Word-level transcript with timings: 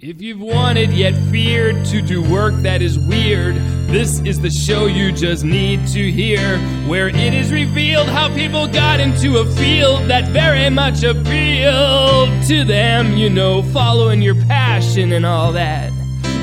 If 0.00 0.22
you've 0.22 0.38
wanted 0.38 0.92
yet 0.92 1.12
feared 1.28 1.84
to 1.86 2.00
do 2.00 2.22
work 2.22 2.54
that 2.62 2.82
is 2.82 2.96
weird, 2.96 3.56
this 3.88 4.20
is 4.20 4.38
the 4.38 4.48
show 4.48 4.86
you 4.86 5.10
just 5.10 5.42
need 5.42 5.88
to 5.88 6.12
hear. 6.12 6.56
Where 6.86 7.08
it 7.08 7.34
is 7.34 7.50
revealed 7.50 8.08
how 8.08 8.32
people 8.32 8.68
got 8.68 9.00
into 9.00 9.38
a 9.38 9.46
field 9.56 10.08
that 10.08 10.28
very 10.28 10.70
much 10.70 11.02
appealed 11.02 12.28
to 12.46 12.62
them. 12.64 13.16
You 13.16 13.28
know, 13.28 13.64
following 13.72 14.22
your 14.22 14.36
passion 14.36 15.10
and 15.10 15.26
all 15.26 15.50
that. 15.54 15.92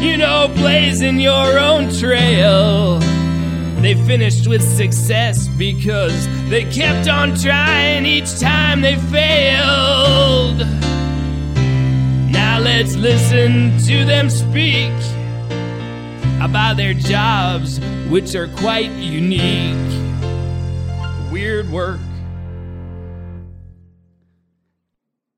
You 0.01 0.17
know, 0.17 0.51
blazing 0.53 1.17
your 1.21 1.57
own 1.57 1.89
trail. 1.93 2.99
They 3.79 3.93
finished 4.05 4.47
with 4.47 4.63
success 4.63 5.47
because 5.47 6.27
they 6.49 6.65
kept 6.65 7.07
on 7.07 7.33
trying 7.35 8.05
each 8.05 8.37
time 8.37 8.81
they 8.81 8.97
failed. 8.97 10.94
Let's 12.65 12.95
listen 12.95 13.77
to 13.85 14.05
them 14.05 14.27
speak 14.27 14.91
about 16.41 16.77
their 16.77 16.95
jobs, 16.95 17.79
which 18.09 18.33
are 18.33 18.47
quite 18.47 18.89
unique. 18.89 19.77
Weird 21.31 21.69
work. 21.69 21.99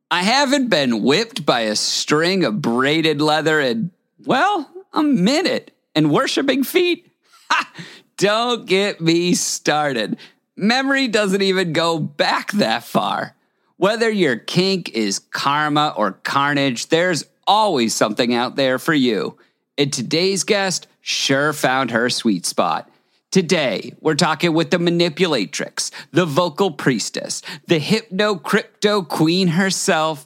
I 0.09 0.23
haven't 0.23 0.69
been 0.69 1.03
whipped 1.03 1.45
by 1.45 1.63
a 1.63 1.75
string 1.75 2.45
of 2.45 2.61
braided 2.61 3.19
leather 3.19 3.59
in, 3.59 3.91
well, 4.25 4.71
a 4.93 5.03
minute. 5.03 5.71
And 5.95 6.09
worshiping 6.09 6.63
feet? 6.63 7.11
Ha! 7.51 7.69
Don't 8.15 8.65
get 8.65 9.01
me 9.01 9.33
started. 9.35 10.17
Memory 10.55 11.09
doesn't 11.09 11.41
even 11.41 11.73
go 11.73 11.99
back 11.99 12.53
that 12.53 12.85
far. 12.85 13.35
Whether 13.77 14.09
your 14.09 14.37
kink 14.37 14.89
is 14.89 15.19
karma 15.19 15.93
or 15.95 16.13
carnage, 16.13 16.87
there's 16.87 17.23
always 17.45 17.93
something 17.93 18.33
out 18.33 18.55
there 18.55 18.79
for 18.79 18.93
you. 18.93 19.37
And 19.77 19.93
today's 19.93 20.43
guest 20.43 20.87
sure 21.01 21.53
found 21.53 21.91
her 21.91 22.09
sweet 22.09 22.45
spot. 22.47 22.89
Today, 23.29 23.93
we're 24.01 24.15
talking 24.15 24.53
with 24.53 24.71
the 24.71 24.77
manipulatrix, 24.77 25.91
the 26.11 26.25
vocal 26.25 26.71
priestess, 26.71 27.43
the 27.67 27.77
hypno 27.77 28.35
crypto 28.35 29.03
queen 29.03 29.49
herself, 29.49 30.25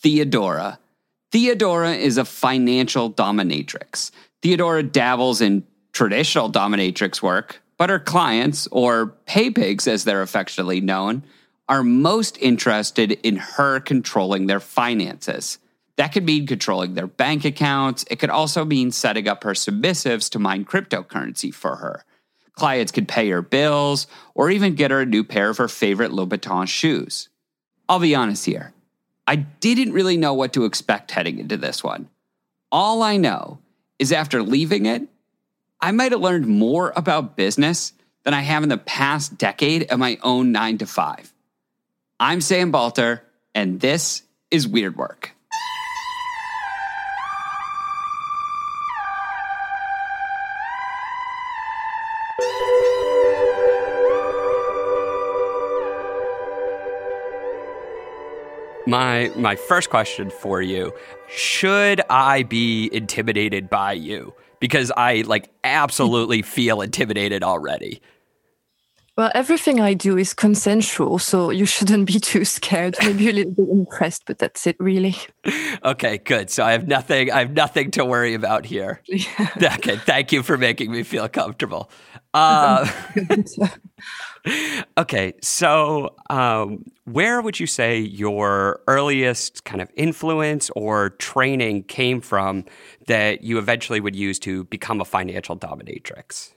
Theodora. 0.00 0.80
Theodora 1.30 1.92
is 1.92 2.18
a 2.18 2.24
financial 2.24 3.12
dominatrix. 3.12 4.10
Theodora 4.42 4.82
dabbles 4.82 5.40
in 5.40 5.64
traditional 5.92 6.50
dominatrix 6.50 7.22
work, 7.22 7.62
but 7.76 7.90
her 7.90 7.98
clients, 8.00 8.66
or 8.72 9.08
pay 9.26 9.50
pigs 9.50 9.86
as 9.86 10.02
they're 10.02 10.22
affectionately 10.22 10.80
known, 10.80 11.22
are 11.68 11.82
most 11.82 12.38
interested 12.38 13.12
in 13.12 13.36
her 13.36 13.80
controlling 13.80 14.46
their 14.46 14.60
finances. 14.60 15.58
That 15.96 16.12
could 16.12 16.24
mean 16.24 16.46
controlling 16.46 16.94
their 16.94 17.06
bank 17.06 17.44
accounts. 17.44 18.04
It 18.10 18.18
could 18.20 18.30
also 18.30 18.64
mean 18.64 18.92
setting 18.92 19.28
up 19.28 19.44
her 19.44 19.52
submissives 19.52 20.30
to 20.30 20.38
mine 20.38 20.64
cryptocurrency 20.64 21.52
for 21.52 21.76
her. 21.76 22.04
Clients 22.54 22.92
could 22.92 23.08
pay 23.08 23.28
her 23.30 23.42
bills 23.42 24.06
or 24.34 24.50
even 24.50 24.74
get 24.74 24.90
her 24.90 25.00
a 25.00 25.06
new 25.06 25.24
pair 25.24 25.50
of 25.50 25.58
her 25.58 25.68
favorite 25.68 26.12
Louboutin 26.12 26.66
shoes. 26.66 27.28
I'll 27.88 27.98
be 27.98 28.14
honest 28.14 28.46
here. 28.46 28.72
I 29.26 29.36
didn't 29.36 29.92
really 29.92 30.16
know 30.16 30.34
what 30.34 30.52
to 30.54 30.64
expect 30.64 31.10
heading 31.10 31.38
into 31.38 31.56
this 31.56 31.84
one. 31.84 32.08
All 32.72 33.02
I 33.02 33.16
know 33.16 33.58
is 33.98 34.12
after 34.12 34.42
leaving 34.42 34.86
it, 34.86 35.02
I 35.80 35.92
might 35.92 36.12
have 36.12 36.20
learned 36.20 36.46
more 36.46 36.92
about 36.96 37.36
business 37.36 37.92
than 38.24 38.34
I 38.34 38.40
have 38.40 38.62
in 38.62 38.68
the 38.68 38.78
past 38.78 39.38
decade 39.38 39.84
at 39.84 39.98
my 39.98 40.18
own 40.22 40.52
nine 40.52 40.78
to 40.78 40.86
five. 40.86 41.32
I'm 42.20 42.40
Sam 42.40 42.72
Balter, 42.72 43.20
and 43.54 43.78
this 43.78 44.22
is 44.50 44.66
Weird 44.66 44.96
Work. 44.96 45.36
My 58.84 59.30
my 59.36 59.54
first 59.54 59.88
question 59.90 60.30
for 60.30 60.60
you, 60.60 60.92
should 61.28 62.00
I 62.10 62.42
be 62.42 62.90
intimidated 62.92 63.70
by 63.70 63.92
you? 63.92 64.34
Because 64.58 64.90
I 64.96 65.20
like 65.20 65.50
absolutely 65.62 66.42
feel 66.42 66.80
intimidated 66.80 67.44
already. 67.44 68.02
Well, 69.18 69.32
everything 69.34 69.80
I 69.80 69.94
do 69.94 70.16
is 70.16 70.32
consensual, 70.32 71.18
so 71.18 71.50
you 71.50 71.66
shouldn't 71.66 72.06
be 72.06 72.20
too 72.20 72.44
scared. 72.44 72.94
Maybe 73.02 73.28
a 73.28 73.32
little 73.32 73.50
bit 73.50 73.68
impressed, 73.68 74.22
but 74.26 74.38
that's 74.38 74.64
it, 74.64 74.76
really. 74.78 75.16
Okay, 75.84 76.18
good. 76.18 76.50
So 76.50 76.64
I 76.64 76.70
have 76.70 76.86
nothing. 76.86 77.32
I 77.32 77.40
have 77.40 77.50
nothing 77.50 77.90
to 77.92 78.04
worry 78.04 78.34
about 78.34 78.64
here. 78.64 79.02
okay, 79.60 79.96
thank 79.96 80.30
you 80.30 80.44
for 80.44 80.56
making 80.56 80.92
me 80.92 81.02
feel 81.02 81.28
comfortable. 81.28 81.90
Uh, 82.32 82.88
okay, 84.98 85.32
so 85.42 86.14
um, 86.30 86.84
where 87.04 87.42
would 87.42 87.58
you 87.58 87.66
say 87.66 87.98
your 87.98 88.82
earliest 88.86 89.64
kind 89.64 89.82
of 89.82 89.90
influence 89.96 90.70
or 90.76 91.10
training 91.10 91.82
came 91.82 92.20
from 92.20 92.64
that 93.08 93.42
you 93.42 93.58
eventually 93.58 93.98
would 93.98 94.14
use 94.14 94.38
to 94.38 94.62
become 94.66 95.00
a 95.00 95.04
financial 95.04 95.56
dominatrix? 95.56 96.52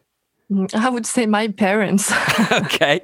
I 0.73 0.89
would 0.89 1.05
say 1.05 1.25
my 1.25 1.47
parents. 1.47 2.11
okay. 2.51 3.01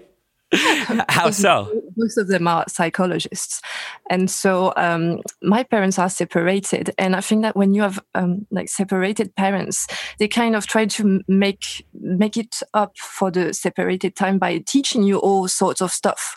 How 1.10 1.30
so? 1.30 1.82
Most 1.98 2.18
of 2.18 2.30
them 2.30 2.48
are 2.48 2.64
psychologists, 2.70 3.62
and 4.10 4.32
so 4.32 4.72
um, 4.78 5.20
my 5.42 5.64
parents 5.64 6.00
are 6.00 6.10
separated. 6.10 6.92
And 6.98 7.18
I 7.18 7.22
think 7.22 7.42
that 7.42 7.58
when 7.58 7.74
you 7.74 7.82
have 7.82 8.00
um, 8.16 8.48
like 8.50 8.70
separated 8.70 9.36
parents, 9.36 9.88
they 10.20 10.30
kind 10.30 10.56
of 10.56 10.66
try 10.66 10.86
to 10.86 11.22
make 11.28 11.86
make 11.94 12.38
it 12.38 12.62
up 12.74 12.98
for 12.98 13.30
the 13.30 13.54
separated 13.54 14.16
time 14.16 14.40
by 14.40 14.60
teaching 14.60 15.04
you 15.04 15.18
all 15.18 15.50
sorts 15.50 15.82
of 15.82 15.92
stuff. 15.92 16.36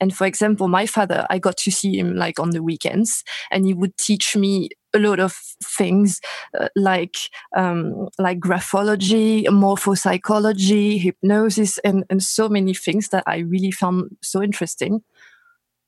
And 0.00 0.14
for 0.14 0.26
example, 0.26 0.68
my 0.68 0.86
father, 0.86 1.26
I 1.30 1.38
got 1.38 1.56
to 1.58 1.70
see 1.70 1.98
him 1.98 2.16
like 2.16 2.38
on 2.38 2.50
the 2.50 2.62
weekends, 2.62 3.24
and 3.50 3.66
he 3.66 3.74
would 3.74 3.96
teach 3.96 4.36
me 4.36 4.68
a 4.94 4.98
lot 4.98 5.20
of 5.20 5.32
things 5.62 6.20
uh, 6.58 6.68
like 6.76 7.16
um, 7.56 8.08
like 8.18 8.40
graphology, 8.40 9.44
morphopsychology, 9.46 11.00
hypnosis, 11.00 11.78
and 11.78 12.04
and 12.10 12.22
so 12.22 12.48
many 12.48 12.74
things 12.74 13.08
that 13.08 13.24
I 13.26 13.38
really 13.38 13.70
found 13.70 14.16
so 14.22 14.42
interesting. 14.42 15.02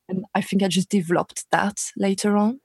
And 0.09 0.25
I 0.35 0.41
think 0.41 0.63
I 0.63 0.69
just 0.69 0.89
developed 0.89 1.45
that 1.51 1.77
later 1.97 2.37
on 2.37 2.61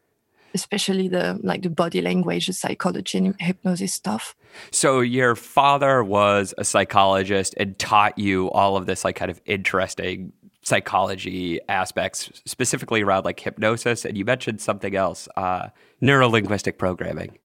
especially 0.53 1.08
the 1.08 1.40
like 1.44 1.64
the 1.64 1.70
body 1.70 2.02
language, 2.02 2.48
the 2.48 2.53
psychology 2.53 3.18
and 3.18 3.36
hypnosis 3.40 3.94
stuff. 3.94 4.36
So 4.72 5.00
your 5.02 5.36
father 5.36 6.03
was 6.03 6.53
a 6.58 6.64
psychologist 6.64 7.56
and 7.58 7.78
taught 7.80 8.18
you 8.18 8.52
all 8.52 8.78
of 8.78 8.86
this 8.86 9.03
like 9.03 9.16
kind 9.16 9.32
of 9.32 9.42
interesting 9.46 10.32
psychology 10.63 11.59
aspects, 11.69 12.41
specifically 12.46 13.01
around 13.01 13.25
like 13.25 13.40
hypnosis. 13.40 14.06
And 14.06 14.18
you 14.18 14.25
mentioned 14.25 14.62
something 14.62 14.96
else, 14.96 15.28
uh, 15.35 15.70
neurolinguistic 16.02 16.78
programming. 16.78 17.38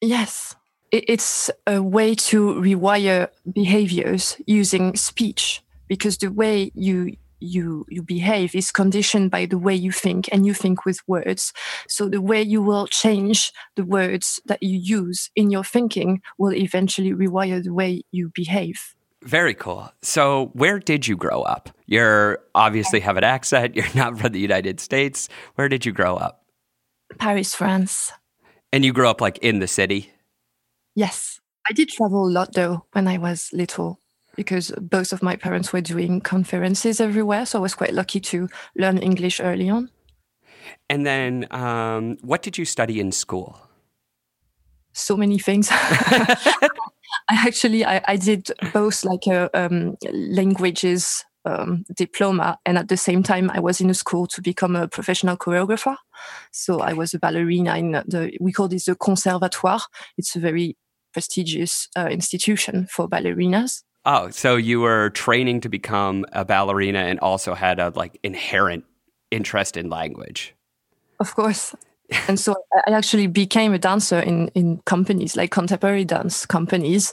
Yes. 0.00 0.54
It's 0.92 1.50
a 1.66 1.82
way 1.82 2.14
to 2.14 2.54
rewire 2.54 3.28
behaviors 3.52 4.36
using 4.46 4.94
speech 4.96 5.62
because 5.88 6.18
the 6.18 6.30
way 6.30 6.70
you 6.74 7.16
you 7.38 7.84
you 7.90 8.02
behave 8.02 8.54
is 8.54 8.72
conditioned 8.72 9.30
by 9.30 9.44
the 9.44 9.58
way 9.58 9.74
you 9.74 9.92
think 9.92 10.26
and 10.32 10.46
you 10.46 10.54
think 10.54 10.86
with 10.86 11.06
words 11.06 11.52
so 11.86 12.08
the 12.08 12.20
way 12.20 12.40
you 12.40 12.62
will 12.62 12.86
change 12.86 13.52
the 13.74 13.84
words 13.84 14.40
that 14.46 14.62
you 14.62 14.78
use 14.78 15.28
in 15.36 15.50
your 15.50 15.62
thinking 15.62 16.22
will 16.38 16.54
eventually 16.54 17.12
rewire 17.12 17.62
the 17.62 17.74
way 17.74 18.02
you 18.10 18.30
behave 18.34 18.96
very 19.26 19.54
cool. 19.54 19.92
So, 20.02 20.50
where 20.52 20.78
did 20.78 21.08
you 21.08 21.16
grow 21.16 21.42
up? 21.42 21.70
You're 21.86 22.40
obviously 22.54 23.00
have 23.00 23.16
an 23.16 23.24
accent. 23.24 23.76
You're 23.76 23.86
not 23.94 24.18
from 24.18 24.32
the 24.32 24.40
United 24.40 24.80
States. 24.80 25.28
Where 25.54 25.68
did 25.68 25.86
you 25.86 25.92
grow 25.92 26.16
up? 26.16 26.44
Paris, 27.18 27.54
France. 27.54 28.12
And 28.72 28.84
you 28.84 28.92
grew 28.92 29.08
up 29.08 29.20
like 29.20 29.38
in 29.38 29.60
the 29.60 29.68
city? 29.68 30.12
Yes. 30.94 31.40
I 31.68 31.72
did 31.72 31.88
travel 31.88 32.26
a 32.26 32.30
lot 32.30 32.54
though 32.54 32.86
when 32.92 33.08
I 33.08 33.18
was 33.18 33.50
little 33.52 34.00
because 34.34 34.72
both 34.80 35.12
of 35.12 35.22
my 35.22 35.36
parents 35.36 35.72
were 35.72 35.80
doing 35.80 36.20
conferences 36.20 37.00
everywhere. 37.00 37.46
So 37.46 37.58
I 37.58 37.62
was 37.62 37.74
quite 37.74 37.94
lucky 37.94 38.20
to 38.20 38.48
learn 38.76 38.98
English 38.98 39.40
early 39.40 39.70
on. 39.70 39.90
And 40.90 41.06
then, 41.06 41.46
um, 41.50 42.18
what 42.22 42.42
did 42.42 42.58
you 42.58 42.64
study 42.64 43.00
in 43.00 43.12
school? 43.12 43.58
So 44.92 45.16
many 45.16 45.38
things. 45.38 45.68
I 47.28 47.46
actually 47.46 47.84
I, 47.84 48.02
I 48.06 48.16
did 48.16 48.50
both 48.72 49.04
like 49.04 49.26
a 49.26 49.50
um, 49.58 49.96
languages 50.12 51.24
um, 51.46 51.84
diploma, 51.94 52.58
and 52.66 52.76
at 52.76 52.88
the 52.88 52.96
same 52.96 53.22
time, 53.22 53.50
I 53.50 53.60
was 53.60 53.80
in 53.80 53.90
a 53.90 53.94
school 53.94 54.26
to 54.28 54.42
become 54.42 54.76
a 54.76 54.88
professional 54.88 55.36
choreographer. 55.36 55.96
So 56.50 56.80
I 56.80 56.92
was 56.92 57.14
a 57.14 57.18
ballerina 57.18 57.76
in 57.76 57.92
the 57.92 58.36
we 58.40 58.52
call 58.52 58.68
this 58.68 58.86
the 58.86 58.94
conservatoire. 58.94 59.80
It's 60.18 60.36
a 60.36 60.40
very 60.40 60.76
prestigious 61.12 61.88
uh, 61.96 62.08
institution 62.10 62.86
for 62.90 63.08
ballerinas. 63.08 63.82
Oh, 64.04 64.30
so 64.30 64.56
you 64.56 64.80
were 64.80 65.10
training 65.10 65.60
to 65.62 65.68
become 65.68 66.24
a 66.32 66.44
ballerina 66.44 67.00
and 67.00 67.18
also 67.20 67.54
had 67.54 67.80
a 67.80 67.92
like 67.94 68.18
inherent 68.22 68.84
interest 69.30 69.76
in 69.76 69.88
language. 69.88 70.54
Of 71.18 71.34
course. 71.34 71.74
and 72.28 72.38
so 72.38 72.54
I 72.86 72.92
actually 72.92 73.26
became 73.26 73.72
a 73.72 73.78
dancer 73.78 74.20
in 74.20 74.48
in 74.54 74.78
companies 74.84 75.36
like 75.36 75.50
contemporary 75.50 76.04
dance 76.04 76.46
companies 76.46 77.12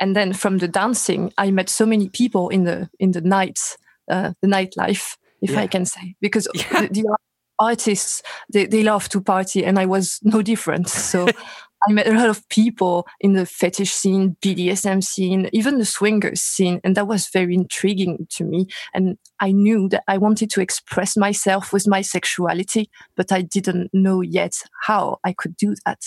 and 0.00 0.14
then 0.14 0.32
from 0.32 0.58
the 0.58 0.68
dancing 0.68 1.32
i 1.38 1.50
met 1.50 1.68
so 1.68 1.86
many 1.86 2.08
people 2.08 2.48
in 2.48 2.64
the 2.64 2.88
in 2.98 3.12
the 3.12 3.20
nights 3.20 3.76
uh, 4.10 4.32
the 4.42 4.48
nightlife 4.48 5.16
if 5.40 5.50
yeah. 5.50 5.60
i 5.60 5.66
can 5.66 5.84
say 5.84 6.14
because 6.20 6.48
yeah. 6.54 6.82
the, 6.82 6.88
the, 6.88 7.16
artists 7.60 8.20
they, 8.52 8.66
they 8.66 8.82
love 8.82 9.08
to 9.08 9.20
party 9.20 9.64
and 9.64 9.78
i 9.78 9.86
was 9.86 10.18
no 10.24 10.42
different 10.42 10.88
so 10.88 11.24
I 11.86 11.92
met 11.92 12.06
a 12.06 12.12
lot 12.12 12.30
of 12.30 12.48
people 12.48 13.06
in 13.20 13.34
the 13.34 13.44
fetish 13.44 13.92
scene, 13.92 14.36
BDSM 14.40 15.04
scene, 15.04 15.50
even 15.52 15.78
the 15.78 15.84
swingers 15.84 16.40
scene. 16.40 16.80
And 16.82 16.96
that 16.96 17.06
was 17.06 17.28
very 17.28 17.54
intriguing 17.54 18.26
to 18.30 18.44
me. 18.44 18.66
And 18.94 19.18
I 19.40 19.52
knew 19.52 19.88
that 19.90 20.04
I 20.08 20.16
wanted 20.16 20.50
to 20.50 20.62
express 20.62 21.16
myself 21.16 21.72
with 21.72 21.86
my 21.86 22.00
sexuality, 22.00 22.90
but 23.16 23.32
I 23.32 23.42
didn't 23.42 23.90
know 23.92 24.22
yet 24.22 24.62
how 24.84 25.18
I 25.24 25.34
could 25.34 25.56
do 25.56 25.74
that. 25.84 26.00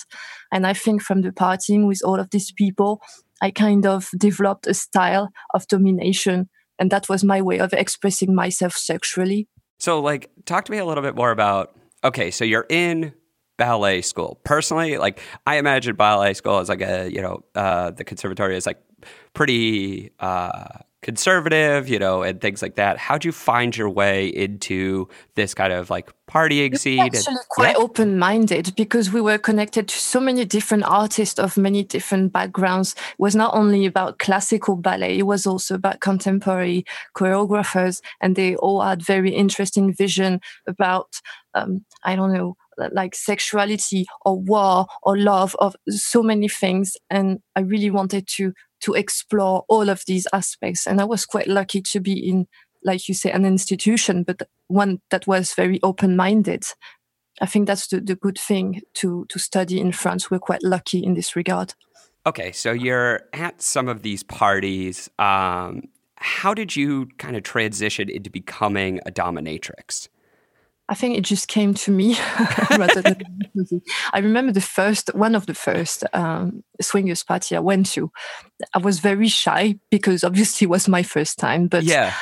And 0.52 0.66
I 0.66 0.74
think 0.74 1.04
from 1.04 1.22
the 1.22 1.32
partying 1.32 1.88
with 1.88 2.02
all 2.04 2.20
of 2.20 2.32
these 2.32 2.52
people, 2.52 3.02
I 3.42 3.52
kind 3.52 3.86
of 3.86 4.10
developed 4.18 4.68
a 4.68 4.74
style 4.74 5.30
of 5.54 5.68
domination. 5.68 6.50
And 6.80 6.92
that 6.92 7.10
was 7.10 7.24
my 7.24 7.42
way 7.42 7.60
of 7.60 7.74
expressing 7.74 8.36
myself 8.36 8.74
sexually. 8.74 9.48
So, 9.80 10.00
like, 10.00 10.30
talk 10.46 10.66
to 10.66 10.72
me 10.72 10.78
a 10.78 10.86
little 10.86 11.04
bit 11.04 11.16
more 11.16 11.32
about 11.32 11.76
okay, 12.04 12.32
so 12.32 12.46
you're 12.46 12.66
in 12.70 13.14
ballet 13.58 14.02
school. 14.02 14.40
Personally, 14.44 14.98
like, 14.98 15.20
I 15.46 15.58
imagine 15.58 15.96
ballet 15.96 16.34
school 16.34 16.60
as 16.60 16.70
like 16.70 16.82
a, 16.82 17.10
you 17.12 17.22
know, 17.22 17.44
uh, 17.56 17.92
the 17.92 18.04
conservatory 18.04 18.56
is 18.56 18.66
like 18.66 18.80
pretty 19.34 20.12
uh, 20.20 20.80
conservative, 21.08 21.88
you 21.88 21.98
know, 21.98 22.22
and 22.22 22.42
things 22.42 22.62
like 22.62 22.76
that. 22.76 22.98
How'd 22.98 23.24
you 23.24 23.32
find 23.32 23.76
your 23.78 23.90
way 23.90 24.28
into 24.28 25.08
this 25.36 25.54
kind 25.54 25.72
of 25.72 25.90
like 25.90 26.12
partying 26.30 26.78
scene? 26.78 27.00
Actually, 27.00 27.36
and, 27.36 27.40
quite 27.48 27.78
yeah. 27.78 27.84
open-minded 27.84 28.74
because 28.76 29.14
we 29.14 29.22
were 29.22 29.38
connected 29.38 29.88
to 29.88 29.98
so 29.98 30.20
many 30.20 30.44
different 30.44 30.84
artists 30.84 31.40
of 31.40 31.56
many 31.56 31.82
different 31.82 32.34
backgrounds. 32.34 32.92
It 32.92 33.20
was 33.20 33.38
not 33.38 33.56
only 33.56 33.86
about 33.86 34.20
classical 34.20 34.76
ballet; 34.76 35.18
it 35.18 35.26
was 35.26 35.48
also 35.48 35.76
about 35.76 36.02
contemporary 36.02 36.84
choreographers, 37.16 38.02
and 38.20 38.36
they 38.36 38.58
all 38.58 38.82
had 38.82 39.02
very 39.02 39.34
interesting 39.34 39.94
vision 39.94 40.42
about, 40.68 41.22
um, 41.54 41.86
I 42.04 42.18
don't 42.18 42.34
know, 42.34 42.58
like 42.92 43.16
sexuality 43.16 44.06
or 44.26 44.40
war 44.40 44.88
or 45.04 45.18
love 45.18 45.56
of 45.60 45.76
so 45.90 46.22
many 46.22 46.48
things 46.48 46.96
and 47.10 47.40
i 47.56 47.60
really 47.60 47.90
wanted 47.90 48.28
to 48.28 48.54
to 48.82 48.94
explore 48.94 49.66
all 49.68 49.90
of 49.90 50.04
these 50.06 50.28
aspects. 50.34 50.88
And 50.88 51.02
I 51.02 51.06
was 51.06 51.26
quite 51.26 51.48
lucky 51.48 51.82
to 51.82 52.00
be 52.00 52.14
in, 52.14 52.48
like 52.84 53.08
you 53.08 53.14
say, 53.14 53.32
an 53.32 53.46
institution, 53.46 54.24
but 54.24 54.44
one 54.68 55.02
that 55.10 55.28
was 55.28 55.54
very 55.54 55.80
open 55.84 56.16
minded. 56.16 56.66
I 57.42 57.46
think 57.46 57.68
that's 57.68 57.88
the, 57.88 58.00
the 58.00 58.16
good 58.16 58.38
thing 58.38 58.82
to, 58.96 59.26
to 59.30 59.40
study 59.40 59.80
in 59.80 59.92
France. 59.92 60.32
We're 60.32 60.40
quite 60.40 60.64
lucky 60.64 61.04
in 61.04 61.14
this 61.14 61.36
regard. 61.36 61.74
Okay, 62.26 62.52
so 62.52 62.72
you're 62.72 63.22
at 63.34 63.62
some 63.62 63.88
of 63.88 64.02
these 64.02 64.24
parties. 64.24 65.10
Um, 65.18 65.84
how 66.18 66.54
did 66.54 66.76
you 66.76 67.08
kind 67.20 67.36
of 67.36 67.44
transition 67.44 68.10
into 68.10 68.30
becoming 68.30 69.00
a 69.06 69.12
dominatrix? 69.12 70.10
I 70.90 70.96
think 70.96 71.18
it 71.18 71.22
just 71.22 71.48
came 71.48 71.74
to 71.74 71.92
me 71.92 72.18
rather 72.78 73.02
than 73.02 73.22
I 74.14 74.20
remember 74.20 74.54
the 74.54 74.62
first 74.62 75.14
one 75.14 75.36
of 75.36 75.46
the 75.46 75.54
first 75.54 76.04
um, 76.14 76.64
swingers 76.82 77.24
party 77.24 77.56
I 77.56 77.60
went 77.60 77.88
to. 77.88 78.12
I 78.74 78.78
was 78.78 79.00
very 79.00 79.28
shy 79.28 79.80
because 79.92 80.24
obviously 80.24 80.66
it 80.66 80.70
was 80.70 80.88
my 80.88 81.04
first 81.04 81.40
time, 81.40 81.68
but 81.68 81.84
yeah. 81.84 82.14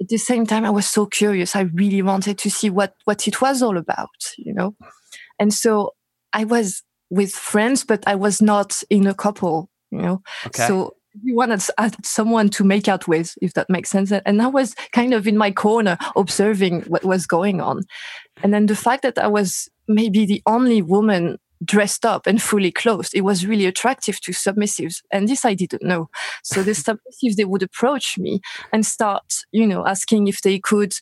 at 0.00 0.08
the 0.08 0.16
same 0.16 0.46
time 0.46 0.64
I 0.64 0.70
was 0.70 0.86
so 0.86 1.06
curious. 1.06 1.54
I 1.54 1.62
really 1.62 2.02
wanted 2.02 2.38
to 2.38 2.50
see 2.50 2.70
what 2.70 2.94
what 3.04 3.28
it 3.28 3.40
was 3.40 3.62
all 3.62 3.76
about, 3.76 4.08
you 4.38 4.54
know. 4.54 4.74
And 5.38 5.52
so 5.52 5.94
I 6.32 6.44
was 6.44 6.82
with 7.10 7.32
friends, 7.32 7.84
but 7.84 8.02
I 8.06 8.14
was 8.14 8.40
not 8.40 8.82
in 8.88 9.06
a 9.06 9.14
couple, 9.14 9.68
you 9.90 9.98
know. 9.98 10.22
Okay. 10.46 10.66
So 10.66 10.96
we 11.24 11.34
wanted 11.34 11.62
uh, 11.78 11.90
someone 12.02 12.48
to 12.50 12.64
make 12.64 12.88
out 12.88 13.08
with, 13.08 13.34
if 13.40 13.54
that 13.54 13.70
makes 13.70 13.90
sense. 13.90 14.12
And 14.12 14.42
I 14.42 14.46
was 14.46 14.74
kind 14.92 15.14
of 15.14 15.26
in 15.26 15.36
my 15.36 15.50
corner 15.50 15.98
observing 16.16 16.82
what 16.82 17.04
was 17.04 17.26
going 17.26 17.60
on. 17.60 17.82
And 18.42 18.52
then 18.52 18.66
the 18.66 18.76
fact 18.76 19.02
that 19.02 19.18
I 19.18 19.28
was 19.28 19.68
maybe 19.88 20.26
the 20.26 20.42
only 20.46 20.82
woman 20.82 21.38
dressed 21.64 22.04
up 22.04 22.26
and 22.26 22.42
fully 22.42 22.70
clothed, 22.70 23.12
it 23.14 23.22
was 23.22 23.46
really 23.46 23.66
attractive 23.66 24.20
to 24.20 24.32
submissives. 24.32 25.02
And 25.10 25.28
this 25.28 25.44
I 25.44 25.54
didn't 25.54 25.82
know. 25.82 26.10
So 26.42 26.62
the 26.62 26.70
submissives, 26.72 27.36
they 27.36 27.44
would 27.44 27.62
approach 27.62 28.18
me 28.18 28.40
and 28.72 28.84
start, 28.84 29.24
you 29.52 29.66
know, 29.66 29.86
asking 29.86 30.28
if 30.28 30.42
they 30.42 30.58
could 30.58 30.94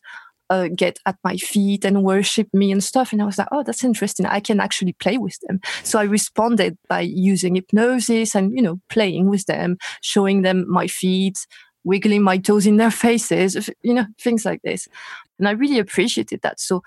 uh, 0.50 0.68
get 0.74 0.98
at 1.06 1.16
my 1.24 1.36
feet 1.36 1.84
and 1.84 2.02
worship 2.02 2.48
me 2.52 2.70
and 2.70 2.82
stuff. 2.82 3.12
And 3.12 3.22
I 3.22 3.24
was 3.24 3.38
like, 3.38 3.48
oh, 3.52 3.62
that's 3.62 3.84
interesting. 3.84 4.26
I 4.26 4.40
can 4.40 4.60
actually 4.60 4.92
play 4.94 5.18
with 5.18 5.38
them. 5.46 5.60
So 5.82 5.98
I 5.98 6.04
responded 6.04 6.76
by 6.88 7.00
using 7.00 7.54
hypnosis 7.54 8.34
and, 8.34 8.52
you 8.54 8.62
know, 8.62 8.80
playing 8.90 9.30
with 9.30 9.46
them, 9.46 9.78
showing 10.02 10.42
them 10.42 10.64
my 10.68 10.86
feet, 10.86 11.46
wiggling 11.84 12.22
my 12.22 12.38
toes 12.38 12.66
in 12.66 12.76
their 12.76 12.90
faces, 12.90 13.70
you 13.82 13.94
know, 13.94 14.06
things 14.20 14.44
like 14.44 14.60
this. 14.62 14.88
And 15.38 15.48
I 15.48 15.52
really 15.52 15.78
appreciated 15.78 16.40
that. 16.42 16.60
So, 16.60 16.82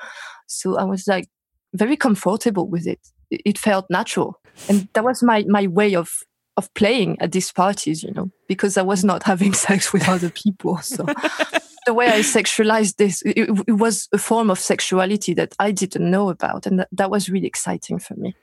so 0.48 0.78
I 0.78 0.84
was 0.84 1.08
like 1.08 1.28
very 1.74 1.98
comfortable 1.98 2.68
with 2.68 2.88
it. 2.88 3.00
It 3.30 3.58
felt 3.58 3.86
natural. 3.90 4.40
And 4.70 4.88
that 4.94 5.04
was 5.04 5.22
my, 5.22 5.44
my 5.48 5.68
way 5.68 5.96
of, 5.96 6.12
of 6.56 6.74
playing 6.74 7.18
at 7.20 7.32
these 7.32 7.52
parties, 7.52 8.04
you 8.04 8.12
know, 8.14 8.32
because 8.48 8.78
I 8.78 8.82
was 8.82 9.04
not 9.04 9.24
having 9.32 9.54
sex 9.54 9.94
with 9.94 10.08
other 10.08 10.30
people. 10.30 10.78
So 10.78 11.06
the 11.88 11.94
way 11.94 12.08
I 12.08 12.20
sexualized 12.20 12.98
this, 12.98 13.22
it, 13.24 13.50
it, 13.68 13.72
was 13.72 14.10
a 14.12 14.18
form 14.18 14.52
of 14.52 14.60
sexuality 14.60 15.34
that 15.36 15.56
I 15.58 15.72
didn't 15.72 16.12
know 16.12 16.30
about, 16.30 16.68
and 16.68 16.80
that, 16.80 16.90
that 16.92 17.10
was 17.10 17.30
really 17.30 17.48
exciting 17.48 17.98
for 17.98 18.14
me. 18.16 18.36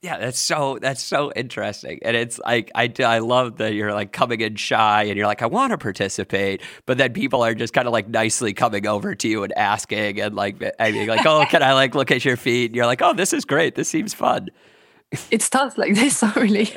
Yeah, 0.00 0.18
that's 0.18 0.38
so 0.38 0.78
that's 0.80 1.02
so 1.02 1.32
interesting, 1.36 1.98
and 2.02 2.16
it's 2.16 2.38
like 2.38 2.70
I 2.74 2.92
I 3.00 3.18
love 3.18 3.58
that 3.58 3.74
you're 3.74 3.92
like 3.92 4.12
coming 4.12 4.40
in 4.40 4.56
shy, 4.56 5.04
and 5.04 5.16
you're 5.16 5.26
like 5.26 5.42
I 5.42 5.46
want 5.46 5.72
to 5.72 5.78
participate, 5.78 6.62
but 6.86 6.96
then 6.96 7.12
people 7.12 7.42
are 7.42 7.54
just 7.54 7.74
kind 7.74 7.86
of 7.86 7.92
like 7.92 8.08
nicely 8.08 8.54
coming 8.54 8.86
over 8.86 9.14
to 9.14 9.28
you 9.28 9.42
and 9.42 9.52
asking, 9.56 10.20
and 10.20 10.34
like 10.34 10.62
I 10.78 10.92
mean 10.92 11.08
like 11.08 11.26
oh 11.26 11.44
can 11.50 11.62
I 11.62 11.74
like 11.74 11.94
look 11.94 12.10
at 12.10 12.24
your 12.24 12.36
feet? 12.36 12.66
And 12.66 12.76
you're 12.76 12.86
like 12.86 13.02
oh 13.02 13.12
this 13.12 13.32
is 13.32 13.44
great, 13.44 13.74
this 13.74 13.88
seems 13.88 14.14
fun. 14.14 14.48
It 15.30 15.42
starts 15.42 15.78
like 15.78 15.94
this, 15.94 16.22
really. 16.36 16.68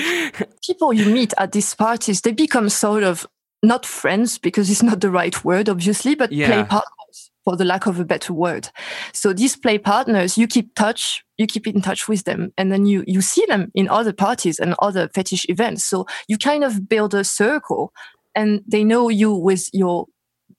people 0.66 0.92
you 0.92 1.06
meet 1.06 1.34
at 1.38 1.52
these 1.52 1.74
parties, 1.74 2.20
they 2.20 2.32
become 2.32 2.68
sort 2.68 3.02
of 3.02 3.26
not 3.66 3.86
friends 3.86 4.38
because 4.38 4.70
it's 4.70 4.82
not 4.82 5.00
the 5.00 5.10
right 5.10 5.44
word, 5.44 5.68
obviously, 5.68 6.14
but 6.14 6.32
yeah. 6.32 6.46
play 6.46 6.64
partners 6.64 7.30
for 7.44 7.56
the 7.56 7.64
lack 7.64 7.86
of 7.86 8.00
a 8.00 8.04
better 8.04 8.32
word. 8.32 8.68
So 9.12 9.32
these 9.32 9.56
play 9.56 9.78
partners, 9.78 10.38
you 10.38 10.46
keep 10.46 10.74
touch, 10.74 11.24
you 11.36 11.46
keep 11.46 11.66
in 11.66 11.82
touch 11.82 12.08
with 12.08 12.24
them, 12.24 12.52
and 12.56 12.72
then 12.72 12.86
you 12.86 13.04
you 13.06 13.20
see 13.20 13.44
them 13.46 13.70
in 13.74 13.88
other 13.88 14.12
parties 14.12 14.58
and 14.58 14.74
other 14.78 15.08
fetish 15.14 15.46
events. 15.48 15.84
So 15.84 16.06
you 16.28 16.38
kind 16.38 16.64
of 16.64 16.88
build 16.88 17.14
a 17.14 17.24
circle, 17.24 17.92
and 18.34 18.62
they 18.66 18.84
know 18.84 19.08
you 19.08 19.32
with 19.34 19.68
your 19.72 20.06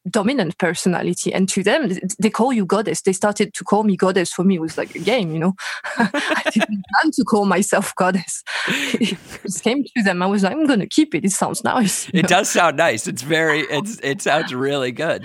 dominant 0.09 0.57
personality. 0.57 1.33
And 1.33 1.49
to 1.49 1.63
them 1.63 1.89
they 2.19 2.29
call 2.29 2.53
you 2.53 2.65
goddess. 2.65 3.01
They 3.01 3.13
started 3.13 3.53
to 3.53 3.63
call 3.63 3.83
me 3.83 3.95
goddess 3.95 4.31
for 4.31 4.43
me. 4.43 4.55
It 4.55 4.61
was 4.61 4.77
like 4.77 4.95
a 4.95 4.99
game 4.99 5.31
you 5.31 5.39
know? 5.39 5.53
I 5.97 6.41
didn't 6.51 6.83
plan 7.01 7.11
to 7.11 7.23
call 7.23 7.45
myself 7.45 7.93
goddess. 7.95 8.43
It 8.67 9.17
just 9.43 9.63
came 9.63 9.83
to 9.83 10.03
them. 10.03 10.21
I 10.21 10.27
was 10.27 10.43
like 10.43 10.53
i'm 10.53 10.65
gonna 10.65 10.87
keep 10.87 11.15
it. 11.15 11.25
It 11.25 11.31
sounds 11.31 11.63
nice 11.63 12.09
it 12.09 12.23
know? 12.23 12.27
does 12.27 12.49
sound 12.49 12.77
nice. 12.77 13.07
It's 13.07 13.21
very 13.21 13.59
it's 13.69 13.99
it 14.03 14.21
sounds 14.21 14.53
really 14.53 14.91
good. 14.91 15.23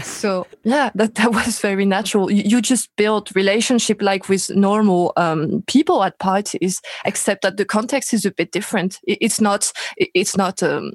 So 0.00 0.46
yeah 0.64 0.90
that, 0.94 1.14
that 1.16 1.32
was 1.32 1.60
very 1.60 1.84
natural. 1.84 2.30
You, 2.30 2.42
you 2.44 2.62
just 2.62 2.90
build 2.96 3.34
relationship 3.36 4.00
like 4.00 4.28
with 4.28 4.50
normal 4.50 5.12
um, 5.16 5.62
people 5.66 6.02
at 6.02 6.18
parties 6.18 6.80
except 7.04 7.42
that 7.42 7.56
the 7.56 7.64
context 7.64 8.14
is 8.14 8.24
a 8.24 8.30
bit 8.30 8.52
different. 8.52 8.98
It, 9.06 9.18
it's 9.20 9.40
not 9.40 9.72
it, 9.96 10.08
it's 10.14 10.36
not 10.36 10.62
um, 10.62 10.92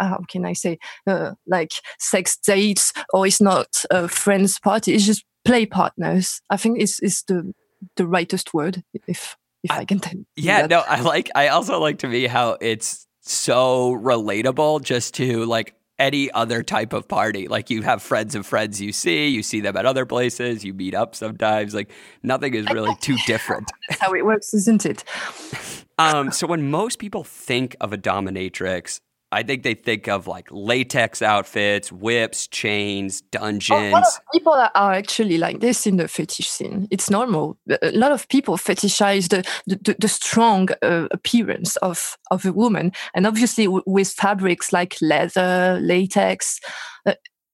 how 0.00 0.20
can 0.28 0.44
I 0.44 0.52
say, 0.52 0.78
uh, 1.06 1.32
like 1.46 1.72
sex 1.98 2.36
dates 2.36 2.92
or 3.12 3.26
it's 3.26 3.40
not 3.40 3.84
a 3.90 4.08
friends 4.08 4.58
party. 4.58 4.94
It's 4.94 5.06
just 5.06 5.24
play 5.44 5.66
partners. 5.66 6.40
I 6.50 6.56
think 6.56 6.80
it's 6.80 7.00
is 7.00 7.22
the 7.26 7.52
the 7.96 8.06
rightest 8.06 8.54
word 8.54 8.82
if 9.06 9.36
if 9.62 9.70
I, 9.70 9.78
I 9.78 9.84
can 9.84 9.98
tell. 9.98 10.20
Yeah, 10.36 10.62
that. 10.62 10.70
no, 10.70 10.80
I 10.86 11.00
like. 11.00 11.30
I 11.34 11.48
also 11.48 11.80
like 11.80 11.98
to 11.98 12.08
me 12.08 12.26
how 12.26 12.56
it's 12.60 13.06
so 13.22 13.92
relatable 13.92 14.82
just 14.82 15.14
to 15.14 15.44
like 15.44 15.74
any 15.98 16.30
other 16.32 16.62
type 16.62 16.92
of 16.92 17.08
party. 17.08 17.48
Like 17.48 17.70
you 17.70 17.82
have 17.82 18.02
friends 18.02 18.34
of 18.34 18.46
friends 18.46 18.80
you 18.80 18.92
see, 18.92 19.28
you 19.28 19.42
see 19.42 19.60
them 19.60 19.76
at 19.76 19.86
other 19.86 20.06
places, 20.06 20.64
you 20.64 20.74
meet 20.74 20.94
up 20.94 21.14
sometimes. 21.14 21.74
Like 21.74 21.90
nothing 22.22 22.54
is 22.54 22.66
really 22.70 22.94
too 23.00 23.16
different. 23.26 23.70
That's 23.88 24.00
how 24.00 24.12
it 24.12 24.24
works, 24.24 24.52
isn't 24.54 24.86
it? 24.86 25.04
Um, 25.98 26.30
so 26.30 26.46
when 26.46 26.70
most 26.70 26.98
people 26.98 27.24
think 27.24 27.74
of 27.80 27.90
a 27.90 27.96
dominatrix, 27.96 29.00
I 29.36 29.42
think 29.42 29.64
they 29.64 29.74
think 29.74 30.08
of 30.08 30.26
like 30.26 30.48
latex 30.50 31.20
outfits, 31.20 31.92
whips, 31.92 32.46
chains, 32.46 33.20
dungeons. 33.20 33.94
Oh, 33.94 34.10
people 34.32 34.54
are 34.54 34.92
actually 34.94 35.36
like 35.36 35.60
this 35.60 35.86
in 35.86 35.98
the 35.98 36.08
fetish 36.08 36.48
scene. 36.48 36.88
It's 36.90 37.10
normal. 37.10 37.58
A 37.82 37.90
lot 37.90 38.12
of 38.12 38.26
people 38.30 38.56
fetishize 38.56 39.28
the 39.28 39.44
the, 39.66 39.94
the 39.98 40.08
strong 40.08 40.70
uh, 40.80 41.08
appearance 41.10 41.76
of 41.76 42.16
of 42.30 42.46
a 42.46 42.52
woman, 42.52 42.92
and 43.14 43.26
obviously 43.26 43.66
w- 43.66 43.82
with 43.84 44.08
fabrics 44.08 44.72
like 44.72 44.96
leather, 45.02 45.78
latex, 45.82 46.58
uh, 47.04 47.12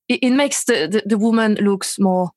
it, 0.08 0.20
it, 0.22 0.30
makes 0.30 0.62
the, 0.66 0.86
the, 0.86 1.02
the 1.04 1.18
woman 1.18 1.54
looks 1.56 1.98
more 1.98 2.30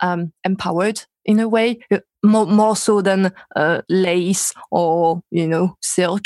um, 0.00 0.32
empowered 0.42 1.04
in 1.24 1.38
a 1.38 1.48
way, 1.48 1.78
uh, 1.92 2.00
more 2.24 2.46
more 2.46 2.74
so 2.74 3.00
than 3.00 3.32
uh, 3.54 3.82
lace 3.88 4.52
or 4.72 5.22
you 5.30 5.46
know 5.46 5.76
silk. 5.80 6.24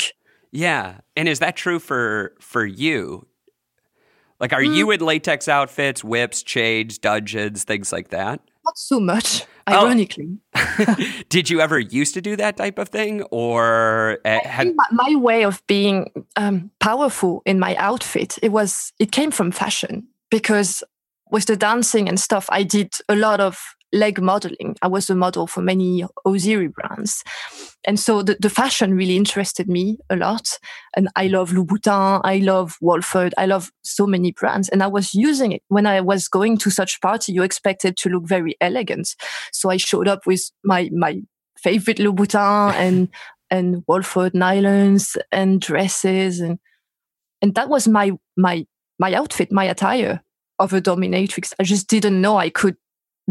Yeah. 0.57 1.01
And 1.15 1.27
is 1.29 1.37
that 1.37 1.55
true 1.55 1.77
for 1.77 2.33
for 2.39 2.65
you? 2.65 3.27
Like 4.39 4.53
are 4.53 4.61
mm. 4.61 4.75
you 4.75 4.89
in 4.89 5.01
latex 5.01 5.47
outfits, 5.47 6.03
whips, 6.03 6.41
chains, 6.41 6.97
dungeons, 6.97 7.63
things 7.63 7.91
like 7.91 8.09
that? 8.09 8.41
Not 8.65 8.75
so 8.75 8.99
much, 8.99 9.43
oh. 9.67 9.73
ironically. 9.73 10.39
Oh. 10.55 10.95
Did 11.29 11.51
you 11.51 11.61
ever 11.61 11.77
used 11.77 12.15
to 12.15 12.21
do 12.21 12.35
that 12.37 12.57
type 12.57 12.79
of 12.79 12.89
thing 12.89 13.21
or 13.29 14.17
uh, 14.25 14.39
had... 14.43 14.73
my, 14.91 15.13
way 15.13 15.45
of 15.45 15.61
being 15.67 16.09
um, 16.37 16.71
powerful 16.79 17.43
in 17.45 17.59
my 17.59 17.75
outfit, 17.75 18.39
it 18.41 18.51
was 18.51 18.93
it 18.97 19.11
came 19.11 19.29
from 19.29 19.51
fashion 19.51 20.07
because 20.31 20.83
with 21.29 21.45
the 21.45 21.55
dancing 21.55 22.09
and 22.09 22.19
stuff, 22.19 22.47
I 22.49 22.63
did 22.63 22.95
a 23.07 23.15
lot 23.15 23.39
of 23.39 23.75
leg 23.93 24.21
modeling. 24.21 24.75
I 24.81 24.87
was 24.87 25.09
a 25.09 25.15
model 25.15 25.47
for 25.47 25.61
many 25.61 26.05
hosiery 26.25 26.67
brands. 26.67 27.23
And 27.85 27.99
so 27.99 28.21
the, 28.21 28.37
the 28.39 28.49
fashion 28.49 28.93
really 28.93 29.15
interested 29.15 29.67
me 29.69 29.97
a 30.09 30.15
lot. 30.15 30.59
And 30.95 31.07
I 31.15 31.27
love 31.27 31.51
Louboutin, 31.51 32.21
I 32.23 32.37
love 32.39 32.77
Wolford, 32.81 33.33
I 33.37 33.45
love 33.45 33.71
so 33.83 34.05
many 34.05 34.31
brands. 34.31 34.69
And 34.69 34.83
I 34.83 34.87
was 34.87 35.13
using 35.13 35.53
it. 35.53 35.63
When 35.69 35.85
I 35.85 36.01
was 36.01 36.27
going 36.27 36.57
to 36.59 36.69
such 36.69 36.99
party, 37.01 37.31
you 37.31 37.43
expected 37.43 37.97
to 37.97 38.09
look 38.09 38.27
very 38.27 38.55
elegant. 38.59 39.15
So 39.53 39.69
I 39.69 39.77
showed 39.77 40.07
up 40.07 40.25
with 40.25 40.51
my 40.63 40.89
my 40.93 41.21
favorite 41.57 41.97
Louboutin 41.97 42.73
and 42.73 43.09
and 43.49 43.83
Wolford 43.87 44.33
nylons 44.33 45.15
and 45.31 45.61
dresses 45.61 46.41
and 46.41 46.59
and 47.41 47.55
that 47.55 47.69
was 47.69 47.87
my 47.87 48.11
my 48.35 48.65
my 48.99 49.13
outfit, 49.13 49.51
my 49.51 49.65
attire 49.65 50.21
of 50.59 50.73
a 50.73 50.81
dominatrix. 50.81 51.53
I 51.59 51.63
just 51.63 51.87
didn't 51.87 52.19
know 52.19 52.37
I 52.37 52.49
could 52.49 52.75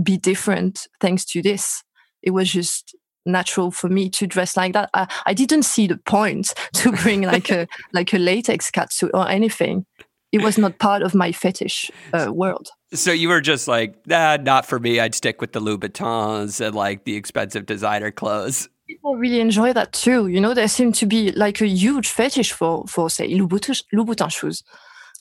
be 0.03 0.17
different 0.17 0.87
thanks 1.01 1.25
to 1.27 1.43
this. 1.43 1.83
It 2.23 2.31
was 2.31 2.51
just 2.51 2.95
natural 3.27 3.71
for 3.71 3.89
me 3.89 4.09
to 4.11 4.27
dress 4.27 4.57
like 4.57 4.73
that. 4.73 4.91
I, 4.95 5.09
I 5.27 5.35
didn't 5.35 5.65
see 5.65 5.87
the 5.87 5.99
point 5.99 6.55
to 6.75 6.93
bring 6.93 7.23
like 7.23 7.51
a 7.51 7.67
like 7.93 8.13
a 8.15 8.19
latex 8.19 8.71
catsuit 8.71 9.11
or 9.13 9.29
anything. 9.29 9.87
It 10.33 10.43
was 10.43 10.59
not 10.59 10.79
part 10.79 11.03
of 11.03 11.15
my 11.15 11.33
fetish 11.33 11.91
uh, 12.13 12.31
world. 12.31 12.69
So 12.93 13.11
you 13.13 13.29
were 13.29 13.41
just 13.41 13.69
like, 13.69 14.07
nah, 14.07 14.37
not 14.37 14.67
for 14.67 14.79
me. 14.79 15.01
I'd 15.01 15.15
stick 15.15 15.41
with 15.41 15.53
the 15.53 15.61
Louboutins 15.61 16.61
and 16.65 16.75
like 16.75 17.05
the 17.05 17.17
expensive 17.17 17.65
designer 17.65 18.11
clothes. 18.11 18.69
People 18.87 19.17
really 19.17 19.41
enjoy 19.41 19.73
that 19.73 19.93
too. 19.93 20.27
You 20.29 20.41
know, 20.41 20.53
there 20.53 20.69
seemed 20.69 20.95
to 20.97 21.07
be 21.07 21.33
like 21.33 21.61
a 21.61 21.67
huge 21.67 22.09
fetish 22.09 22.53
for 22.53 22.85
for 22.87 23.09
say 23.09 23.33
Louboutin, 23.33 23.83
Louboutin 23.95 24.31
shoes. 24.31 24.63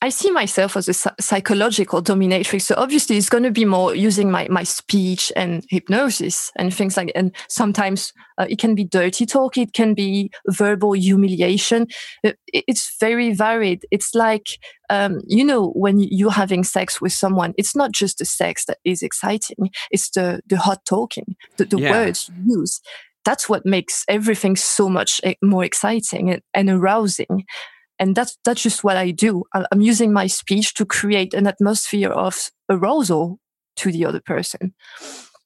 I 0.02 0.10
see 0.10 0.30
myself 0.30 0.76
as 0.76 0.90
a 0.90 0.94
psychological 1.22 2.02
dominatrix. 2.04 2.64
So 2.64 2.76
obviously 2.78 3.18
it's 3.18 3.30
going 3.30 3.44
to 3.44 3.52
be 3.52 3.66
more 3.66 3.96
using 3.96 4.30
my, 4.30 4.48
my 4.50 4.64
speech 4.64 5.32
and 5.36 5.66
hypnosis 5.70 6.52
and 6.58 6.74
things 6.74 6.98
like, 6.98 7.12
and 7.16 7.34
sometimes 7.48 8.12
uh, 8.38 8.46
it 8.50 8.60
can 8.60 8.76
be 8.76 8.84
dirty 8.84 9.26
talk. 9.26 9.58
It 9.58 9.74
can 9.74 9.94
be 9.94 10.32
verbal 10.50 10.94
humiliation. 10.94 11.88
Uh, 12.24 12.34
it's 12.48 12.96
very 13.00 13.34
varied. 13.34 13.86
It's 13.90 14.14
like, 14.14 14.60
um, 14.90 15.22
you 15.28 15.46
know, 15.46 15.70
when 15.70 16.00
you're 16.00 16.32
having 16.32 16.64
sex 16.66 17.00
with 17.00 17.14
someone, 17.14 17.54
it's 17.58 17.76
not 17.76 17.92
just 17.92 18.18
the 18.18 18.26
sex 18.26 18.66
that 18.66 18.80
is 18.84 19.02
exciting. 19.02 19.72
It's 19.92 20.10
the, 20.10 20.42
the 20.46 20.58
hot 20.58 20.84
talking, 20.86 21.36
the, 21.58 21.66
the 21.66 21.80
yeah. 21.80 21.92
words 21.92 22.30
you 22.46 22.60
use. 22.60 22.82
That's 23.24 23.50
what 23.50 23.66
makes 23.66 24.04
everything 24.08 24.56
so 24.56 24.88
much 24.90 25.20
eh, 25.24 25.34
more 25.42 25.64
exciting 25.64 26.30
and, 26.30 26.42
and 26.54 26.70
arousing 26.70 27.46
and 28.00 28.16
that's 28.16 28.38
that's 28.44 28.62
just 28.62 28.84
what 28.84 28.98
I 28.98 29.12
do. 29.12 29.44
I'm 29.54 29.82
using 29.82 30.12
my 30.12 30.28
speech 30.28 30.74
to 30.76 30.86
create 30.86 31.34
an 31.34 31.48
atmosphere 31.48 32.10
of 32.10 32.52
arousal 32.70 33.40
to 33.78 33.92
the 33.92 34.06
other 34.06 34.22
person. 34.22 34.74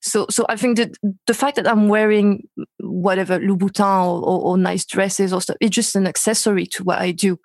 So, 0.02 0.28
so 0.30 0.46
I 0.48 0.56
think 0.56 0.78
that 0.78 0.96
the 1.28 1.34
fact 1.34 1.58
that 1.58 1.68
I'm 1.68 1.90
wearing 1.90 2.48
whatever 2.80 3.38
Louboutin 3.38 4.06
or, 4.06 4.24
or, 4.24 4.42
or 4.42 4.58
nice 4.58 4.86
dresses 4.86 5.34
or 5.34 5.42
stuff, 5.42 5.58
it's 5.60 5.76
just 5.76 5.96
an 5.96 6.08
accessory 6.08 6.66
to 6.68 6.84
what 6.84 7.00
I 7.00 7.12
do. 7.12 7.38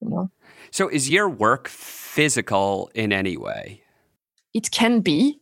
You 0.00 0.08
know? 0.10 0.30
So, 0.70 0.88
is 0.88 1.08
your 1.08 1.28
work 1.28 1.68
physical 1.68 2.90
in 2.94 3.12
any 3.12 3.36
way? 3.36 3.82
It 4.52 4.70
can 4.70 5.00
be. 5.00 5.38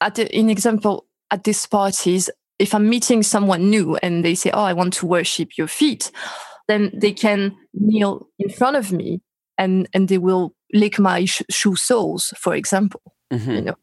At 0.00 0.16
the, 0.16 0.36
in 0.36 0.50
example, 0.50 1.06
at 1.30 1.44
these 1.44 1.64
parties, 1.66 2.28
if 2.58 2.74
I'm 2.74 2.88
meeting 2.88 3.22
someone 3.22 3.70
new 3.70 3.96
and 3.96 4.24
they 4.24 4.34
say, 4.34 4.50
"Oh, 4.52 4.64
I 4.64 4.72
want 4.72 4.94
to 4.94 5.06
worship 5.06 5.56
your 5.56 5.68
feet," 5.68 6.10
then 6.68 6.90
they 6.94 7.12
can 7.12 7.56
kneel 7.72 8.28
in 8.38 8.48
front 8.48 8.76
of 8.76 8.92
me 8.92 9.20
and 9.58 9.88
and 9.92 10.08
they 10.08 10.18
will 10.18 10.54
lick 10.72 10.98
my 10.98 11.24
sh- 11.24 11.42
shoe 11.50 11.76
soles 11.76 12.32
for 12.36 12.54
example 12.54 13.02
mm-hmm. 13.32 13.50
you 13.50 13.60
know 13.60 13.76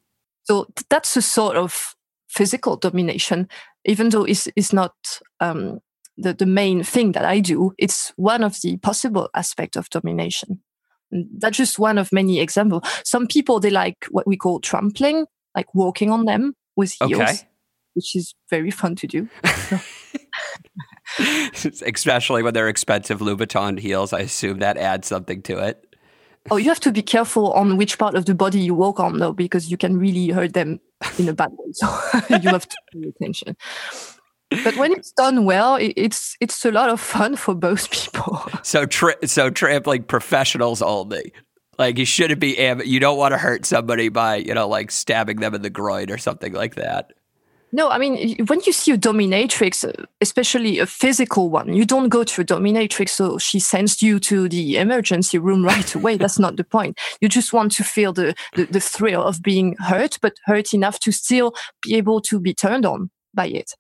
so 0.43 0.65
th- 0.75 0.85
that's 0.89 1.15
a 1.15 1.21
sort 1.21 1.55
of 1.55 1.95
physical 2.29 2.77
domination 2.77 3.47
even 3.85 4.09
though 4.09 4.23
it's, 4.23 4.47
it's 4.55 4.71
not 4.71 4.93
um, 5.39 5.79
the, 6.17 6.33
the 6.33 6.45
main 6.45 6.83
thing 6.83 7.13
that 7.13 7.25
i 7.25 7.39
do 7.39 7.73
it's 7.77 8.13
one 8.15 8.43
of 8.43 8.57
the 8.63 8.77
possible 8.77 9.29
aspects 9.35 9.77
of 9.77 9.89
domination 9.89 10.61
and 11.11 11.27
that's 11.39 11.57
just 11.57 11.79
one 11.79 11.97
of 11.97 12.11
many 12.11 12.39
examples 12.39 12.83
some 13.03 13.27
people 13.27 13.59
they 13.59 13.69
like 13.69 14.05
what 14.09 14.27
we 14.27 14.37
call 14.37 14.59
trampling 14.59 15.25
like 15.55 15.73
walking 15.73 16.09
on 16.09 16.25
them 16.25 16.53
with 16.75 16.93
heels 17.05 17.21
okay. 17.21 17.37
which 17.93 18.15
is 18.15 18.33
very 18.49 18.71
fun 18.71 18.95
to 18.95 19.07
do 19.07 19.29
especially 21.85 22.43
when 22.43 22.53
they're 22.53 22.67
expensive 22.67 23.19
Louboutin 23.19 23.79
heels. 23.79 24.13
I 24.13 24.19
assume 24.19 24.59
that 24.59 24.77
adds 24.77 25.07
something 25.07 25.41
to 25.43 25.57
it. 25.59 25.85
Oh, 26.49 26.57
you 26.57 26.69
have 26.69 26.79
to 26.81 26.91
be 26.91 27.03
careful 27.03 27.51
on 27.53 27.77
which 27.77 27.99
part 27.99 28.15
of 28.15 28.25
the 28.25 28.33
body 28.33 28.59
you 28.59 28.73
walk 28.73 28.99
on, 28.99 29.19
though, 29.19 29.33
because 29.33 29.69
you 29.69 29.77
can 29.77 29.97
really 29.97 30.29
hurt 30.29 30.53
them 30.53 30.79
in 31.19 31.29
a 31.29 31.33
bad 31.33 31.51
way. 31.51 31.71
So 31.73 31.87
you 32.29 32.49
have 32.49 32.67
to 32.67 32.77
pay 32.91 33.09
attention. 33.09 33.55
But 34.63 34.75
when 34.75 34.91
it's 34.91 35.11
done 35.13 35.45
well, 35.45 35.77
it's 35.79 36.35
it's 36.41 36.65
a 36.65 36.71
lot 36.71 36.89
of 36.89 36.99
fun 36.99 37.35
for 37.35 37.55
both 37.55 37.89
people. 37.91 38.41
So 38.63 38.85
tri- 38.85 39.15
so 39.25 39.49
trampling 39.49 40.03
professionals 40.03 40.81
only. 40.81 41.33
Like 41.79 41.97
you 41.97 42.05
shouldn't 42.05 42.39
be. 42.39 42.55
You 42.85 42.99
don't 42.99 43.17
want 43.17 43.31
to 43.31 43.37
hurt 43.37 43.65
somebody 43.65 44.09
by 44.09 44.35
you 44.35 44.53
know 44.53 44.67
like 44.67 44.91
stabbing 44.91 45.39
them 45.39 45.55
in 45.55 45.61
the 45.61 45.69
groin 45.69 46.11
or 46.11 46.17
something 46.17 46.53
like 46.53 46.75
that. 46.75 47.13
No, 47.73 47.89
I 47.89 47.97
mean, 47.97 48.45
when 48.47 48.59
you 48.65 48.73
see 48.73 48.91
a 48.91 48.97
dominatrix, 48.97 49.85
especially 50.19 50.79
a 50.79 50.85
physical 50.85 51.49
one, 51.49 51.73
you 51.73 51.85
don't 51.85 52.09
go 52.09 52.25
to 52.25 52.41
a 52.41 52.45
dominatrix 52.45 53.09
so 53.09 53.37
she 53.37 53.59
sends 53.59 54.01
you 54.01 54.19
to 54.21 54.49
the 54.49 54.77
emergency 54.77 55.37
room 55.37 55.63
right 55.63 55.95
away. 55.95 56.17
That's 56.17 56.37
not 56.37 56.57
the 56.57 56.65
point. 56.65 56.99
You 57.21 57.29
just 57.29 57.53
want 57.53 57.71
to 57.73 57.83
feel 57.83 58.11
the, 58.11 58.35
the, 58.55 58.65
the 58.65 58.81
thrill 58.81 59.23
of 59.23 59.41
being 59.41 59.75
hurt, 59.79 60.17
but 60.21 60.33
hurt 60.45 60.73
enough 60.73 60.99
to 60.99 61.13
still 61.13 61.53
be 61.81 61.95
able 61.95 62.19
to 62.21 62.39
be 62.39 62.53
turned 62.53 62.85
on 62.85 63.09
by 63.33 63.47
it. 63.47 63.73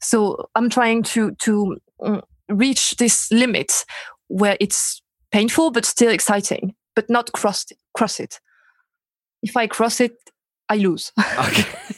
So 0.00 0.48
I'm 0.56 0.68
trying 0.68 1.04
to 1.04 1.30
to 1.36 1.76
mm, 2.00 2.22
reach 2.48 2.96
this 2.96 3.30
limit 3.30 3.84
where 4.26 4.56
it's 4.58 5.00
painful 5.30 5.70
but 5.70 5.84
still 5.84 6.10
exciting, 6.10 6.74
but 6.96 7.08
not 7.08 7.30
cross 7.32 7.66
cross 7.94 8.18
it. 8.18 8.40
If 9.44 9.56
I 9.56 9.68
cross 9.68 10.00
it, 10.00 10.16
I 10.68 10.76
lose. 10.76 11.12
Okay. 11.38 11.66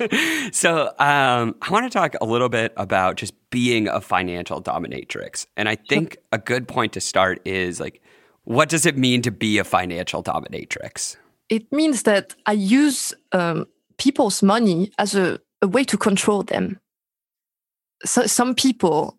so 0.52 0.86
um, 0.98 1.54
I 1.62 1.70
want 1.70 1.84
to 1.84 1.90
talk 1.90 2.14
a 2.20 2.24
little 2.24 2.48
bit 2.48 2.72
about 2.76 3.16
just 3.16 3.34
being 3.50 3.88
a 3.88 4.00
financial 4.00 4.62
dominatrix. 4.62 5.46
And 5.56 5.68
I 5.68 5.76
think 5.76 6.16
a 6.32 6.38
good 6.38 6.68
point 6.68 6.92
to 6.94 7.00
start 7.00 7.40
is 7.44 7.80
like, 7.80 8.00
what 8.44 8.68
does 8.68 8.86
it 8.86 8.96
mean 8.96 9.22
to 9.22 9.30
be 9.30 9.58
a 9.58 9.64
financial 9.64 10.22
dominatrix? 10.22 11.16
It 11.48 11.70
means 11.72 12.04
that 12.04 12.34
I 12.46 12.52
use 12.52 13.12
um, 13.32 13.66
people's 13.98 14.42
money 14.42 14.90
as 14.98 15.14
a, 15.14 15.38
a 15.62 15.68
way 15.68 15.84
to 15.84 15.96
control 15.96 16.42
them. 16.42 16.80
So 18.04 18.26
some 18.26 18.54
people, 18.54 19.18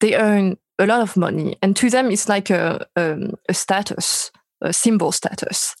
they 0.00 0.14
earn 0.14 0.56
a 0.78 0.86
lot 0.86 1.00
of 1.00 1.16
money, 1.16 1.56
and 1.62 1.74
to 1.76 1.90
them, 1.90 2.10
it's 2.10 2.28
like 2.28 2.48
a, 2.48 2.86
um, 2.96 3.34
a 3.48 3.54
status, 3.54 4.30
a 4.60 4.72
symbol 4.72 5.10
status. 5.10 5.74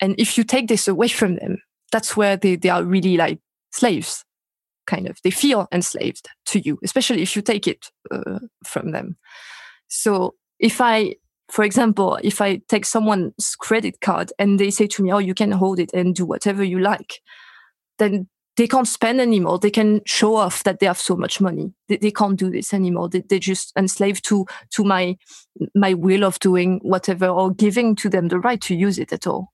And 0.00 0.14
if 0.18 0.36
you 0.36 0.44
take 0.44 0.68
this 0.68 0.88
away 0.88 1.08
from 1.08 1.36
them, 1.36 1.58
that's 1.92 2.16
where 2.16 2.36
they, 2.36 2.56
they 2.56 2.68
are 2.68 2.82
really 2.82 3.16
like 3.16 3.38
slaves 3.76 4.24
kind 4.86 5.08
of 5.08 5.18
they 5.22 5.30
feel 5.30 5.66
enslaved 5.72 6.28
to 6.44 6.60
you 6.60 6.78
especially 6.82 7.22
if 7.22 7.34
you 7.34 7.42
take 7.42 7.66
it 7.66 7.90
uh, 8.10 8.38
from 8.64 8.92
them 8.92 9.16
so 9.88 10.34
if 10.58 10.80
i 10.80 11.14
for 11.48 11.64
example, 11.64 12.18
if 12.22 12.40
I 12.40 12.60
take 12.68 12.84
someone's 12.84 13.54
credit 13.58 14.00
card 14.00 14.32
and 14.38 14.58
they 14.58 14.70
say 14.70 14.86
to 14.88 15.02
me, 15.02 15.12
"Oh, 15.12 15.18
you 15.18 15.34
can 15.34 15.52
hold 15.52 15.78
it 15.78 15.92
and 15.94 16.14
do 16.14 16.26
whatever 16.26 16.64
you 16.64 16.78
like," 16.80 17.20
then 17.98 18.28
they 18.56 18.66
can't 18.66 18.88
spend 18.88 19.20
anymore. 19.20 19.58
They 19.58 19.70
can 19.70 20.00
show 20.06 20.36
off 20.36 20.64
that 20.64 20.80
they 20.80 20.86
have 20.86 20.98
so 20.98 21.14
much 21.14 21.40
money. 21.40 21.72
They, 21.88 21.98
they 21.98 22.10
can't 22.10 22.38
do 22.38 22.50
this 22.50 22.74
anymore. 22.74 23.08
They, 23.08 23.20
they're 23.20 23.38
just 23.38 23.72
enslaved 23.76 24.24
to 24.26 24.46
to 24.72 24.84
my 24.84 25.16
my 25.74 25.94
will 25.94 26.24
of 26.24 26.38
doing 26.40 26.80
whatever 26.82 27.28
or 27.28 27.52
giving 27.52 27.94
to 27.96 28.08
them 28.08 28.28
the 28.28 28.40
right 28.40 28.60
to 28.62 28.74
use 28.74 28.98
it 28.98 29.12
at 29.12 29.26
all. 29.26 29.52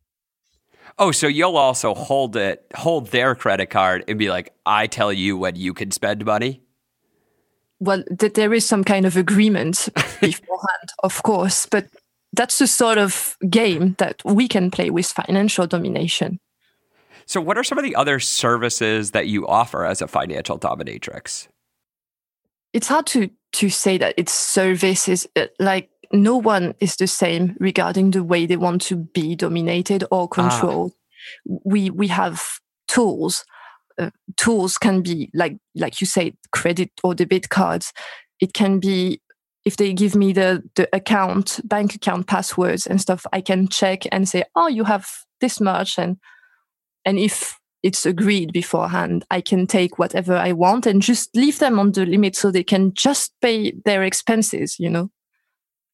Oh, 0.98 1.10
so 1.10 1.26
you'll 1.26 1.56
also 1.56 1.94
hold 1.94 2.36
it, 2.36 2.66
hold 2.74 3.08
their 3.08 3.34
credit 3.34 3.70
card 3.70 4.04
and 4.08 4.18
be 4.18 4.30
like, 4.30 4.52
I 4.66 4.86
tell 4.86 5.12
you 5.12 5.36
when 5.36 5.56
you 5.56 5.74
can 5.74 5.90
spend 5.90 6.24
money? 6.24 6.62
Well, 7.80 8.04
th- 8.18 8.34
there 8.34 8.54
is 8.54 8.66
some 8.66 8.84
kind 8.84 9.06
of 9.06 9.16
agreement 9.16 9.88
beforehand, 10.20 10.88
of 11.02 11.22
course, 11.22 11.66
but 11.66 11.88
that's 12.32 12.58
the 12.58 12.66
sort 12.66 12.98
of 12.98 13.36
game 13.48 13.94
that 13.98 14.22
we 14.24 14.48
can 14.48 14.70
play 14.70 14.90
with 14.90 15.06
financial 15.06 15.66
domination. 15.66 16.38
So, 17.26 17.40
what 17.40 17.58
are 17.58 17.64
some 17.64 17.78
of 17.78 17.84
the 17.84 17.96
other 17.96 18.20
services 18.20 19.12
that 19.12 19.26
you 19.26 19.46
offer 19.46 19.84
as 19.84 20.02
a 20.02 20.08
financial 20.08 20.58
dominatrix? 20.58 21.48
It's 22.72 22.88
hard 22.88 23.06
to 23.08 23.30
to 23.52 23.68
say 23.68 23.98
that 23.98 24.14
it's 24.16 24.32
services. 24.32 25.26
Uh, 25.36 25.46
like 25.58 25.90
no 26.12 26.36
one 26.36 26.74
is 26.80 26.96
the 26.96 27.06
same 27.06 27.56
regarding 27.58 28.10
the 28.10 28.22
way 28.22 28.46
they 28.46 28.56
want 28.56 28.82
to 28.82 28.96
be 28.96 29.34
dominated 29.34 30.04
or 30.10 30.22
ah. 30.22 30.26
controlled. 30.26 30.92
Ah. 30.94 31.56
We 31.64 31.90
we 31.90 32.08
have 32.08 32.42
tools. 32.88 33.44
Uh, 33.98 34.10
tools 34.36 34.78
can 34.78 35.02
be 35.02 35.30
like 35.34 35.56
like 35.74 36.00
you 36.00 36.06
say, 36.06 36.34
credit 36.50 36.90
or 37.02 37.14
debit 37.14 37.48
cards. 37.48 37.92
It 38.40 38.52
can 38.54 38.80
be 38.80 39.20
if 39.64 39.76
they 39.76 39.92
give 39.92 40.14
me 40.14 40.32
the 40.32 40.62
the 40.74 40.88
account, 40.94 41.60
bank 41.64 41.94
account 41.94 42.26
passwords 42.26 42.86
and 42.86 43.00
stuff. 43.00 43.26
I 43.32 43.40
can 43.40 43.68
check 43.68 44.02
and 44.10 44.28
say, 44.28 44.44
oh, 44.56 44.68
you 44.68 44.84
have 44.84 45.08
this 45.40 45.60
much, 45.60 45.98
and 45.98 46.16
and 47.04 47.18
if 47.18 47.56
it's 47.82 48.06
agreed 48.06 48.52
beforehand, 48.52 49.24
I 49.30 49.40
can 49.40 49.66
take 49.66 49.98
whatever 49.98 50.36
I 50.36 50.52
want 50.52 50.86
and 50.86 51.02
just 51.02 51.34
leave 51.34 51.58
them 51.58 51.78
on 51.78 51.92
the 51.92 52.06
limit 52.06 52.36
so 52.36 52.50
they 52.50 52.62
can 52.62 52.94
just 52.94 53.32
pay 53.40 53.72
their 53.84 54.04
expenses, 54.04 54.76
you 54.78 54.88
know, 54.88 55.10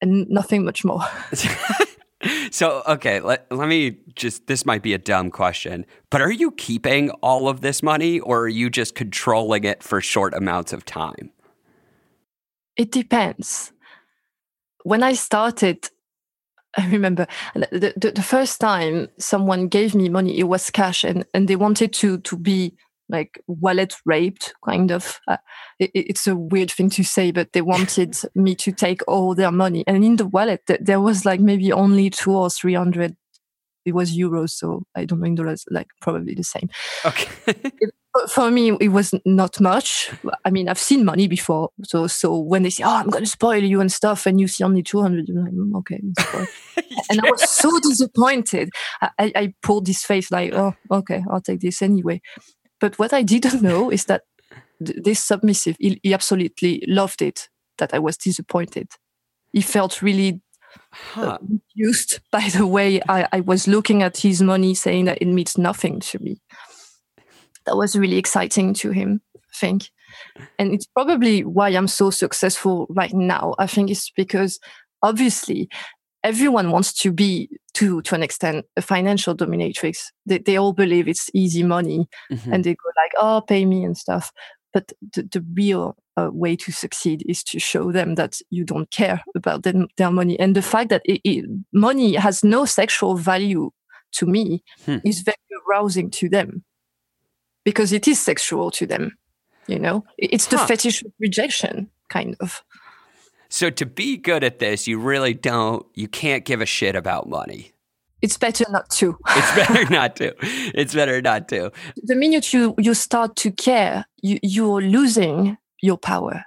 and 0.00 0.28
nothing 0.28 0.64
much 0.64 0.84
more. 0.84 1.00
so, 2.50 2.82
okay, 2.86 3.20
let, 3.20 3.50
let 3.50 3.68
me 3.68 3.98
just, 4.14 4.46
this 4.46 4.66
might 4.66 4.82
be 4.82 4.94
a 4.94 4.98
dumb 4.98 5.30
question, 5.30 5.86
but 6.10 6.20
are 6.20 6.30
you 6.30 6.52
keeping 6.52 7.10
all 7.22 7.48
of 7.48 7.60
this 7.60 7.82
money 7.82 8.20
or 8.20 8.42
are 8.42 8.48
you 8.48 8.70
just 8.70 8.94
controlling 8.94 9.64
it 9.64 9.82
for 9.82 10.00
short 10.00 10.34
amounts 10.34 10.72
of 10.72 10.84
time? 10.84 11.30
It 12.76 12.92
depends. 12.92 13.72
When 14.84 15.02
I 15.02 15.14
started, 15.14 15.90
I 16.76 16.88
remember 16.88 17.26
the, 17.54 17.92
the, 17.96 18.12
the, 18.12 18.22
first 18.22 18.60
time 18.60 19.08
someone 19.18 19.66
gave 19.66 19.94
me 19.94 20.08
money, 20.08 20.38
it 20.38 20.44
was 20.44 20.70
cash, 20.70 21.02
and, 21.02 21.24
and 21.34 21.48
they 21.48 21.56
wanted 21.56 21.92
to 21.94 22.18
to 22.18 22.36
be 22.36 22.76
like 23.08 23.40
wallet 23.46 23.94
raped, 24.04 24.54
kind 24.64 24.90
of. 24.90 25.20
Uh, 25.28 25.38
it, 25.78 25.90
it's 25.94 26.26
a 26.26 26.36
weird 26.36 26.70
thing 26.70 26.90
to 26.90 27.04
say, 27.04 27.30
but 27.30 27.52
they 27.52 27.62
wanted 27.74 28.16
me 28.34 28.54
to 28.56 28.72
take 28.72 29.02
all 29.08 29.34
their 29.34 29.52
money, 29.52 29.84
and 29.86 30.04
in 30.04 30.16
the 30.16 30.26
wallet 30.26 30.62
there 30.80 31.00
was 31.00 31.24
like 31.24 31.40
maybe 31.40 31.72
only 31.72 32.10
two 32.10 32.32
or 32.32 32.50
three 32.50 32.74
hundred. 32.74 33.16
It 33.84 33.94
was 33.94 34.16
euros, 34.16 34.50
so 34.50 34.82
I 34.94 35.06
don't 35.06 35.20
know 35.20 35.26
in 35.26 35.34
dollars, 35.34 35.64
like 35.70 35.88
probably 36.02 36.34
the 36.34 36.44
same. 36.44 36.68
Okay. 37.06 37.28
it, 37.80 37.94
for 38.26 38.50
me 38.50 38.76
it 38.80 38.88
was 38.88 39.14
not 39.24 39.60
much 39.60 40.10
i 40.44 40.50
mean 40.50 40.68
i've 40.68 40.78
seen 40.78 41.04
money 41.04 41.28
before 41.28 41.70
so 41.84 42.06
so 42.06 42.36
when 42.36 42.62
they 42.62 42.70
say 42.70 42.82
oh 42.82 42.96
i'm 42.96 43.10
going 43.10 43.24
to 43.24 43.30
spoil 43.30 43.62
you 43.62 43.80
and 43.80 43.92
stuff 43.92 44.26
and 44.26 44.40
you 44.40 44.48
see 44.48 44.64
only 44.64 44.82
200 44.82 45.28
like 45.28 45.52
mm, 45.52 45.76
okay 45.76 46.00
yeah. 46.18 46.44
and 47.10 47.20
i 47.20 47.30
was 47.30 47.48
so 47.48 47.78
disappointed 47.80 48.70
I, 49.00 49.32
I 49.34 49.54
pulled 49.62 49.86
this 49.86 50.04
face 50.04 50.30
like 50.30 50.52
oh 50.52 50.74
okay 50.90 51.22
i'll 51.30 51.40
take 51.40 51.60
this 51.60 51.82
anyway 51.82 52.20
but 52.80 52.98
what 52.98 53.12
i 53.12 53.22
didn't 53.22 53.62
know 53.70 53.90
is 53.90 54.04
that 54.06 54.22
th- 54.84 54.98
this 55.02 55.22
submissive 55.22 55.76
he, 55.78 56.00
he, 56.02 56.14
absolutely 56.14 56.84
loved 56.86 57.22
it 57.22 57.48
that 57.78 57.94
i 57.94 57.98
was 57.98 58.16
disappointed 58.16 58.88
he 59.52 59.60
felt 59.60 60.02
really 60.02 60.40
uh, 61.16 61.22
huh. 61.22 61.22
uh, 61.22 61.38
used 61.74 62.20
by 62.30 62.48
the 62.50 62.66
way 62.66 63.00
I, 63.08 63.26
I 63.32 63.40
was 63.40 63.66
looking 63.66 64.02
at 64.02 64.18
his 64.18 64.42
money 64.42 64.74
saying 64.74 65.06
that 65.06 65.18
it 65.20 65.26
means 65.26 65.56
nothing 65.56 66.00
to 66.00 66.18
me 66.18 66.40
that 67.68 67.76
was 67.76 67.94
really 67.96 68.16
exciting 68.16 68.72
to 68.74 68.90
him, 68.90 69.20
I 69.36 69.54
think. 69.54 69.90
And 70.58 70.72
it's 70.72 70.86
probably 70.86 71.44
why 71.44 71.68
I'm 71.68 71.86
so 71.86 72.10
successful 72.10 72.86
right 72.88 73.12
now. 73.12 73.54
I 73.58 73.66
think 73.66 73.90
it's 73.90 74.10
because 74.10 74.58
obviously 75.02 75.68
everyone 76.24 76.70
wants 76.70 76.94
to 77.02 77.12
be 77.12 77.50
to 77.78 78.02
to 78.02 78.14
an 78.14 78.22
extent 78.22 78.66
a 78.76 78.82
financial 78.82 79.36
dominatrix. 79.36 79.98
They 80.26 80.38
they 80.38 80.56
all 80.56 80.72
believe 80.72 81.08
it's 81.08 81.30
easy 81.32 81.62
money 81.62 82.08
mm-hmm. 82.30 82.52
and 82.52 82.64
they 82.64 82.74
go 82.74 82.90
like, 82.96 83.12
oh, 83.18 83.40
pay 83.40 83.64
me 83.64 83.84
and 83.84 83.96
stuff. 83.96 84.32
But 84.72 84.92
the, 85.14 85.22
the 85.22 85.44
real 85.54 85.96
uh, 86.16 86.30
way 86.32 86.56
to 86.56 86.72
succeed 86.72 87.22
is 87.26 87.42
to 87.44 87.58
show 87.58 87.90
them 87.92 88.16
that 88.16 88.38
you 88.50 88.64
don't 88.64 88.90
care 88.90 89.22
about 89.34 89.62
them, 89.62 89.88
their 89.96 90.10
money. 90.10 90.38
And 90.38 90.54
the 90.54 90.62
fact 90.62 90.90
that 90.90 91.02
it, 91.04 91.20
it, 91.24 91.46
money 91.72 92.14
has 92.16 92.44
no 92.44 92.64
sexual 92.66 93.16
value 93.16 93.70
to 94.12 94.26
me 94.26 94.62
hmm. 94.84 94.98
is 95.04 95.22
very 95.22 95.36
arousing 95.66 96.10
to 96.10 96.28
them 96.28 96.64
because 97.64 97.92
it 97.92 98.06
is 98.06 98.20
sexual 98.20 98.70
to 98.72 98.86
them. 98.86 99.16
You 99.66 99.78
know, 99.78 100.04
it's 100.18 100.46
the 100.46 100.58
huh. 100.58 100.66
fetish 100.66 101.02
of 101.02 101.12
rejection, 101.20 101.90
kind 102.08 102.36
of. 102.40 102.62
So 103.50 103.70
to 103.70 103.86
be 103.86 104.16
good 104.16 104.44
at 104.44 104.58
this, 104.58 104.86
you 104.86 104.98
really 104.98 105.34
don't, 105.34 105.86
you 105.94 106.08
can't 106.08 106.44
give 106.44 106.60
a 106.60 106.66
shit 106.66 106.94
about 106.94 107.28
money. 107.28 107.72
It's 108.20 108.36
better 108.36 108.64
not 108.70 108.90
to. 108.90 109.16
it's 109.28 109.54
better 109.68 109.90
not 109.90 110.16
to. 110.16 110.34
It's 110.74 110.94
better 110.94 111.22
not 111.22 111.48
to. 111.48 111.70
The 112.02 112.16
minute 112.16 112.52
you 112.52 112.74
you 112.76 112.94
start 112.94 113.36
to 113.36 113.52
care, 113.52 114.06
you 114.20 114.40
you're 114.42 114.82
losing 114.82 115.56
your 115.80 115.96
power. 115.96 116.44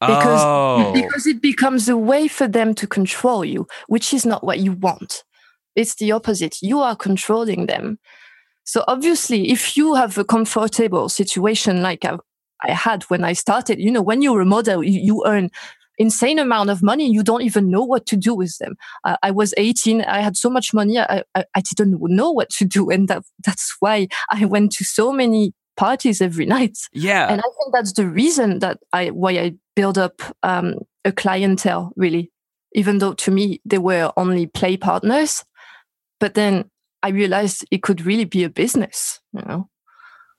Because 0.00 0.42
oh. 0.44 0.92
because 0.92 1.26
it 1.26 1.40
becomes 1.40 1.88
a 1.88 1.96
way 1.96 2.28
for 2.28 2.48
them 2.48 2.74
to 2.74 2.86
control 2.86 3.44
you, 3.44 3.66
which 3.86 4.12
is 4.12 4.26
not 4.26 4.44
what 4.44 4.58
you 4.58 4.72
want. 4.72 5.24
It's 5.76 5.94
the 5.94 6.12
opposite. 6.12 6.60
You 6.60 6.80
are 6.80 6.96
controlling 6.96 7.66
them. 7.66 7.98
So 8.64 8.82
obviously, 8.88 9.52
if 9.52 9.76
you 9.76 9.94
have 9.94 10.18
a 10.18 10.24
comfortable 10.24 11.08
situation 11.08 11.82
like 11.82 12.04
I, 12.04 12.18
I 12.62 12.72
had 12.72 13.04
when 13.04 13.22
I 13.22 13.34
started, 13.34 13.78
you 13.78 13.92
know, 13.92 14.02
when 14.02 14.22
you're 14.22 14.40
a 14.40 14.46
model, 14.46 14.82
you, 14.82 15.00
you, 15.00 15.24
earn 15.24 15.50
insane 15.98 16.38
amount 16.38 16.70
of 16.70 16.82
money. 16.82 17.10
You 17.10 17.22
don't 17.22 17.42
even 17.42 17.70
know 17.70 17.82
what 17.82 18.06
to 18.06 18.16
do 18.16 18.34
with 18.34 18.56
them. 18.58 18.76
Uh, 19.04 19.16
I 19.22 19.30
was 19.30 19.54
18. 19.56 20.02
I 20.02 20.20
had 20.20 20.36
so 20.36 20.50
much 20.50 20.74
money. 20.74 20.98
I, 20.98 21.22
I, 21.34 21.44
I 21.54 21.60
didn't 21.60 21.98
know 22.00 22.30
what 22.30 22.50
to 22.50 22.64
do. 22.64 22.90
And 22.90 23.08
that, 23.08 23.22
that's 23.44 23.76
why 23.80 24.08
I 24.30 24.44
went 24.44 24.72
to 24.72 24.84
so 24.84 25.12
many 25.12 25.52
parties 25.76 26.20
every 26.20 26.46
night. 26.56 26.78
Yeah. 26.92 27.28
And 27.28 27.40
I 27.40 27.44
think 27.44 27.72
that's 27.72 27.92
the 27.92 28.06
reason 28.06 28.60
that 28.60 28.78
I, 28.92 29.08
why 29.08 29.32
I 29.32 29.54
build 29.74 29.98
up 29.98 30.22
um, 30.42 30.76
a 31.04 31.12
clientele 31.12 31.92
really, 31.96 32.30
even 32.72 32.98
though 32.98 33.14
to 33.14 33.30
me, 33.30 33.60
they 33.64 33.78
were 33.78 34.12
only 34.16 34.46
play 34.46 34.76
partners. 34.76 35.44
But 36.18 36.34
then 36.34 36.70
I 37.02 37.10
realized 37.10 37.64
it 37.70 37.82
could 37.82 38.04
really 38.04 38.24
be 38.24 38.44
a 38.44 38.50
business, 38.50 39.20
you 39.32 39.42
know. 39.42 39.68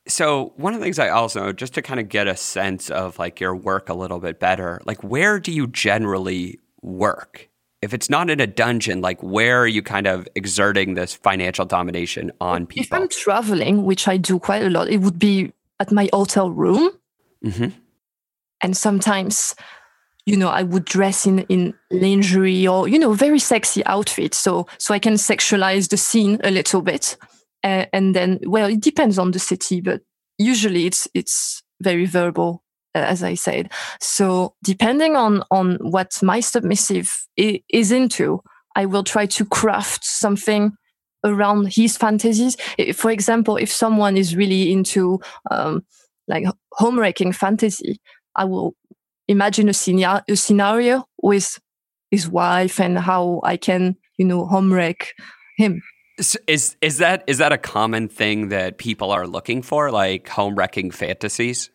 So 0.07 0.53
one 0.55 0.73
of 0.73 0.79
the 0.79 0.85
things 0.85 0.99
I 0.99 1.09
also 1.09 1.51
just 1.51 1.73
to 1.73 1.81
kind 1.81 1.99
of 1.99 2.09
get 2.09 2.27
a 2.27 2.35
sense 2.35 2.89
of 2.89 3.19
like 3.19 3.39
your 3.39 3.55
work 3.55 3.89
a 3.89 3.93
little 3.93 4.19
bit 4.19 4.39
better, 4.39 4.81
like 4.85 5.03
where 5.03 5.39
do 5.39 5.51
you 5.51 5.67
generally 5.67 6.59
work? 6.81 7.49
If 7.81 7.93
it's 7.93 8.09
not 8.09 8.29
in 8.29 8.39
a 8.39 8.47
dungeon, 8.47 9.01
like 9.01 9.21
where 9.21 9.61
are 9.61 9.67
you 9.67 9.81
kind 9.81 10.07
of 10.07 10.27
exerting 10.35 10.95
this 10.95 11.13
financial 11.13 11.65
domination 11.65 12.31
on 12.41 12.65
people? 12.65 12.83
If 12.83 12.93
I'm 12.93 13.07
traveling, 13.07 13.85
which 13.85 14.07
I 14.07 14.17
do 14.17 14.39
quite 14.39 14.63
a 14.63 14.69
lot, 14.69 14.89
it 14.89 14.97
would 14.97 15.19
be 15.19 15.53
at 15.79 15.91
my 15.91 16.09
hotel 16.11 16.49
room. 16.49 16.91
Mm-hmm. 17.45 17.69
And 18.61 18.75
sometimes 18.75 19.55
you 20.27 20.35
know 20.35 20.49
i 20.49 20.61
would 20.61 20.85
dress 20.85 21.25
in 21.25 21.39
in 21.47 21.73
lingerie 21.89 22.67
or 22.67 22.87
you 22.87 22.99
know 22.99 23.13
very 23.13 23.39
sexy 23.39 23.83
outfits 23.85 24.37
so 24.37 24.67
so 24.77 24.93
i 24.93 24.99
can 24.99 25.13
sexualize 25.13 25.89
the 25.89 25.97
scene 25.97 26.39
a 26.43 26.51
little 26.51 26.81
bit 26.81 27.17
uh, 27.67 27.85
and 27.93 28.15
then 28.15 28.39
well 28.45 28.69
it 28.69 28.81
depends 28.81 29.17
on 29.19 29.31
the 29.31 29.39
city 29.39 29.81
but 29.81 30.01
usually 30.37 30.85
it's 30.85 31.07
it's 31.13 31.63
very 31.81 32.05
verbal 32.05 32.63
as 32.95 33.23
i 33.23 33.33
said 33.33 33.71
so 33.99 34.53
depending 34.63 35.15
on 35.15 35.43
on 35.51 35.75
what 35.81 36.11
my 36.21 36.39
submissive 36.39 37.27
is 37.35 37.91
into 37.91 38.41
i 38.75 38.85
will 38.85 39.03
try 39.03 39.25
to 39.25 39.45
craft 39.45 40.03
something 40.03 40.71
around 41.23 41.73
his 41.73 41.97
fantasies 41.97 42.55
for 42.93 43.11
example 43.11 43.57
if 43.57 43.71
someone 43.71 44.17
is 44.17 44.35
really 44.35 44.71
into 44.71 45.19
um, 45.51 45.83
like 46.27 46.45
homewrecking 46.79 47.33
fantasy 47.33 47.99
i 48.35 48.45
will 48.45 48.73
imagine 49.27 49.69
a, 49.69 49.73
scenario, 49.73 50.21
a 50.27 50.35
scenario 50.35 51.05
with 51.21 51.59
his 52.11 52.27
wife 52.27 52.79
and 52.79 52.97
how 52.97 53.41
I 53.43 53.57
can, 53.57 53.95
you 54.17 54.25
know, 54.25 54.45
homewreck 54.45 55.07
him. 55.57 55.81
Is 56.47 56.75
is 56.81 56.97
that 56.97 57.23
is 57.27 57.37
that 57.37 57.51
a 57.51 57.57
common 57.57 58.07
thing 58.07 58.49
that 58.49 58.77
people 58.77 59.11
are 59.11 59.27
looking 59.27 59.61
for, 59.61 59.91
like 59.91 60.27
home 60.27 60.55
wrecking 60.55 60.91
fantasies? 60.91 61.69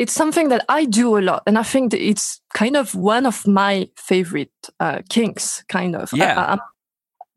it's 0.00 0.14
something 0.14 0.48
that 0.48 0.64
I 0.66 0.86
do 0.86 1.18
a 1.18 1.20
lot, 1.20 1.42
and 1.46 1.58
I 1.58 1.62
think 1.62 1.90
that 1.90 2.02
it's 2.02 2.40
kind 2.54 2.74
of 2.74 2.94
one 2.94 3.26
of 3.26 3.46
my 3.46 3.86
favorite 3.96 4.50
uh, 4.80 5.02
kinks. 5.10 5.62
Kind 5.68 5.94
of, 5.94 6.10
Yeah. 6.14 6.40
I, 6.40 6.54
I, 6.54 6.58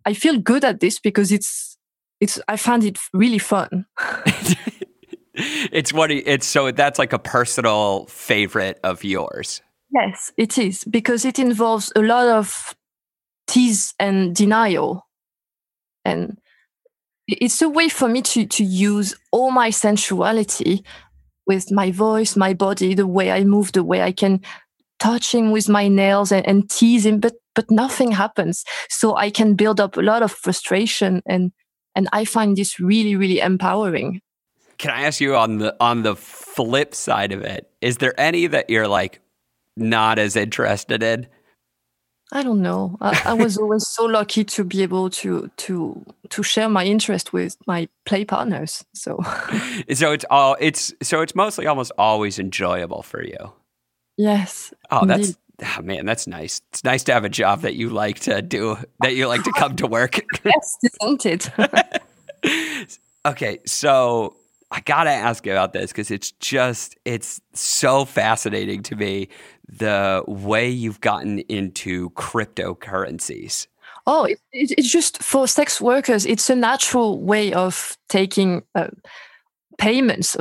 I 0.05 0.13
feel 0.13 0.39
good 0.39 0.63
at 0.63 0.79
this 0.79 0.97
because 0.97 1.33
it's 1.33 1.77
it's. 2.21 2.39
I 2.47 2.55
find 2.55 2.85
it 2.85 2.97
really 3.13 3.37
fun. 3.37 3.85
it's 5.33 5.91
what 5.91 6.09
it's 6.09 6.47
so 6.47 6.71
that's 6.71 6.99
like 6.99 7.11
a 7.11 7.19
personal 7.19 8.05
favorite 8.05 8.79
of 8.81 9.03
yours. 9.03 9.61
Yes, 9.91 10.31
it 10.37 10.57
is 10.57 10.85
because 10.85 11.25
it 11.25 11.39
involves 11.39 11.91
a 11.97 12.01
lot 12.01 12.27
of 12.27 12.75
tease 13.45 13.93
and 13.99 14.33
denial, 14.33 15.02
and 16.05 16.37
it's 17.27 17.61
a 17.61 17.69
way 17.69 17.89
for 17.89 18.07
me 18.07 18.21
to 18.21 18.45
to 18.45 18.63
use 18.63 19.15
all 19.31 19.51
my 19.51 19.69
sensuality 19.69 20.83
with 21.45 21.71
my 21.71 21.91
voice, 21.91 22.35
my 22.35 22.53
body, 22.53 22.93
the 22.93 23.07
way 23.07 23.31
I 23.31 23.43
move, 23.43 23.71
the 23.71 23.83
way 23.83 24.01
I 24.01 24.11
can 24.11 24.41
touch 24.99 25.33
him 25.33 25.51
with 25.51 25.67
my 25.67 25.87
nails 25.87 26.31
and, 26.31 26.45
and 26.47 26.69
tease 26.69 27.05
him, 27.05 27.19
but 27.19 27.33
but 27.55 27.69
nothing 27.69 28.11
happens. 28.11 28.63
So 28.89 29.15
I 29.15 29.29
can 29.29 29.55
build 29.55 29.79
up 29.79 29.97
a 29.97 30.01
lot 30.01 30.23
of 30.23 30.31
frustration 30.31 31.21
and 31.25 31.51
and 31.95 32.09
I 32.11 32.25
find 32.25 32.57
this 32.57 32.79
really 32.79 33.15
really 33.15 33.39
empowering. 33.39 34.21
Can 34.77 34.91
I 34.91 35.03
ask 35.03 35.21
you 35.21 35.35
on 35.35 35.59
the 35.59 35.75
on 35.79 36.03
the 36.03 36.15
flip 36.15 36.95
side 36.95 37.31
of 37.31 37.41
it? 37.41 37.69
Is 37.81 37.97
there 37.97 38.19
any 38.19 38.47
that 38.47 38.69
you're 38.69 38.87
like 38.87 39.21
not 39.77 40.19
as 40.19 40.35
interested 40.35 41.03
in? 41.03 41.27
I 42.35 42.41
don't 42.41 42.63
know. 42.63 42.97
I, 42.99 43.21
I 43.25 43.33
was 43.33 43.57
always 43.59 43.87
so 43.87 44.05
lucky 44.05 44.43
to 44.43 44.63
be 44.63 44.81
able 44.81 45.11
to 45.11 45.51
to 45.55 46.03
to 46.29 46.41
share 46.41 46.67
my 46.67 46.83
interest 46.83 47.31
with 47.31 47.55
my 47.67 47.87
play 48.05 48.25
partners. 48.25 48.83
So 48.93 49.19
So 49.93 50.11
it's 50.11 50.25
all 50.31 50.57
it's 50.59 50.93
so 51.03 51.21
it's 51.21 51.35
mostly 51.35 51.67
almost 51.67 51.91
always 51.97 52.39
enjoyable 52.39 53.03
for 53.03 53.23
you. 53.23 53.53
yes. 54.17 54.73
Oh, 54.89 55.05
that's 55.05 55.37
oh, 55.61 55.81
man, 55.83 56.07
that's 56.07 56.25
nice. 56.25 56.61
It's 56.71 56.83
nice 56.83 57.03
to 57.03 57.13
have 57.13 57.23
a 57.23 57.29
job 57.29 57.61
that 57.61 57.75
you 57.75 57.89
like 57.89 58.21
to 58.21 58.41
do, 58.41 58.77
that 59.01 59.15
you 59.15 59.27
like 59.27 59.43
to 59.43 59.53
come 59.53 59.75
to 59.77 59.87
work. 59.87 60.19
yes, 60.43 60.77
isn't 61.01 61.25
it? 61.25 62.99
okay, 63.25 63.59
so 63.65 64.35
I 64.71 64.81
gotta 64.81 65.11
ask 65.11 65.45
about 65.45 65.73
this 65.73 65.91
because 65.91 66.09
it's 66.09 66.31
just 66.31 66.97
it's 67.05 67.39
so 67.53 68.05
fascinating 68.05 68.81
to 68.83 68.95
me 68.95 69.29
the 69.67 70.23
way 70.27 70.69
you've 70.69 71.01
gotten 71.01 71.39
into 71.39 72.09
cryptocurrencies. 72.11 73.67
oh, 74.05 74.25
it, 74.25 74.39
it, 74.51 74.71
it's 74.77 74.91
just 74.91 75.21
for 75.23 75.47
sex 75.47 75.79
workers. 75.79 76.25
It's 76.25 76.49
a 76.49 76.55
natural 76.55 77.21
way 77.21 77.53
of 77.53 77.97
taking 78.09 78.63
uh, 78.75 78.89
payments. 79.77 80.35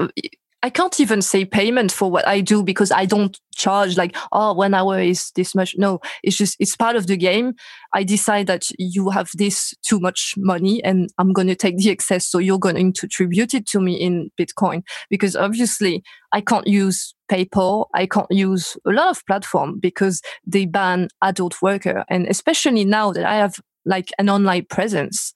I 0.62 0.70
can't 0.70 0.98
even 1.00 1.22
say 1.22 1.44
payment 1.44 1.90
for 1.90 2.10
what 2.10 2.26
I 2.26 2.40
do 2.40 2.62
because 2.62 2.92
I 2.92 3.04
don't 3.04 3.36
charge 3.56 3.96
like, 3.96 4.16
oh, 4.30 4.52
one 4.52 4.74
hour 4.74 5.00
is 5.00 5.32
this 5.34 5.54
much. 5.54 5.74
No, 5.76 6.00
it's 6.22 6.36
just, 6.36 6.56
it's 6.60 6.76
part 6.76 6.94
of 6.94 7.08
the 7.08 7.16
game. 7.16 7.54
I 7.92 8.04
decide 8.04 8.46
that 8.46 8.68
you 8.78 9.10
have 9.10 9.30
this 9.34 9.74
too 9.84 9.98
much 9.98 10.34
money 10.36 10.82
and 10.84 11.10
I'm 11.18 11.32
going 11.32 11.48
to 11.48 11.56
take 11.56 11.78
the 11.78 11.90
excess. 11.90 12.26
So 12.28 12.38
you're 12.38 12.60
going 12.60 12.92
to 12.92 13.08
tribute 13.08 13.54
it 13.54 13.66
to 13.68 13.80
me 13.80 13.94
in 13.94 14.30
Bitcoin 14.40 14.82
because 15.10 15.34
obviously 15.34 16.02
I 16.32 16.40
can't 16.40 16.66
use 16.66 17.12
PayPal. 17.30 17.86
I 17.94 18.06
can't 18.06 18.30
use 18.30 18.76
a 18.86 18.90
lot 18.90 19.10
of 19.10 19.26
platform 19.26 19.80
because 19.80 20.22
they 20.46 20.66
ban 20.66 21.08
adult 21.22 21.60
worker. 21.60 22.04
And 22.08 22.26
especially 22.28 22.84
now 22.84 23.10
that 23.12 23.24
I 23.24 23.34
have 23.34 23.56
like 23.84 24.10
an 24.18 24.30
online 24.30 24.66
presence 24.70 25.32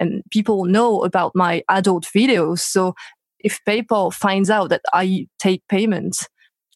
and 0.00 0.22
people 0.30 0.64
know 0.64 1.02
about 1.02 1.32
my 1.34 1.62
adult 1.68 2.04
videos. 2.04 2.60
So 2.60 2.94
if 3.40 3.60
PayPal 3.66 4.12
finds 4.12 4.50
out 4.50 4.70
that 4.70 4.82
I 4.92 5.26
take 5.38 5.62
payments 5.68 6.26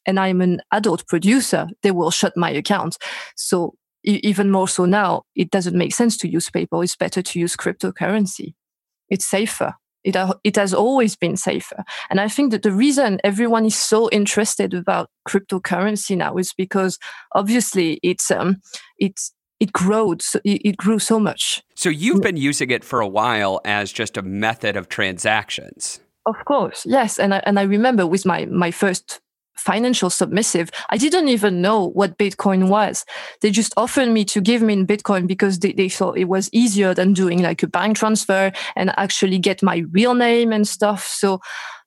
and 0.05 0.19
I'm 0.19 0.41
an 0.41 0.61
adult 0.71 1.07
producer, 1.07 1.67
they 1.81 1.91
will 1.91 2.11
shut 2.11 2.35
my 2.35 2.49
account. 2.49 2.97
So 3.35 3.75
even 4.03 4.51
more 4.51 4.67
so 4.67 4.85
now, 4.85 5.23
it 5.35 5.49
doesn't 5.49 5.77
make 5.77 5.93
sense 5.93 6.17
to 6.17 6.27
use 6.27 6.49
PayPal. 6.49 6.83
It's 6.83 6.95
better 6.95 7.21
to 7.21 7.39
use 7.39 7.55
cryptocurrency. 7.55 8.53
It's 9.09 9.25
safer. 9.25 9.75
It, 10.03 10.17
it 10.43 10.57
has 10.57 10.73
always 10.73 11.15
been 11.15 11.37
safer. 11.37 11.85
And 12.09 12.19
I 12.19 12.27
think 12.27 12.51
that 12.51 12.63
the 12.63 12.73
reason 12.73 13.21
everyone 13.23 13.65
is 13.65 13.77
so 13.77 14.09
interested 14.09 14.73
about 14.73 15.09
cryptocurrency 15.25 16.17
now 16.17 16.35
is 16.35 16.53
because 16.53 16.99
obviously 17.33 18.01
it's, 18.03 18.29
um, 18.29 18.57
it's, 18.97 19.31
it 19.61 19.71
grew, 19.71 20.17
so- 20.19 20.41
it, 20.43 20.61
it 20.65 20.75
grew 20.75 20.99
so 20.99 21.17
much. 21.17 21.63
So 21.75 21.87
you've 21.87 22.21
been 22.21 22.35
using 22.35 22.69
it 22.71 22.83
for 22.83 22.99
a 22.99 23.07
while 23.07 23.61
as 23.63 23.93
just 23.93 24.17
a 24.17 24.21
method 24.21 24.75
of 24.75 24.89
transactions. 24.89 26.01
Of 26.25 26.35
course, 26.45 26.85
yes, 26.85 27.19
and 27.19 27.33
I, 27.33 27.41
and 27.45 27.59
I 27.59 27.63
remember 27.63 28.07
with 28.07 28.25
my 28.25 28.45
my 28.45 28.71
first 28.71 29.19
financial 29.57 30.09
submissive, 30.09 30.69
I 30.89 30.97
didn't 30.97 31.27
even 31.27 31.61
know 31.61 31.89
what 31.89 32.17
Bitcoin 32.17 32.69
was. 32.69 33.05
They 33.41 33.51
just 33.51 33.73
offered 33.77 34.09
me 34.09 34.25
to 34.25 34.41
give 34.41 34.61
me 34.61 34.73
in 34.73 34.87
Bitcoin 34.87 35.27
because 35.27 35.59
they, 35.59 35.73
they 35.73 35.89
thought 35.89 36.17
it 36.17 36.25
was 36.25 36.49
easier 36.51 36.93
than 36.93 37.13
doing 37.13 37.41
like 37.41 37.61
a 37.61 37.67
bank 37.67 37.97
transfer 37.97 38.51
and 38.75 38.91
actually 38.97 39.37
get 39.37 39.61
my 39.61 39.83
real 39.91 40.15
name 40.15 40.51
and 40.51 40.67
stuff. 40.67 41.05
So 41.05 41.39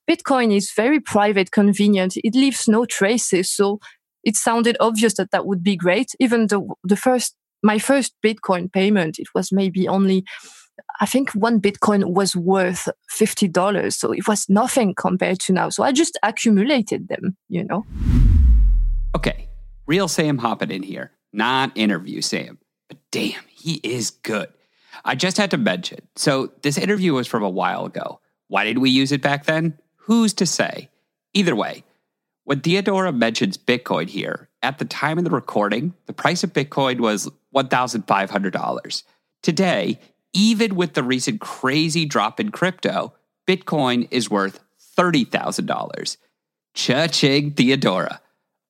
Bitcoin 0.08 0.54
is 0.56 0.70
very 0.76 1.00
private, 1.00 1.50
convenient. 1.50 2.16
It 2.18 2.34
leaves 2.34 2.68
no 2.68 2.84
traces. 2.86 3.50
So 3.50 3.80
it 4.22 4.36
sounded 4.36 4.76
obvious 4.80 5.14
that 5.14 5.30
that 5.32 5.46
would 5.46 5.62
be 5.62 5.76
great. 5.76 6.14
Even 6.20 6.46
the 6.46 6.60
the 6.84 6.96
first 6.96 7.34
my 7.62 7.78
first 7.78 8.14
Bitcoin 8.24 8.72
payment, 8.72 9.18
it 9.18 9.28
was 9.34 9.50
maybe 9.50 9.88
only 9.88 10.24
I 11.00 11.06
think 11.06 11.30
one 11.32 11.60
Bitcoin 11.60 12.12
was 12.12 12.34
worth 12.34 12.88
fifty 13.08 13.48
dollars, 13.48 13.96
so 13.96 14.12
it 14.12 14.26
was 14.28 14.48
nothing 14.48 14.94
compared 14.94 15.40
to 15.40 15.52
now. 15.52 15.68
So 15.68 15.82
I 15.82 15.92
just 15.92 16.18
accumulated 16.22 17.08
them, 17.08 17.36
you 17.48 17.64
know. 17.64 17.84
Okay, 19.14 19.48
real 19.86 20.08
Sam 20.08 20.38
hopping 20.38 20.70
in 20.70 20.82
here, 20.82 21.12
not 21.32 21.72
interview 21.74 22.20
Sam, 22.20 22.58
but 22.88 22.98
damn, 23.10 23.42
he 23.48 23.80
is 23.82 24.10
good. 24.10 24.48
I 25.04 25.14
just 25.14 25.36
had 25.36 25.50
to 25.52 25.58
mention. 25.58 26.00
So 26.16 26.52
this 26.62 26.78
interview 26.78 27.14
was 27.14 27.26
from 27.26 27.42
a 27.42 27.50
while 27.50 27.84
ago. 27.84 28.20
Why 28.48 28.64
did 28.64 28.78
we 28.78 28.90
use 28.90 29.12
it 29.12 29.22
back 29.22 29.44
then? 29.44 29.78
Who's 29.96 30.32
to 30.34 30.46
say? 30.46 30.88
Either 31.34 31.54
way, 31.54 31.84
when 32.44 32.60
Theodora 32.60 33.12
mentions 33.12 33.58
Bitcoin 33.58 34.08
here, 34.08 34.48
at 34.62 34.78
the 34.78 34.84
time 34.84 35.18
of 35.18 35.24
the 35.24 35.30
recording, 35.30 35.94
the 36.06 36.12
price 36.12 36.44
of 36.44 36.52
Bitcoin 36.52 37.00
was 37.00 37.28
$1,500. 37.54 39.02
Today, 39.42 39.98
even 40.36 40.76
with 40.76 40.92
the 40.92 41.02
recent 41.02 41.40
crazy 41.40 42.04
drop 42.04 42.38
in 42.38 42.50
crypto, 42.50 43.14
Bitcoin 43.48 44.06
is 44.10 44.30
worth 44.30 44.60
$30,000. 44.98 46.16
Cha-ching, 46.74 47.52
Theodora. 47.52 48.20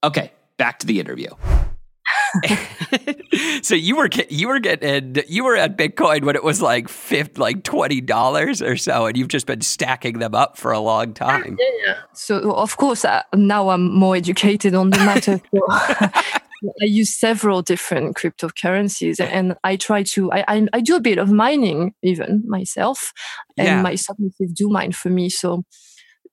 Okay, 0.05 0.33
back 0.57 0.79
to 0.79 0.87
the 0.87 1.01
interview. 1.01 1.29
so 3.63 3.75
you 3.75 3.97
were 3.97 4.09
you 4.29 4.47
were 4.47 4.61
getting 4.61 5.17
you 5.27 5.43
were 5.43 5.57
at 5.57 5.77
Bitcoin 5.77 6.23
when 6.25 6.37
it 6.37 6.45
was 6.45 6.63
like 6.63 6.89
fifth 6.89 7.39
like 7.39 7.65
twenty 7.65 8.01
dollars 8.01 8.63
or 8.63 8.77
so, 8.77 9.07
and 9.07 9.17
you've 9.17 9.29
just 9.29 9.47
been 9.47 9.61
stacking 9.61 10.19
them 10.19 10.35
up 10.35 10.57
for 10.57 10.71
a 10.71 10.79
long 10.79 11.15
time. 11.15 11.57
Yeah. 11.85 11.97
So 12.13 12.53
of 12.53 12.77
course 12.77 13.05
uh, 13.05 13.23
now 13.35 13.71
I'm 13.71 13.93
more 13.93 14.15
educated 14.15 14.75
on 14.75 14.91
the 14.91 14.99
matter. 14.99 15.41
So 15.53 15.61
I 16.83 16.85
use 16.85 17.15
several 17.19 17.63
different 17.63 18.17
cryptocurrencies, 18.17 19.21
and 19.21 19.55
I 19.65 19.77
try 19.77 20.03
to 20.15 20.31
I 20.33 20.45
I, 20.49 20.67
I 20.73 20.81
do 20.81 20.97
a 20.97 21.01
bit 21.01 21.19
of 21.19 21.31
mining 21.31 21.95
even 22.03 22.43
myself, 22.47 23.13
and 23.57 23.67
Yeah. 23.67 23.83
my 23.83 23.97
submissive 23.97 24.55
do 24.55 24.69
mine 24.69 24.93
for 24.93 25.11
me. 25.11 25.29
So 25.29 25.63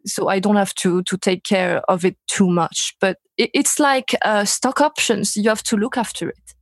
so 0.06 0.28
I 0.28 0.40
don't 0.40 0.58
have 0.58 0.74
to 0.76 1.02
to 1.04 1.18
take 1.18 1.44
care 1.44 1.82
of 1.88 2.04
it 2.06 2.16
too 2.28 2.50
much. 2.50 2.96
But 3.00 3.18
it, 3.38 3.50
it's 3.54 3.80
like 3.80 4.16
uh, 4.26 4.46
stock 4.46 4.82
options; 4.82 5.36
you 5.36 5.50
have 5.50 5.64
to 5.64 5.78
look 5.78 5.98
after 5.98 6.30
it. 6.30 6.54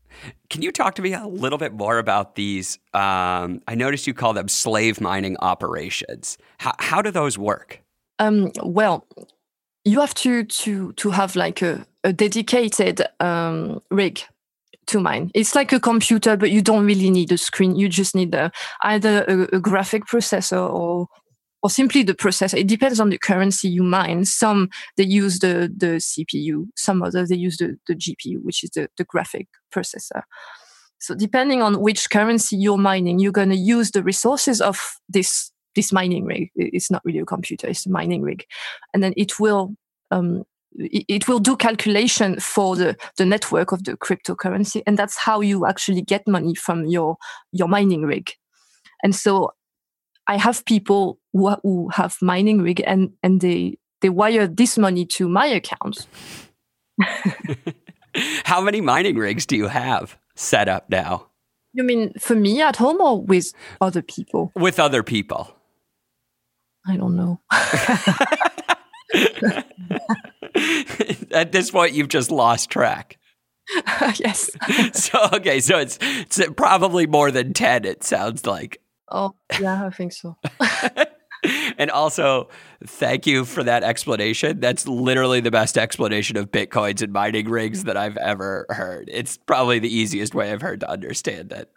Can 0.50 0.62
you 0.62 0.72
talk 0.72 0.96
to 0.96 1.02
me 1.02 1.14
a 1.14 1.26
little 1.26 1.58
bit 1.58 1.74
more 1.74 1.98
about 1.98 2.36
these? 2.36 2.78
Um, 2.94 3.62
I 3.68 3.76
noticed 3.76 4.06
you 4.08 4.14
call 4.14 4.34
them 4.34 4.48
slave 4.48 5.02
mining 5.02 5.38
operations. 5.40 6.38
How, 6.60 6.74
how 6.80 7.02
do 7.02 7.10
those 7.12 7.38
work? 7.38 7.82
Um, 8.20 8.52
well, 8.62 9.08
you 9.84 10.00
have 10.00 10.14
to 10.16 10.44
to 10.44 10.94
to 10.94 11.10
have 11.12 11.36
like 11.36 11.62
a, 11.64 11.86
a 12.04 12.14
dedicated 12.14 13.02
um, 13.20 13.82
rig 13.90 14.22
to 14.88 15.00
mine. 15.00 15.32
It's 15.34 15.56
like 15.56 15.72
a 15.72 15.80
computer, 15.80 16.36
but 16.36 16.52
you 16.52 16.62
don't 16.62 16.86
really 16.86 17.10
need 17.10 17.32
a 17.32 17.38
screen. 17.38 17.76
You 17.76 17.88
just 17.90 18.16
need 18.16 18.34
a, 18.34 18.52
either 18.82 19.24
a, 19.28 19.56
a 19.58 19.60
graphic 19.60 20.06
processor 20.06 20.70
or 20.70 21.08
or 21.64 21.70
simply 21.70 22.02
the 22.02 22.16
processor. 22.16 22.58
It 22.58 22.68
depends 22.68 23.00
on 23.00 23.10
the 23.10 23.20
currency 23.20 23.70
you 23.70 23.84
mine. 23.84 24.26
Some 24.26 24.70
they 24.98 25.04
use 25.04 25.40
the 25.40 25.72
the 25.76 25.98
CPU. 25.98 26.68
Some 26.76 27.04
others 27.04 27.30
they 27.30 27.36
use 27.36 27.58
the, 27.58 27.78
the 27.88 27.96
GPU, 27.96 28.44
which 28.44 28.64
is 28.64 28.72
the, 28.72 28.90
the 28.98 29.04
graphic 29.04 29.48
processor. 29.74 30.24
So 31.00 31.16
depending 31.16 31.62
on 31.62 31.82
which 31.82 32.10
currency 32.10 32.58
you're 32.58 32.78
mining, 32.78 33.20
you're 33.20 33.32
to 33.32 33.56
use 33.56 33.92
the 33.92 34.04
resources 34.04 34.62
of 34.62 34.80
this 35.08 35.52
this 35.76 35.92
mining 35.92 36.26
rig. 36.26 36.50
It's 36.56 36.92
not 36.92 37.04
really 37.06 37.20
a 37.20 37.26
computer; 37.26 37.68
it's 37.68 37.86
a 37.86 37.92
mining 37.92 38.24
rig, 38.24 38.44
and 38.94 39.04
then 39.04 39.14
it 39.16 39.40
will 39.40 39.76
um, 40.10 40.44
it, 40.76 41.28
will 41.28 41.40
do 41.40 41.56
calculation 41.56 42.40
for 42.40 42.76
the 42.76 42.96
the 43.18 43.26
network 43.26 43.72
of 43.72 43.84
the 43.84 43.98
cryptocurrency, 43.98 44.82
and 44.88 44.98
that's 44.98 45.18
how 45.18 45.42
you 45.42 45.66
actually 45.66 46.02
get 46.02 46.28
money 46.28 46.56
from 46.56 46.86
your 46.86 47.18
your 47.52 47.68
mining 47.68 48.04
rig. 48.04 48.32
And 49.04 49.16
so, 49.16 49.54
I 50.28 50.38
have 50.38 50.64
people 50.66 51.20
who, 51.34 51.50
who 51.64 51.90
have 51.90 52.18
mining 52.22 52.62
rig, 52.62 52.82
and 52.86 53.12
and 53.24 53.42
they 53.42 53.78
they 54.02 54.10
wired 54.10 54.58
this 54.58 54.78
money 54.78 55.06
to 55.06 55.28
my 55.28 55.46
account. 55.46 56.08
How 58.44 58.62
many 58.62 58.82
mining 58.82 59.16
rigs 59.16 59.46
do 59.46 59.56
you 59.56 59.68
have 59.68 60.18
set 60.36 60.68
up 60.68 60.90
now? 60.90 61.28
You 61.74 61.84
mean 61.84 62.14
for 62.20 62.36
me 62.36 62.62
at 62.62 62.76
home 62.76 63.00
or 63.00 63.22
with 63.22 63.54
other 63.80 64.02
people? 64.02 64.52
With 64.56 64.80
other 64.80 65.04
people. 65.04 65.56
I 66.86 66.98
don't 66.98 67.16
know. 67.16 67.40
At 71.32 71.52
this 71.52 71.72
point, 71.72 71.94
you've 71.94 72.10
just 72.10 72.32
lost 72.32 72.70
track. 72.70 73.18
yes. 74.16 74.50
so 74.94 75.30
okay, 75.34 75.60
so 75.60 75.78
it's 75.78 75.98
it's 76.02 76.42
probably 76.56 77.08
more 77.08 77.32
than 77.32 77.54
ten. 77.54 77.86
It 77.86 78.04
sounds 78.04 78.46
like. 78.46 78.82
Oh 79.10 79.36
yeah, 79.60 79.86
I 79.86 79.90
think 79.90 80.14
so. 80.14 80.38
and 81.78 81.90
also, 81.90 82.50
thank 82.86 83.26
you 83.26 83.46
for 83.46 83.64
that 83.64 83.84
explanation. 83.84 84.60
That's 84.60 84.88
literally 84.88 85.40
the 85.40 85.52
best 85.52 85.78
explanation 85.78 86.38
of 86.38 86.52
bitcoins 86.52 87.02
and 87.02 87.12
mining 87.12 87.50
rigs 87.50 87.84
that 87.86 87.98
I've 87.98 88.18
ever 88.18 88.66
heard. 88.70 89.10
It's 89.12 89.38
probably 89.38 89.80
the 89.80 89.94
easiest 89.94 90.36
way 90.36 90.52
I've 90.52 90.62
heard 90.62 90.82
to 90.82 90.90
understand 90.90 91.52
it. 91.52 91.70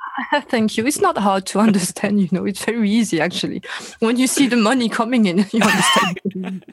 Thank 0.49 0.77
you. 0.77 0.87
It's 0.87 1.01
not 1.01 1.16
hard 1.16 1.47
to 1.47 1.61
understand, 1.61 2.20
you 2.20 2.29
know, 2.31 2.44
it's 2.44 2.64
very 2.64 2.90
easy 2.90 3.20
actually. 3.20 3.62
When 4.01 4.16
you 4.16 4.27
see 4.27 4.47
the 4.47 4.57
money 4.57 4.88
coming 4.88 5.27
in, 5.27 5.47
you 5.51 5.61
understand. 5.62 6.64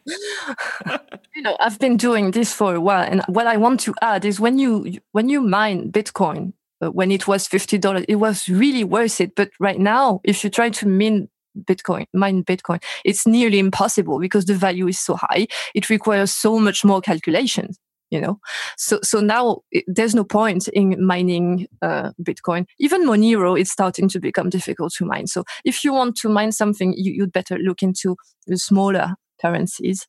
You 1.42 1.50
know, 1.50 1.58
I've 1.60 1.80
been 1.80 1.98
doing 1.98 2.30
this 2.30 2.54
for 2.54 2.76
a 2.76 2.80
while 2.80 3.02
and 3.02 3.24
what 3.26 3.48
I 3.48 3.58
want 3.58 3.80
to 3.82 3.96
add 4.04 4.26
is 4.26 4.40
when 4.40 4.60
you 4.60 5.00
when 5.12 5.28
you 5.28 5.42
mine 5.42 5.92
Bitcoin, 5.92 6.54
uh, 6.82 6.92
when 6.92 7.10
it 7.10 7.28
was 7.28 7.48
$50, 7.48 8.06
it 8.08 8.18
was 8.18 8.48
really 8.48 8.84
worth 8.84 9.20
it. 9.20 9.34
But 9.34 9.50
right 9.60 9.80
now, 9.80 10.22
if 10.24 10.44
you 10.44 10.52
try 10.52 10.70
to 10.70 10.88
mine 10.88 11.30
Bitcoin, 11.58 12.06
mine 12.14 12.44
Bitcoin, 12.44 12.80
it's 13.04 13.26
nearly 13.26 13.58
impossible 13.58 14.20
because 14.20 14.46
the 14.46 14.54
value 14.54 14.88
is 14.88 15.00
so 15.00 15.16
high. 15.16 15.48
It 15.74 15.90
requires 15.90 16.32
so 16.32 16.60
much 16.60 16.86
more 16.86 17.02
calculations. 17.02 17.80
You 18.12 18.22
know, 18.22 18.40
so 18.78 19.00
so 19.02 19.20
now 19.20 19.62
it, 19.72 19.86
there's 19.88 20.14
no 20.14 20.24
point 20.24 20.68
in 20.68 21.04
mining 21.04 21.66
uh, 21.82 22.12
Bitcoin. 22.22 22.68
Even 22.78 23.08
Monero 23.08 23.60
is 23.60 23.72
starting 23.72 24.10
to 24.10 24.20
become 24.20 24.50
difficult 24.50 24.94
to 24.98 25.06
mine. 25.06 25.26
So 25.26 25.44
if 25.66 25.84
you 25.84 25.92
want 25.94 26.18
to 26.18 26.30
mine 26.30 26.52
something, 26.52 26.94
you, 26.96 27.14
you'd 27.14 27.32
better 27.32 27.58
look 27.58 27.82
into 27.82 28.16
the 28.46 28.58
smaller 28.58 29.16
currencies 29.42 30.06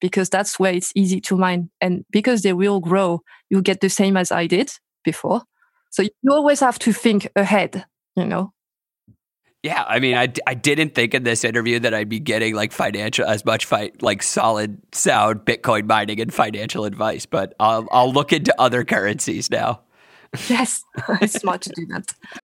because 0.00 0.28
that's 0.28 0.58
where 0.58 0.72
it's 0.72 0.92
easy 0.94 1.20
to 1.22 1.36
mine. 1.36 1.70
And 1.80 2.04
because 2.10 2.42
they 2.42 2.52
will 2.52 2.80
grow, 2.80 3.20
you 3.50 3.62
get 3.62 3.80
the 3.80 3.90
same 3.90 4.16
as 4.16 4.30
I 4.32 4.46
did 4.46 4.72
before. 5.04 5.42
So 5.90 6.02
you 6.02 6.32
always 6.32 6.60
have 6.60 6.78
to 6.80 6.92
think 6.92 7.30
ahead, 7.36 7.84
you 8.16 8.26
know, 8.26 8.54
yeah, 9.64 9.82
I 9.88 9.98
mean, 9.98 10.14
I, 10.14 10.30
I 10.46 10.52
didn't 10.52 10.94
think 10.94 11.14
in 11.14 11.22
this 11.22 11.42
interview 11.42 11.78
that 11.80 11.94
I'd 11.94 12.10
be 12.10 12.20
getting 12.20 12.54
like 12.54 12.70
financial 12.70 13.24
as 13.24 13.46
much 13.46 13.64
fight 13.64 14.02
like 14.02 14.22
solid 14.22 14.76
sound 14.94 15.46
Bitcoin 15.46 15.86
mining 15.86 16.20
and 16.20 16.34
financial 16.34 16.84
advice, 16.84 17.24
but 17.24 17.54
I'll 17.58 17.88
I'll 17.90 18.12
look 18.12 18.34
into 18.34 18.54
other 18.60 18.84
currencies 18.84 19.50
now. 19.50 19.80
Yes, 20.50 20.84
it's 21.22 21.40
smart 21.40 21.62
to 21.62 21.70
do 21.74 21.86
that. 21.86 22.12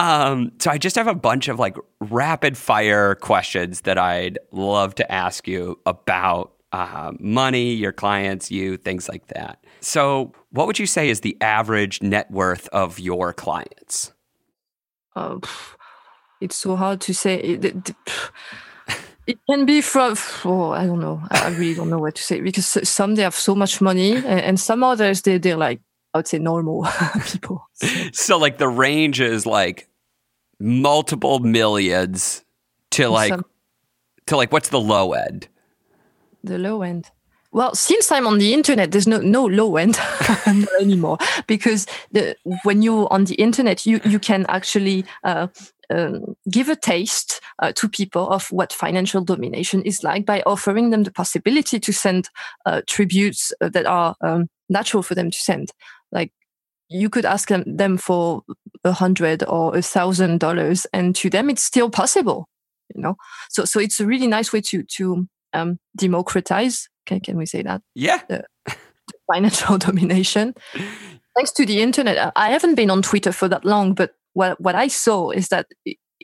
Um, 0.00 0.52
so 0.58 0.70
I 0.70 0.78
just 0.78 0.96
have 0.96 1.08
a 1.08 1.14
bunch 1.14 1.48
of 1.48 1.58
like 1.58 1.76
rapid 2.00 2.56
fire 2.56 3.16
questions 3.16 3.82
that 3.82 3.98
I'd 3.98 4.38
love 4.50 4.94
to 4.94 5.12
ask 5.12 5.46
you 5.46 5.78
about 5.84 6.52
uh, 6.72 7.12
money, 7.18 7.74
your 7.74 7.92
clients, 7.92 8.50
you, 8.50 8.78
things 8.78 9.10
like 9.10 9.26
that. 9.26 9.62
So, 9.80 10.32
what 10.52 10.66
would 10.66 10.78
you 10.78 10.86
say 10.86 11.10
is 11.10 11.20
the 11.20 11.36
average 11.42 12.00
net 12.00 12.30
worth 12.30 12.66
of 12.68 12.98
your 12.98 13.34
clients? 13.34 14.14
Uh, 15.14 15.38
it's 16.40 16.56
so 16.56 16.76
hard 16.76 17.02
to 17.02 17.12
say. 17.12 17.34
It, 17.34 17.64
it, 17.66 17.90
it 19.26 19.38
can 19.48 19.66
be 19.66 19.80
from 19.80 20.16
oh 20.44 20.70
i 20.70 20.86
don't 20.86 20.98
know 20.98 21.22
i 21.30 21.50
really 21.50 21.74
don't 21.74 21.90
know 21.90 21.98
what 21.98 22.16
to 22.16 22.22
say 22.22 22.40
because 22.40 22.66
some 22.88 23.14
they 23.14 23.22
have 23.22 23.34
so 23.34 23.54
much 23.54 23.80
money 23.80 24.16
and 24.16 24.58
some 24.58 24.82
others 24.82 25.22
they, 25.22 25.38
they're 25.38 25.58
like 25.58 25.78
i 26.14 26.18
would 26.18 26.26
say 26.26 26.38
normal 26.38 26.84
people 27.26 27.68
so. 28.12 28.38
like 28.38 28.58
the 28.58 28.66
range 28.66 29.20
is 29.20 29.46
like 29.46 29.89
multiple 30.60 31.38
millions 31.40 32.44
to 32.92 33.08
like 33.08 33.30
some, 33.30 33.44
to 34.26 34.36
like 34.36 34.52
what's 34.52 34.68
the 34.68 34.80
low 34.80 35.12
end? 35.12 35.48
The 36.44 36.58
low 36.58 36.82
end. 36.82 37.10
Well, 37.52 37.74
since 37.74 38.12
I'm 38.12 38.28
on 38.28 38.38
the 38.38 38.54
internet, 38.54 38.92
there's 38.92 39.08
no 39.08 39.18
no 39.18 39.44
low 39.44 39.76
end 39.76 39.98
anymore 40.80 41.18
because 41.48 41.86
the, 42.12 42.36
when 42.62 42.82
you're 42.82 43.12
on 43.12 43.24
the 43.24 43.34
internet, 43.36 43.86
you 43.86 44.00
you 44.04 44.20
can 44.20 44.46
actually 44.48 45.04
uh, 45.24 45.48
um, 45.90 46.36
give 46.48 46.68
a 46.68 46.76
taste 46.76 47.40
uh, 47.58 47.72
to 47.72 47.88
people 47.88 48.28
of 48.28 48.52
what 48.52 48.72
financial 48.72 49.22
domination 49.22 49.82
is 49.82 50.04
like 50.04 50.24
by 50.24 50.42
offering 50.46 50.90
them 50.90 51.02
the 51.02 51.10
possibility 51.10 51.80
to 51.80 51.92
send 51.92 52.28
uh, 52.66 52.82
tributes 52.86 53.52
uh, 53.60 53.68
that 53.68 53.86
are 53.86 54.14
um, 54.20 54.48
natural 54.68 55.02
for 55.02 55.16
them 55.16 55.30
to 55.30 55.38
send. 55.38 55.72
Like 56.12 56.32
you 56.90 57.08
could 57.08 57.24
ask 57.24 57.48
them, 57.48 57.64
them 57.66 57.96
for 57.96 58.42
a 58.84 58.92
hundred 58.92 59.44
or 59.46 59.76
a 59.76 59.82
thousand 59.82 60.40
dollars, 60.40 60.86
and 60.92 61.14
to 61.16 61.30
them 61.30 61.48
it's 61.48 61.62
still 61.62 61.88
possible. 61.88 62.48
You 62.94 63.02
know, 63.02 63.16
so 63.48 63.64
so 63.64 63.78
it's 63.80 64.00
a 64.00 64.06
really 64.06 64.26
nice 64.26 64.52
way 64.52 64.60
to 64.62 64.82
to 64.82 65.28
um, 65.52 65.78
democratize. 65.96 66.88
Can 67.06 67.20
can 67.20 67.36
we 67.36 67.46
say 67.46 67.62
that? 67.62 67.82
Yeah. 67.94 68.20
The, 68.28 68.44
the 68.66 68.74
financial 69.32 69.78
domination. 69.86 70.54
Thanks 71.36 71.52
to 71.52 71.64
the 71.64 71.80
internet, 71.80 72.32
I 72.34 72.50
haven't 72.50 72.74
been 72.74 72.90
on 72.90 73.02
Twitter 73.02 73.32
for 73.32 73.48
that 73.48 73.64
long, 73.64 73.94
but 73.94 74.14
what 74.32 74.60
what 74.60 74.74
I 74.74 74.88
saw 74.88 75.30
is 75.30 75.48
that 75.48 75.66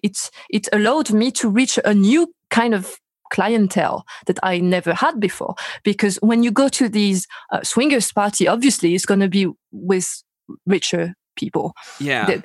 it's 0.03 0.31
it 0.51 0.69
allowed 0.73 1.13
me 1.13 1.31
to 1.33 1.49
reach 1.49 1.79
a 1.85 1.95
new 1.95 2.33
kind 2.51 2.75
of 2.75 2.99
clientele 3.33 4.05
that 4.27 4.39
I 4.43 4.59
never 4.59 4.95
had 4.95 5.21
before. 5.21 5.55
Because 5.85 6.17
when 6.17 6.43
you 6.43 6.51
go 6.51 6.69
to 6.69 6.89
these 6.89 7.27
uh, 7.53 7.63
swingers 7.63 8.13
party, 8.13 8.49
obviously 8.49 8.95
it's 8.95 9.07
going 9.07 9.21
to 9.21 9.29
be 9.29 9.49
with 9.73 10.23
richer 10.67 11.15
people. 11.37 11.75
Yeah, 12.01 12.27
they, 12.27 12.37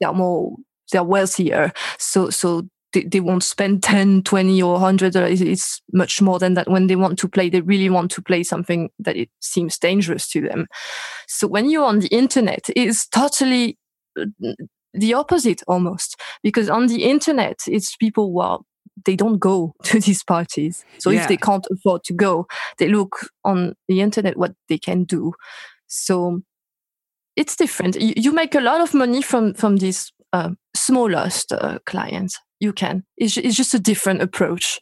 they 0.00 0.06
are 0.06 0.14
more 0.14 0.56
they're 0.92 1.04
wealthier. 1.04 1.72
So 1.98 2.30
so 2.30 2.62
they, 2.94 3.02
they 3.02 3.20
won't 3.20 3.42
spend 3.42 3.82
10 3.82 4.22
20 4.22 4.62
or 4.62 4.74
100 4.74 5.14
it's 5.16 5.82
much 5.92 6.22
more 6.22 6.38
than 6.38 6.54
that 6.54 6.70
when 6.70 6.86
they 6.86 6.96
want 6.96 7.18
to 7.18 7.28
play 7.28 7.50
they 7.50 7.60
really 7.60 7.90
want 7.90 8.10
to 8.12 8.22
play 8.22 8.42
something 8.42 8.88
that 8.98 9.16
it 9.16 9.28
seems 9.40 9.76
dangerous 9.76 10.28
to 10.30 10.40
them 10.40 10.66
so 11.26 11.46
when 11.46 11.68
you're 11.68 11.84
on 11.84 11.98
the 11.98 12.08
internet 12.08 12.70
it's 12.74 13.06
totally 13.08 13.76
uh, 14.18 14.24
the 14.94 15.12
opposite 15.12 15.62
almost 15.66 16.20
because 16.42 16.70
on 16.70 16.86
the 16.86 17.02
internet 17.02 17.58
it's 17.66 17.96
people 17.96 18.30
who 18.30 18.40
are 18.40 18.60
they 19.04 19.16
don't 19.16 19.38
go 19.38 19.74
to 19.82 20.00
these 20.00 20.22
parties 20.22 20.84
so 20.98 21.10
yeah. 21.10 21.20
if 21.20 21.28
they 21.28 21.36
can't 21.36 21.66
afford 21.72 22.02
to 22.04 22.14
go 22.14 22.46
they 22.78 22.88
look 22.88 23.28
on 23.44 23.74
the 23.88 24.00
internet 24.00 24.36
what 24.36 24.54
they 24.68 24.78
can 24.78 25.04
do 25.04 25.32
So 25.86 26.40
it's 27.36 27.56
different. 27.56 28.00
You, 28.00 28.14
you 28.16 28.32
make 28.32 28.54
a 28.54 28.60
lot 28.60 28.80
of 28.80 28.94
money 28.94 29.22
from 29.22 29.54
from 29.54 29.76
these 29.76 30.12
uh, 30.32 30.50
smallest 30.74 31.52
uh, 31.52 31.78
clients. 31.86 32.40
You 32.60 32.72
can. 32.72 33.04
It's, 33.16 33.36
it's 33.36 33.56
just 33.56 33.74
a 33.74 33.78
different 33.78 34.22
approach. 34.22 34.80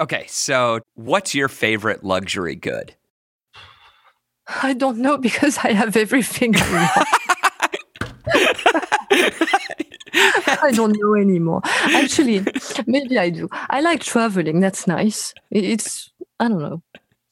Okay, 0.00 0.24
so 0.28 0.80
what's 0.94 1.34
your 1.34 1.48
favorite 1.48 2.02
luxury 2.02 2.56
good? 2.56 2.94
I 4.62 4.74
don't 4.74 4.98
know 4.98 5.16
because 5.16 5.58
I 5.58 5.72
have 5.72 5.96
everything. 5.96 6.54
I 6.56 7.12
don't 10.72 10.96
know 10.98 11.14
anymore. 11.14 11.60
Actually, 11.64 12.44
maybe 12.86 13.18
I 13.18 13.30
do. 13.30 13.48
I 13.70 13.80
like 13.80 14.02
traveling. 14.02 14.60
That's 14.60 14.86
nice. 14.86 15.32
It's, 15.50 16.10
I 16.40 16.48
don't 16.48 16.60
know. 16.60 16.82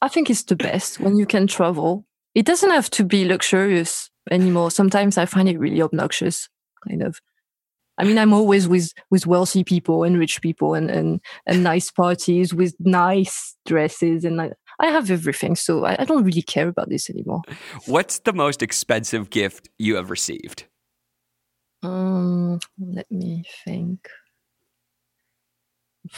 I 0.01 0.07
think 0.07 0.29
it's 0.29 0.43
the 0.43 0.55
best 0.55 0.99
when 0.99 1.17
you 1.17 1.25
can 1.25 1.47
travel. 1.47 2.05
It 2.35 2.45
doesn't 2.45 2.71
have 2.71 2.89
to 2.91 3.03
be 3.03 3.25
luxurious 3.25 4.09
anymore. 4.31 4.71
Sometimes 4.71 5.17
I 5.17 5.25
find 5.25 5.47
it 5.47 5.59
really 5.59 5.81
obnoxious, 5.81 6.49
kind 6.87 7.03
of. 7.03 7.19
I 7.99 8.05
mean, 8.05 8.17
I'm 8.17 8.33
always 8.33 8.67
with 8.67 8.91
with 9.11 9.27
wealthy 9.27 9.63
people 9.63 10.03
and 10.03 10.17
rich 10.17 10.41
people 10.41 10.73
and 10.73 10.89
and, 10.89 11.21
and 11.45 11.63
nice 11.63 11.91
parties 11.91 12.53
with 12.53 12.75
nice 12.79 13.55
dresses 13.65 14.25
and 14.25 14.41
I, 14.41 14.51
I 14.79 14.87
have 14.87 15.11
everything, 15.11 15.55
so 15.55 15.85
I, 15.85 15.97
I 15.99 16.05
don't 16.05 16.23
really 16.23 16.41
care 16.41 16.67
about 16.67 16.89
this 16.89 17.09
anymore. 17.09 17.41
What's 17.85 18.19
the 18.19 18.33
most 18.33 18.63
expensive 18.63 19.29
gift 19.29 19.69
you 19.77 19.95
have 19.95 20.09
received? 20.09 20.65
Um, 21.83 22.59
let 22.79 23.11
me 23.11 23.43
think. 23.63 24.07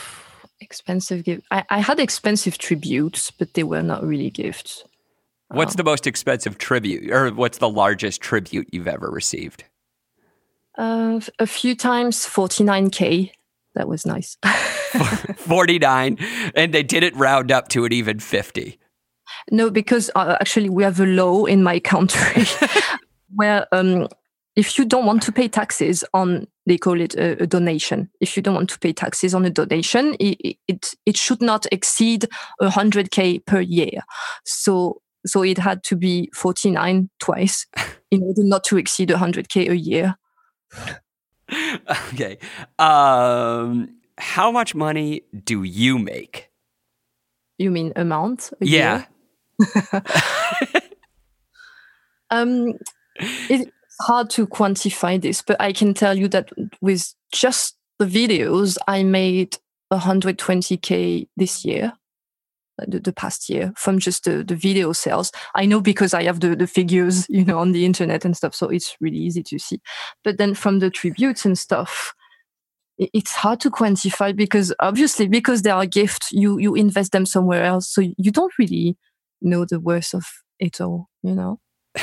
Expensive 0.61 1.25
gift. 1.25 1.45
I, 1.51 1.65
I 1.69 1.79
had 1.79 1.99
expensive 1.99 2.57
tributes, 2.57 3.29
but 3.29 3.53
they 3.55 3.63
were 3.63 3.83
not 3.83 4.05
really 4.05 4.29
gifts. 4.29 4.85
What's 5.49 5.73
um, 5.73 5.77
the 5.77 5.83
most 5.83 6.07
expensive 6.07 6.57
tribute, 6.57 7.11
or 7.11 7.29
what's 7.31 7.59
the 7.59 7.69
largest 7.69 8.21
tribute 8.21 8.69
you've 8.71 8.87
ever 8.87 9.09
received? 9.09 9.65
Uh, 10.77 11.19
a 11.39 11.47
few 11.47 11.75
times, 11.75 12.25
forty 12.25 12.63
nine 12.63 12.89
k. 12.89 13.31
That 13.75 13.87
was 13.87 14.05
nice. 14.05 14.37
49 15.37 16.17
and 16.55 16.73
they 16.73 16.83
didn't 16.83 17.15
round 17.15 17.51
up 17.51 17.67
to 17.69 17.85
an 17.85 17.93
even 17.93 18.19
50 18.19 18.79
no 19.51 19.69
because 19.69 20.09
uh, 20.15 20.37
actually 20.39 20.69
we 20.69 20.83
have 20.83 20.99
a 20.99 21.05
law 21.05 21.45
in 21.45 21.63
my 21.63 21.79
country 21.79 22.45
where 23.35 23.67
um, 23.71 24.07
if 24.55 24.77
you 24.77 24.85
don't 24.85 25.05
want 25.05 25.21
to 25.23 25.31
pay 25.31 25.47
taxes 25.47 26.03
on 26.13 26.47
they 26.65 26.77
call 26.77 26.99
it 26.99 27.15
a, 27.15 27.43
a, 27.43 27.47
donation 27.47 28.09
if 28.21 28.37
you 28.37 28.43
don't 28.43 28.55
want 28.55 28.69
to 28.69 28.79
pay 28.79 28.93
taxes 28.93 29.33
on 29.33 29.45
a 29.45 29.49
donation 29.49 30.15
it 30.19 30.57
it, 30.67 30.93
it 31.05 31.17
should 31.17 31.41
not 31.41 31.65
exceed 31.71 32.27
100k 32.61 33.45
per 33.45 33.59
year 33.59 34.01
so 34.45 35.01
so 35.25 35.43
it 35.43 35.57
had 35.57 35.83
to 35.83 35.95
be 35.95 36.29
49 36.33 37.09
twice 37.19 37.67
in 38.11 38.21
order 38.23 38.43
not 38.43 38.63
to 38.65 38.77
exceed 38.77 39.09
100k 39.09 39.69
a 39.69 39.77
year. 39.77 40.15
Okay 42.13 42.37
um 42.79 43.89
how 44.17 44.51
much 44.51 44.73
money 44.73 45.23
do 45.43 45.63
you 45.63 45.99
make? 45.99 46.49
You 47.57 47.71
mean 47.71 47.93
amount 47.95 48.51
yeah. 48.59 49.05
um 52.31 52.73
it, 53.19 53.71
hard 54.01 54.29
to 54.31 54.47
quantify 54.47 55.21
this, 55.21 55.41
but 55.41 55.59
I 55.59 55.71
can 55.71 55.93
tell 55.93 56.17
you 56.17 56.27
that 56.29 56.49
with 56.81 57.13
just 57.31 57.77
the 57.99 58.05
videos, 58.05 58.77
I 58.87 59.03
made 59.03 59.57
120k 59.91 61.27
this 61.37 61.63
year, 61.63 61.93
the, 62.77 62.99
the 62.99 63.13
past 63.13 63.49
year, 63.49 63.73
from 63.75 63.99
just 63.99 64.23
the, 64.23 64.43
the 64.43 64.55
video 64.55 64.93
sales. 64.93 65.31
I 65.55 65.65
know 65.65 65.81
because 65.81 66.13
I 66.13 66.23
have 66.23 66.39
the, 66.39 66.55
the 66.55 66.67
figures, 66.67 67.27
you 67.29 67.45
know, 67.45 67.59
on 67.59 67.71
the 67.71 67.85
internet 67.85 68.25
and 68.25 68.35
stuff, 68.35 68.55
so 68.55 68.69
it's 68.69 68.95
really 68.99 69.17
easy 69.17 69.43
to 69.43 69.59
see. 69.59 69.79
But 70.23 70.37
then 70.37 70.53
from 70.53 70.79
the 70.79 70.89
tributes 70.89 71.45
and 71.45 71.57
stuff, 71.57 72.13
it's 72.97 73.35
hard 73.35 73.59
to 73.61 73.69
quantify 73.69 74.33
because 74.35 74.73
obviously 74.79 75.27
because 75.27 75.63
they 75.63 75.69
are 75.69 75.85
gifts, 75.85 76.31
you 76.31 76.57
you 76.57 76.75
invest 76.75 77.11
them 77.11 77.25
somewhere 77.25 77.63
else, 77.63 77.89
so 77.89 78.01
you 78.01 78.31
don't 78.31 78.53
really 78.57 78.97
know 79.41 79.65
the 79.65 79.79
worth 79.79 80.13
of 80.13 80.25
it 80.59 80.79
all, 80.79 81.09
you 81.21 81.35
know. 81.35 81.59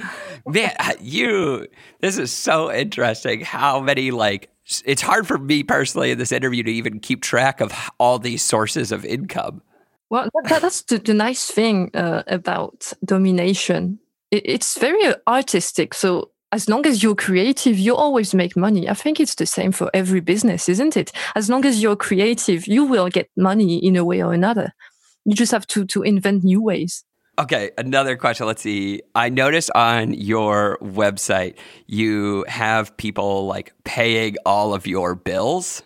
Man, 0.46 0.72
you, 1.00 1.66
this 2.00 2.18
is 2.18 2.32
so 2.32 2.72
interesting. 2.72 3.40
How 3.40 3.80
many, 3.80 4.10
like, 4.10 4.50
it's 4.84 5.02
hard 5.02 5.26
for 5.26 5.38
me 5.38 5.62
personally 5.62 6.10
in 6.10 6.18
this 6.18 6.32
interview 6.32 6.62
to 6.62 6.70
even 6.70 7.00
keep 7.00 7.22
track 7.22 7.60
of 7.60 7.72
all 7.98 8.18
these 8.18 8.42
sources 8.42 8.92
of 8.92 9.04
income. 9.04 9.62
Well, 10.12 10.28
that, 10.44 10.60
that's 10.60 10.82
the, 10.82 10.98
the, 10.98 11.14
nice 11.14 11.50
thing 11.50 11.90
uh, 11.94 12.22
about 12.26 12.92
domination. 13.02 13.98
It, 14.30 14.42
it's 14.44 14.78
very 14.78 15.14
artistic. 15.26 15.94
So, 15.94 16.32
as 16.52 16.68
long 16.68 16.84
as 16.84 17.02
you're 17.02 17.14
creative, 17.14 17.78
you 17.78 17.96
always 17.96 18.34
make 18.34 18.54
money. 18.54 18.90
I 18.90 18.92
think 18.92 19.20
it's 19.20 19.36
the 19.36 19.46
same 19.46 19.72
for 19.72 19.90
every 19.94 20.20
business, 20.20 20.68
isn't 20.68 20.98
it? 20.98 21.12
As 21.34 21.48
long 21.48 21.64
as 21.64 21.82
you're 21.82 21.96
creative, 21.96 22.66
you 22.66 22.84
will 22.84 23.08
get 23.08 23.30
money 23.38 23.78
in 23.78 23.96
a 23.96 24.04
way 24.04 24.22
or 24.22 24.34
another. 24.34 24.74
You 25.24 25.34
just 25.34 25.50
have 25.50 25.66
to, 25.68 25.86
to 25.86 26.02
invent 26.02 26.44
new 26.44 26.60
ways. 26.60 27.04
Okay, 27.38 27.70
another 27.78 28.14
question. 28.14 28.46
Let's 28.46 28.60
see. 28.60 29.00
I 29.14 29.30
noticed 29.30 29.70
on 29.74 30.12
your 30.12 30.76
website 30.82 31.54
you 31.86 32.44
have 32.48 32.94
people 32.98 33.46
like 33.46 33.72
paying 33.84 34.36
all 34.44 34.74
of 34.74 34.86
your 34.86 35.14
bills. 35.14 35.82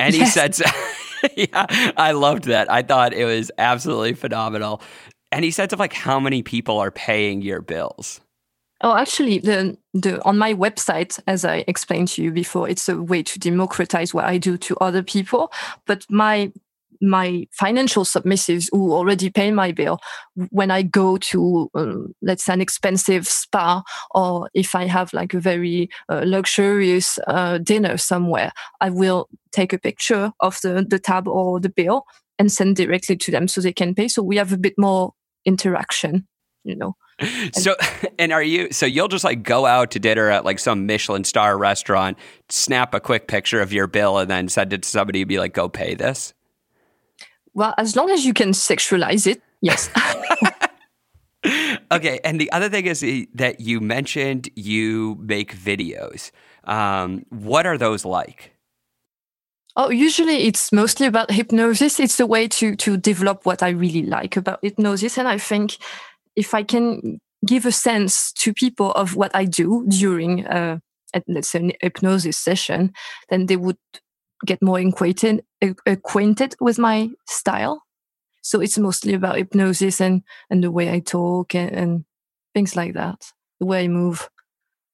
And 0.00 0.12
yes. 0.12 0.34
he 0.34 0.40
said, 0.40 0.72
yeah, 1.36 1.66
I 1.96 2.12
loved 2.12 2.44
that. 2.44 2.70
I 2.70 2.82
thought 2.82 3.12
it 3.12 3.24
was 3.24 3.50
absolutely 3.58 4.14
phenomenal. 4.14 4.82
And 5.30 5.44
he 5.44 5.50
said 5.50 5.72
of 5.72 5.78
like 5.78 5.92
how 5.92 6.18
many 6.18 6.42
people 6.42 6.78
are 6.78 6.90
paying 6.90 7.42
your 7.42 7.60
bills. 7.60 8.20
Oh, 8.80 8.96
actually, 8.96 9.38
the 9.38 9.76
the 9.92 10.24
on 10.24 10.38
my 10.38 10.54
website, 10.54 11.18
as 11.26 11.44
I 11.44 11.64
explained 11.66 12.08
to 12.08 12.22
you 12.22 12.30
before, 12.30 12.68
it's 12.68 12.88
a 12.88 13.02
way 13.02 13.22
to 13.24 13.38
democratize 13.38 14.14
what 14.14 14.24
I 14.24 14.38
do 14.38 14.56
to 14.56 14.76
other 14.76 15.02
people. 15.02 15.52
But 15.86 16.06
my 16.08 16.52
my 17.00 17.46
financial 17.52 18.04
submissives 18.04 18.68
who 18.72 18.92
already 18.92 19.30
pay 19.30 19.50
my 19.50 19.72
bill 19.72 19.98
when 20.50 20.70
I 20.70 20.82
go 20.82 21.16
to, 21.16 21.70
um, 21.74 22.14
let's 22.22 22.44
say, 22.44 22.52
an 22.52 22.60
expensive 22.60 23.26
spa, 23.26 23.82
or 24.12 24.48
if 24.54 24.74
I 24.74 24.86
have 24.86 25.12
like 25.12 25.34
a 25.34 25.40
very 25.40 25.88
uh, 26.08 26.22
luxurious 26.24 27.18
uh, 27.26 27.58
dinner 27.58 27.96
somewhere, 27.96 28.52
I 28.80 28.90
will 28.90 29.28
take 29.52 29.72
a 29.72 29.78
picture 29.78 30.32
of 30.40 30.60
the, 30.62 30.84
the 30.88 30.98
tab 30.98 31.28
or 31.28 31.60
the 31.60 31.70
bill 31.70 32.04
and 32.38 32.50
send 32.52 32.76
directly 32.76 33.16
to 33.16 33.30
them 33.30 33.48
so 33.48 33.60
they 33.60 33.72
can 33.72 33.94
pay. 33.94 34.08
So 34.08 34.22
we 34.22 34.36
have 34.36 34.52
a 34.52 34.58
bit 34.58 34.74
more 34.78 35.12
interaction, 35.44 36.26
you 36.64 36.76
know. 36.76 36.94
so 37.52 37.74
and 38.18 38.32
are 38.32 38.42
you 38.42 38.70
so 38.70 38.86
you'll 38.86 39.08
just 39.08 39.24
like 39.24 39.42
go 39.42 39.66
out 39.66 39.90
to 39.90 39.98
dinner 39.98 40.30
at 40.30 40.44
like 40.44 40.60
some 40.60 40.86
Michelin 40.86 41.24
star 41.24 41.58
restaurant, 41.58 42.16
snap 42.48 42.94
a 42.94 43.00
quick 43.00 43.26
picture 43.26 43.60
of 43.60 43.72
your 43.72 43.86
bill 43.86 44.18
and 44.18 44.30
then 44.30 44.48
send 44.48 44.72
it 44.72 44.82
to 44.82 44.88
somebody 44.88 45.22
and 45.22 45.28
be 45.28 45.38
like, 45.38 45.52
go 45.52 45.68
pay 45.68 45.94
this? 45.94 46.32
Well, 47.58 47.74
as 47.76 47.96
long 47.96 48.08
as 48.10 48.24
you 48.24 48.32
can 48.32 48.50
sexualize 48.50 49.26
it, 49.26 49.42
yes. 49.60 49.90
okay, 51.92 52.20
and 52.22 52.40
the 52.40 52.52
other 52.52 52.68
thing 52.68 52.86
is 52.86 53.00
that 53.34 53.58
you 53.58 53.80
mentioned 53.80 54.48
you 54.54 55.16
make 55.20 55.56
videos. 55.56 56.30
Um, 56.62 57.24
what 57.30 57.66
are 57.66 57.76
those 57.76 58.04
like? 58.04 58.52
Oh, 59.74 59.90
usually 59.90 60.46
it's 60.46 60.72
mostly 60.72 61.08
about 61.08 61.32
hypnosis. 61.32 61.98
It's 61.98 62.20
a 62.20 62.26
way 62.26 62.46
to 62.46 62.76
to 62.76 62.96
develop 62.96 63.44
what 63.44 63.60
I 63.60 63.70
really 63.70 64.02
like 64.02 64.36
about 64.36 64.60
hypnosis, 64.62 65.18
and 65.18 65.26
I 65.26 65.38
think 65.38 65.78
if 66.36 66.54
I 66.54 66.62
can 66.62 67.18
give 67.44 67.66
a 67.66 67.72
sense 67.72 68.30
to 68.34 68.54
people 68.54 68.92
of 68.92 69.16
what 69.16 69.34
I 69.34 69.46
do 69.46 69.84
during, 69.88 70.46
uh, 70.46 70.78
let's 71.26 71.48
say, 71.48 71.58
an 71.58 71.72
hypnosis 71.80 72.36
session, 72.36 72.92
then 73.30 73.46
they 73.46 73.56
would 73.56 73.78
get 74.46 74.62
more 74.62 74.78
acquainted 74.78 75.44
acquainted 75.86 76.54
with 76.60 76.78
my 76.78 77.10
style. 77.26 77.82
So 78.42 78.60
it's 78.60 78.78
mostly 78.78 79.14
about 79.14 79.36
hypnosis 79.36 80.00
and 80.00 80.22
and 80.50 80.62
the 80.62 80.70
way 80.70 80.92
I 80.92 81.00
talk 81.00 81.54
and, 81.54 81.70
and 81.70 82.04
things 82.54 82.76
like 82.76 82.94
that, 82.94 83.32
the 83.60 83.66
way 83.66 83.84
I 83.84 83.88
move. 83.88 84.28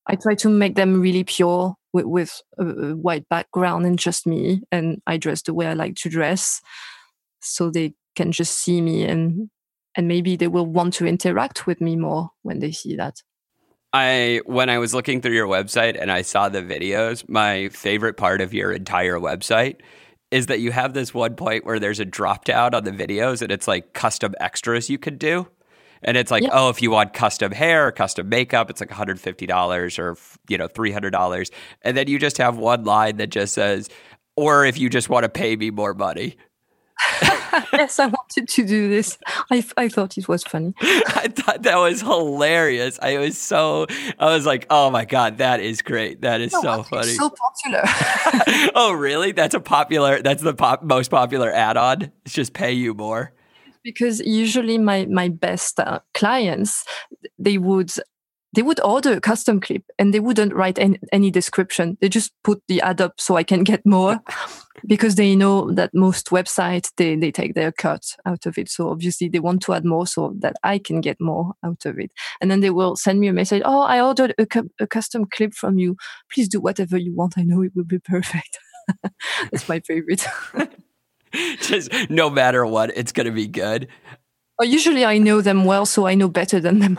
I 0.06 0.16
try 0.16 0.34
to 0.36 0.50
make 0.50 0.74
them 0.74 1.00
really 1.00 1.24
pure 1.24 1.76
with, 1.94 2.04
with 2.04 2.42
a, 2.58 2.94
white 2.94 3.26
background 3.30 3.86
and 3.86 3.98
just 3.98 4.26
me. 4.26 4.60
And 4.70 5.00
I 5.06 5.16
dress 5.16 5.40
the 5.40 5.54
way 5.54 5.66
I 5.66 5.72
like 5.72 5.94
to 5.96 6.10
dress, 6.10 6.60
so 7.40 7.70
they 7.70 7.94
can 8.16 8.32
just 8.32 8.58
see 8.58 8.80
me 8.80 9.04
and 9.04 9.50
and 9.96 10.08
maybe 10.08 10.36
they 10.36 10.48
will 10.48 10.66
want 10.66 10.94
to 10.94 11.06
interact 11.06 11.66
with 11.66 11.80
me 11.80 11.96
more 11.96 12.30
when 12.42 12.58
they 12.58 12.72
see 12.72 12.96
that. 12.96 13.22
I 13.94 14.40
when 14.44 14.68
I 14.70 14.78
was 14.78 14.92
looking 14.92 15.20
through 15.20 15.34
your 15.34 15.46
website 15.46 15.96
and 15.98 16.10
I 16.10 16.22
saw 16.22 16.48
the 16.48 16.60
videos, 16.60 17.26
my 17.28 17.68
favorite 17.68 18.16
part 18.16 18.40
of 18.40 18.52
your 18.52 18.72
entire 18.72 19.20
website 19.20 19.76
is 20.32 20.46
that 20.46 20.58
you 20.58 20.72
have 20.72 20.94
this 20.94 21.14
one 21.14 21.36
point 21.36 21.64
where 21.64 21.78
there's 21.78 22.00
a 22.00 22.04
drop 22.04 22.44
down 22.44 22.74
on 22.74 22.82
the 22.82 22.90
videos 22.90 23.40
and 23.40 23.52
it's 23.52 23.68
like 23.68 23.92
custom 23.92 24.34
extras 24.40 24.90
you 24.90 24.98
could 24.98 25.16
do. 25.16 25.46
And 26.02 26.16
it's 26.16 26.32
like, 26.32 26.42
yep. 26.42 26.50
oh, 26.52 26.70
if 26.70 26.82
you 26.82 26.90
want 26.90 27.12
custom 27.12 27.52
hair, 27.52 27.92
custom 27.92 28.28
makeup, 28.28 28.68
it's 28.68 28.80
like 28.80 28.90
$150 28.90 29.98
or 30.00 30.16
you 30.48 30.58
know, 30.58 30.66
$300. 30.66 31.50
And 31.82 31.96
then 31.96 32.08
you 32.08 32.18
just 32.18 32.38
have 32.38 32.58
one 32.58 32.82
line 32.82 33.18
that 33.18 33.28
just 33.28 33.54
says, 33.54 33.88
or 34.36 34.64
if 34.66 34.76
you 34.76 34.90
just 34.90 35.08
want 35.08 35.22
to 35.22 35.28
pay 35.28 35.54
me 35.54 35.70
more 35.70 35.94
money. 35.94 36.36
yes, 37.72 37.98
I 37.98 38.06
wanted 38.06 38.48
to 38.48 38.64
do 38.66 38.88
this. 38.88 39.18
I, 39.50 39.64
I 39.76 39.88
thought 39.88 40.16
it 40.18 40.28
was 40.28 40.42
funny. 40.44 40.74
I 40.82 41.28
thought 41.34 41.62
that 41.62 41.76
was 41.76 42.00
hilarious. 42.00 42.98
I 43.02 43.18
was 43.18 43.36
so 43.38 43.86
I 44.18 44.26
was 44.34 44.46
like, 44.46 44.66
oh 44.70 44.90
my 44.90 45.04
god, 45.04 45.38
that 45.38 45.60
is 45.60 45.82
great. 45.82 46.22
That 46.22 46.40
is 46.40 46.52
No, 46.52 46.60
so 46.62 46.82
funny. 46.84 47.12
so 47.14 47.30
popular. 47.30 47.82
oh 48.74 48.92
really? 48.92 49.32
That's 49.32 49.54
a 49.54 49.60
popular. 49.60 50.22
That's 50.22 50.42
the 50.42 50.54
pop, 50.54 50.82
most 50.82 51.10
popular 51.10 51.52
add-on. 51.52 52.10
It's 52.24 52.34
just 52.34 52.52
pay 52.54 52.72
you 52.72 52.94
more. 52.94 53.32
because 53.82 54.20
usually 54.20 54.78
my 54.78 55.04
my 55.06 55.28
best 55.28 55.78
uh, 55.80 56.00
clients 56.14 56.84
they 57.38 57.58
would 57.58 57.90
they 58.54 58.62
would 58.62 58.80
order 58.80 59.12
a 59.12 59.20
custom 59.20 59.60
clip 59.60 59.82
and 59.98 60.14
they 60.14 60.20
wouldn't 60.20 60.54
write 60.54 60.78
any, 60.78 60.98
any 61.12 61.30
description. 61.30 61.98
They 62.00 62.08
just 62.08 62.32
put 62.42 62.62
the 62.68 62.80
ad 62.80 63.00
up 63.00 63.14
so 63.18 63.36
i 63.36 63.42
can 63.42 63.64
get 63.64 63.84
more 63.84 64.20
because 64.86 65.16
they 65.16 65.34
know 65.34 65.70
that 65.72 65.90
most 65.94 66.28
websites 66.28 66.90
they, 66.96 67.16
they 67.16 67.30
take 67.30 67.54
their 67.54 67.72
cut 67.72 68.02
out 68.24 68.46
of 68.46 68.56
it. 68.58 68.68
So 68.68 68.90
obviously 68.90 69.28
they 69.28 69.40
want 69.40 69.62
to 69.62 69.74
add 69.74 69.84
more 69.84 70.06
so 70.06 70.34
that 70.38 70.56
i 70.62 70.78
can 70.78 71.00
get 71.00 71.20
more 71.20 71.54
out 71.64 71.84
of 71.84 71.98
it. 71.98 72.12
And 72.40 72.50
then 72.50 72.60
they 72.60 72.70
will 72.70 72.96
send 72.96 73.20
me 73.20 73.28
a 73.28 73.32
message 73.32 73.62
oh 73.64 73.82
i 73.82 74.00
ordered 74.00 74.34
a, 74.38 74.46
cu- 74.46 74.70
a 74.80 74.86
custom 74.86 75.26
clip 75.26 75.54
from 75.54 75.78
you. 75.78 75.96
Please 76.32 76.48
do 76.48 76.60
whatever 76.60 76.96
you 76.96 77.14
want. 77.14 77.34
I 77.36 77.42
know 77.42 77.62
it 77.62 77.72
will 77.74 77.84
be 77.84 77.98
perfect. 77.98 78.58
That's 79.50 79.68
my 79.68 79.80
favorite. 79.80 80.26
Just 81.60 81.90
no 82.10 82.30
matter 82.30 82.64
what, 82.64 82.96
it's 82.96 83.10
gonna 83.10 83.32
be 83.32 83.48
good. 83.48 83.88
Usually 84.60 85.04
I 85.04 85.18
know 85.18 85.40
them 85.40 85.64
well, 85.64 85.84
so 85.84 86.06
I 86.06 86.14
know 86.14 86.28
better 86.28 86.60
than 86.60 86.78
them. 86.78 86.98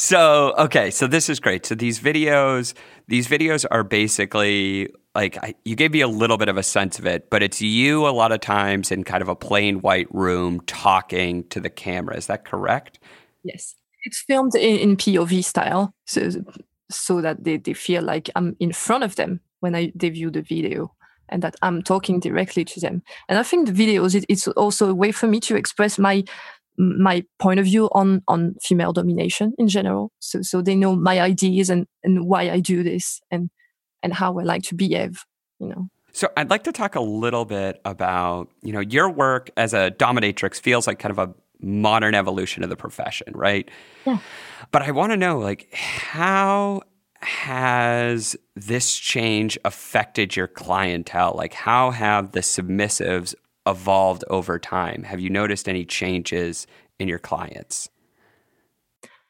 So 0.00 0.54
okay, 0.56 0.90
so 0.90 1.06
this 1.06 1.28
is 1.28 1.40
great. 1.40 1.66
So 1.66 1.74
these 1.74 2.00
videos, 2.00 2.72
these 3.06 3.28
videos 3.28 3.66
are 3.70 3.84
basically 3.84 4.88
like 5.14 5.36
I, 5.44 5.54
you 5.66 5.76
gave 5.76 5.92
me 5.92 6.00
a 6.00 6.08
little 6.08 6.38
bit 6.38 6.48
of 6.48 6.56
a 6.56 6.62
sense 6.62 6.98
of 6.98 7.04
it, 7.04 7.28
but 7.28 7.42
it's 7.42 7.60
you 7.60 8.08
a 8.08 8.10
lot 8.10 8.32
of 8.32 8.40
times 8.40 8.90
in 8.90 9.04
kind 9.04 9.20
of 9.20 9.28
a 9.28 9.36
plain 9.36 9.82
white 9.82 10.08
room 10.10 10.62
talking 10.62 11.46
to 11.48 11.60
the 11.60 11.68
camera. 11.68 12.16
Is 12.16 12.28
that 12.28 12.46
correct? 12.46 12.98
yes, 13.44 13.74
it's 14.04 14.22
filmed 14.22 14.54
in, 14.54 14.78
in 14.78 14.96
POV 14.96 15.44
style, 15.44 15.94
so 16.06 16.30
so 16.90 17.20
that 17.20 17.44
they, 17.44 17.58
they 17.58 17.74
feel 17.74 18.02
like 18.02 18.30
I'm 18.34 18.56
in 18.58 18.72
front 18.72 19.04
of 19.04 19.16
them 19.16 19.40
when 19.60 19.74
I 19.74 19.92
they 19.94 20.08
view 20.08 20.30
the 20.30 20.40
video, 20.40 20.94
and 21.28 21.42
that 21.42 21.56
I'm 21.60 21.82
talking 21.82 22.20
directly 22.20 22.64
to 22.64 22.80
them. 22.80 23.02
And 23.28 23.38
I 23.38 23.42
think 23.42 23.66
the 23.66 23.72
videos 23.72 24.14
it, 24.14 24.24
it's 24.30 24.48
also 24.48 24.88
a 24.88 24.94
way 24.94 25.12
for 25.12 25.26
me 25.26 25.40
to 25.40 25.56
express 25.56 25.98
my 25.98 26.24
my 26.80 27.24
point 27.38 27.60
of 27.60 27.66
view 27.66 27.88
on 27.92 28.22
on 28.26 28.54
female 28.62 28.92
domination 28.92 29.52
in 29.58 29.68
general. 29.68 30.12
So 30.18 30.42
so 30.42 30.62
they 30.62 30.74
know 30.74 30.96
my 30.96 31.20
ideas 31.20 31.70
and 31.70 31.86
and 32.02 32.26
why 32.26 32.50
I 32.50 32.60
do 32.60 32.82
this 32.82 33.20
and 33.30 33.50
and 34.02 34.14
how 34.14 34.38
I 34.38 34.42
like 34.44 34.62
to 34.64 34.74
behave. 34.74 35.24
You 35.58 35.68
know. 35.68 35.88
So 36.12 36.28
I'd 36.36 36.50
like 36.50 36.64
to 36.64 36.72
talk 36.72 36.96
a 36.96 37.00
little 37.00 37.44
bit 37.44 37.80
about, 37.84 38.48
you 38.62 38.72
know, 38.72 38.80
your 38.80 39.08
work 39.08 39.50
as 39.56 39.72
a 39.72 39.92
dominatrix 39.92 40.60
feels 40.60 40.86
like 40.86 40.98
kind 40.98 41.12
of 41.12 41.18
a 41.18 41.32
modern 41.60 42.14
evolution 42.14 42.64
of 42.64 42.70
the 42.70 42.76
profession, 42.76 43.32
right? 43.34 43.70
Yeah. 44.04 44.18
But 44.72 44.82
I 44.82 44.90
want 44.90 45.12
to 45.12 45.16
know 45.16 45.38
like 45.38 45.72
how 45.72 46.82
has 47.20 48.34
this 48.56 48.96
change 48.96 49.58
affected 49.64 50.34
your 50.34 50.48
clientele? 50.48 51.34
Like 51.36 51.52
how 51.52 51.90
have 51.90 52.32
the 52.32 52.40
submissives 52.40 53.34
evolved 53.66 54.24
over 54.28 54.58
time? 54.58 55.02
Have 55.04 55.20
you 55.20 55.30
noticed 55.30 55.68
any 55.68 55.84
changes 55.84 56.66
in 56.98 57.08
your 57.08 57.18
clients? 57.18 57.88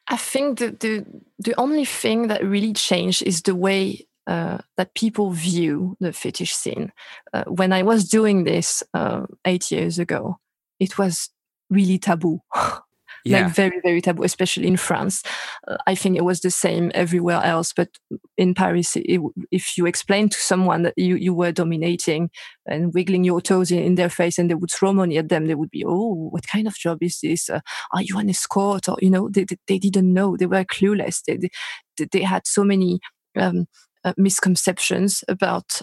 I 0.07 0.17
think 0.17 0.59
the, 0.59 0.71
the 0.71 1.05
the 1.39 1.55
only 1.57 1.85
thing 1.85 2.27
that 2.27 2.43
really 2.43 2.73
changed 2.73 3.23
is 3.23 3.43
the 3.43 3.55
way 3.55 4.07
uh, 4.27 4.57
that 4.77 4.93
people 4.93 5.31
view 5.31 5.95
the 5.99 6.13
fetish 6.13 6.53
scene. 6.53 6.91
Uh, 7.33 7.43
when 7.45 7.71
I 7.73 7.83
was 7.83 8.09
doing 8.09 8.43
this 8.43 8.83
uh, 8.93 9.25
eight 9.45 9.71
years 9.71 9.99
ago, 9.99 10.37
it 10.79 10.97
was 10.97 11.29
really 11.69 11.97
taboo. 11.97 12.41
Yeah. 13.23 13.43
Like 13.43 13.55
very, 13.55 13.79
very 13.83 14.01
taboo, 14.01 14.23
especially 14.23 14.67
in 14.67 14.77
France. 14.77 15.23
Uh, 15.67 15.77
I 15.85 15.95
think 15.95 16.17
it 16.17 16.25
was 16.25 16.41
the 16.41 16.49
same 16.49 16.91
everywhere 16.95 17.41
else, 17.43 17.71
but 17.73 17.89
in 18.37 18.53
Paris, 18.53 18.95
it, 18.95 19.21
if 19.51 19.77
you 19.77 19.85
explain 19.85 20.29
to 20.29 20.37
someone 20.39 20.83
that 20.83 20.93
you, 20.97 21.15
you 21.15 21.33
were 21.33 21.51
dominating 21.51 22.29
and 22.65 22.93
wiggling 22.93 23.23
your 23.23 23.41
toes 23.41 23.71
in, 23.71 23.79
in 23.79 23.95
their 23.95 24.09
face 24.09 24.39
and 24.39 24.49
they 24.49 24.55
would 24.55 24.71
throw 24.71 24.91
money 24.93 25.17
at 25.17 25.29
them, 25.29 25.45
they 25.45 25.55
would 25.55 25.69
be, 25.69 25.83
oh, 25.85 26.29
what 26.31 26.47
kind 26.47 26.67
of 26.67 26.75
job 26.75 27.03
is 27.03 27.19
this? 27.21 27.49
Uh, 27.49 27.59
are 27.93 28.01
you 28.01 28.17
an 28.17 28.29
escort? 28.29 28.89
Or, 28.89 28.97
you 29.01 29.09
know, 29.09 29.29
they, 29.29 29.43
they, 29.43 29.57
they 29.67 29.77
didn't 29.77 30.11
know. 30.11 30.35
They 30.35 30.47
were 30.47 30.63
clueless. 30.63 31.21
They, 31.23 31.37
they, 31.37 32.05
they 32.11 32.23
had 32.23 32.47
so 32.47 32.63
many 32.63 32.99
um, 33.37 33.67
uh, 34.03 34.13
misconceptions 34.17 35.23
about 35.27 35.81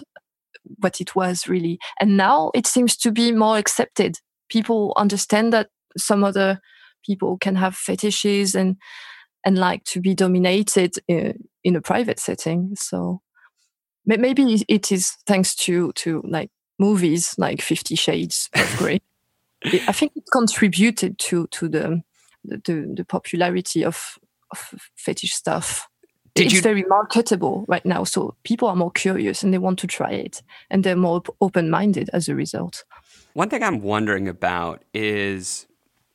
what 0.79 0.99
it 0.99 1.15
was 1.15 1.47
really. 1.47 1.79
And 2.01 2.17
now 2.17 2.51
it 2.53 2.67
seems 2.67 2.97
to 2.97 3.11
be 3.11 3.31
more 3.31 3.57
accepted. 3.57 4.17
People 4.49 4.93
understand 4.97 5.53
that 5.53 5.69
some 5.97 6.23
other 6.23 6.59
people 7.05 7.37
can 7.37 7.55
have 7.55 7.75
fetishes 7.75 8.55
and 8.55 8.77
and 9.45 9.57
like 9.57 9.83
to 9.85 10.01
be 10.01 10.13
dominated 10.13 10.95
in, 11.07 11.33
in 11.63 11.75
a 11.75 11.81
private 11.81 12.19
setting. 12.19 12.75
So 12.75 13.21
maybe 14.05 14.63
it 14.67 14.91
is 14.91 15.11
thanks 15.25 15.55
to 15.55 15.91
to 15.93 16.21
like 16.27 16.49
movies 16.77 17.35
like 17.37 17.61
Fifty 17.61 17.95
Shades 17.95 18.49
of 18.53 18.75
Grey. 18.77 19.01
I 19.65 19.91
think 19.91 20.13
it 20.15 20.23
contributed 20.31 21.17
to 21.19 21.47
to 21.47 21.67
the 21.69 22.01
the, 22.43 22.93
the 22.95 23.05
popularity 23.05 23.83
of 23.85 24.17
of 24.51 24.73
fetish 24.95 25.33
stuff. 25.33 25.87
Did 26.35 26.45
it's 26.45 26.55
you- 26.55 26.61
very 26.61 26.83
marketable 26.87 27.65
right 27.67 27.85
now, 27.85 28.03
so 28.03 28.35
people 28.43 28.67
are 28.67 28.75
more 28.75 28.91
curious 28.91 29.43
and 29.43 29.53
they 29.53 29.57
want 29.57 29.79
to 29.79 29.87
try 29.87 30.11
it, 30.11 30.41
and 30.69 30.83
they're 30.83 30.95
more 30.95 31.21
open 31.41 31.69
minded 31.69 32.09
as 32.13 32.29
a 32.29 32.35
result. 32.35 32.83
One 33.33 33.49
thing 33.49 33.63
I'm 33.63 33.81
wondering 33.81 34.27
about 34.27 34.83
is 34.93 35.67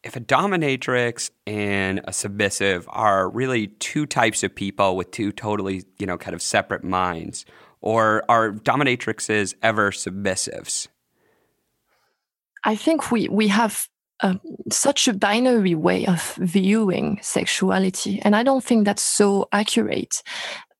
if 0.04 0.16
a 0.16 0.20
dominatrix 0.20 1.30
and 1.46 2.02
a 2.04 2.12
submissive 2.12 2.86
are 2.90 3.30
really 3.30 3.68
two 3.68 4.04
types 4.04 4.42
of 4.42 4.54
people 4.54 4.96
with 4.96 5.10
two 5.10 5.32
totally, 5.32 5.84
you 5.98 6.06
know, 6.06 6.18
kind 6.18 6.34
of 6.34 6.42
separate 6.42 6.84
minds, 6.84 7.46
or 7.80 8.22
are 8.28 8.52
dominatrixes 8.52 9.54
ever 9.62 9.90
submissives? 9.90 10.88
I 12.64 12.76
think 12.76 13.10
we 13.10 13.28
we 13.28 13.48
have 13.48 13.88
um, 14.20 14.40
such 14.70 15.08
a 15.08 15.14
binary 15.14 15.74
way 15.74 16.06
of 16.06 16.34
viewing 16.36 17.18
sexuality, 17.22 18.20
and 18.22 18.36
I 18.36 18.42
don't 18.42 18.62
think 18.62 18.84
that's 18.84 19.02
so 19.02 19.48
accurate. 19.52 20.22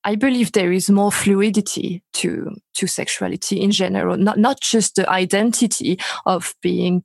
I 0.07 0.17
believe 0.17 0.53
there 0.53 0.73
is 0.73 0.91
more 0.91 1.11
fluidity 1.11 2.03
to 2.15 2.55
to 2.75 2.87
sexuality 2.87 3.61
in 3.61 3.71
general, 3.71 4.19
not 4.19 4.39
not 4.39 4.61
just 4.61 4.97
the 4.97 5.09
identity 5.09 5.99
of 6.27 6.55
being 6.61 7.05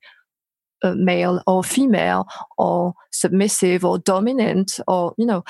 male 0.83 1.41
or 1.47 1.63
female 1.63 2.27
or 2.57 2.93
submissive 3.11 3.83
or 3.85 3.99
dominant 3.99 4.79
or 4.87 5.13
you 5.17 5.25
know 5.25 5.43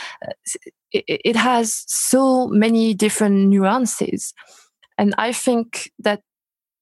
it, 0.91 1.03
it 1.07 1.35
has 1.35 1.83
so 1.87 2.47
many 2.47 2.93
different 2.93 3.47
nuances. 3.47 4.33
And 4.97 5.15
i 5.17 5.31
think 5.31 5.91
that 5.99 6.21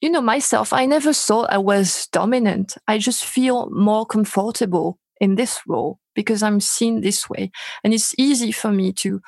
you 0.01 0.09
know 0.09 0.21
myself 0.21 0.73
i 0.73 0.85
never 0.85 1.13
thought 1.13 1.49
i 1.49 1.57
was 1.57 2.07
dominant. 2.11 2.77
I 2.87 2.97
just 2.97 3.25
feel 3.25 3.69
more 3.69 4.05
comfortable 4.05 4.99
in 5.19 5.35
this 5.35 5.61
role 5.67 5.99
because 6.15 6.43
i'm 6.43 6.59
seen 6.59 7.01
this 7.01 7.29
way. 7.29 7.51
And 7.83 7.93
it's 7.93 8.13
easy 8.17 8.51
for 8.51 8.71
me 8.71 8.93
to 8.93 9.21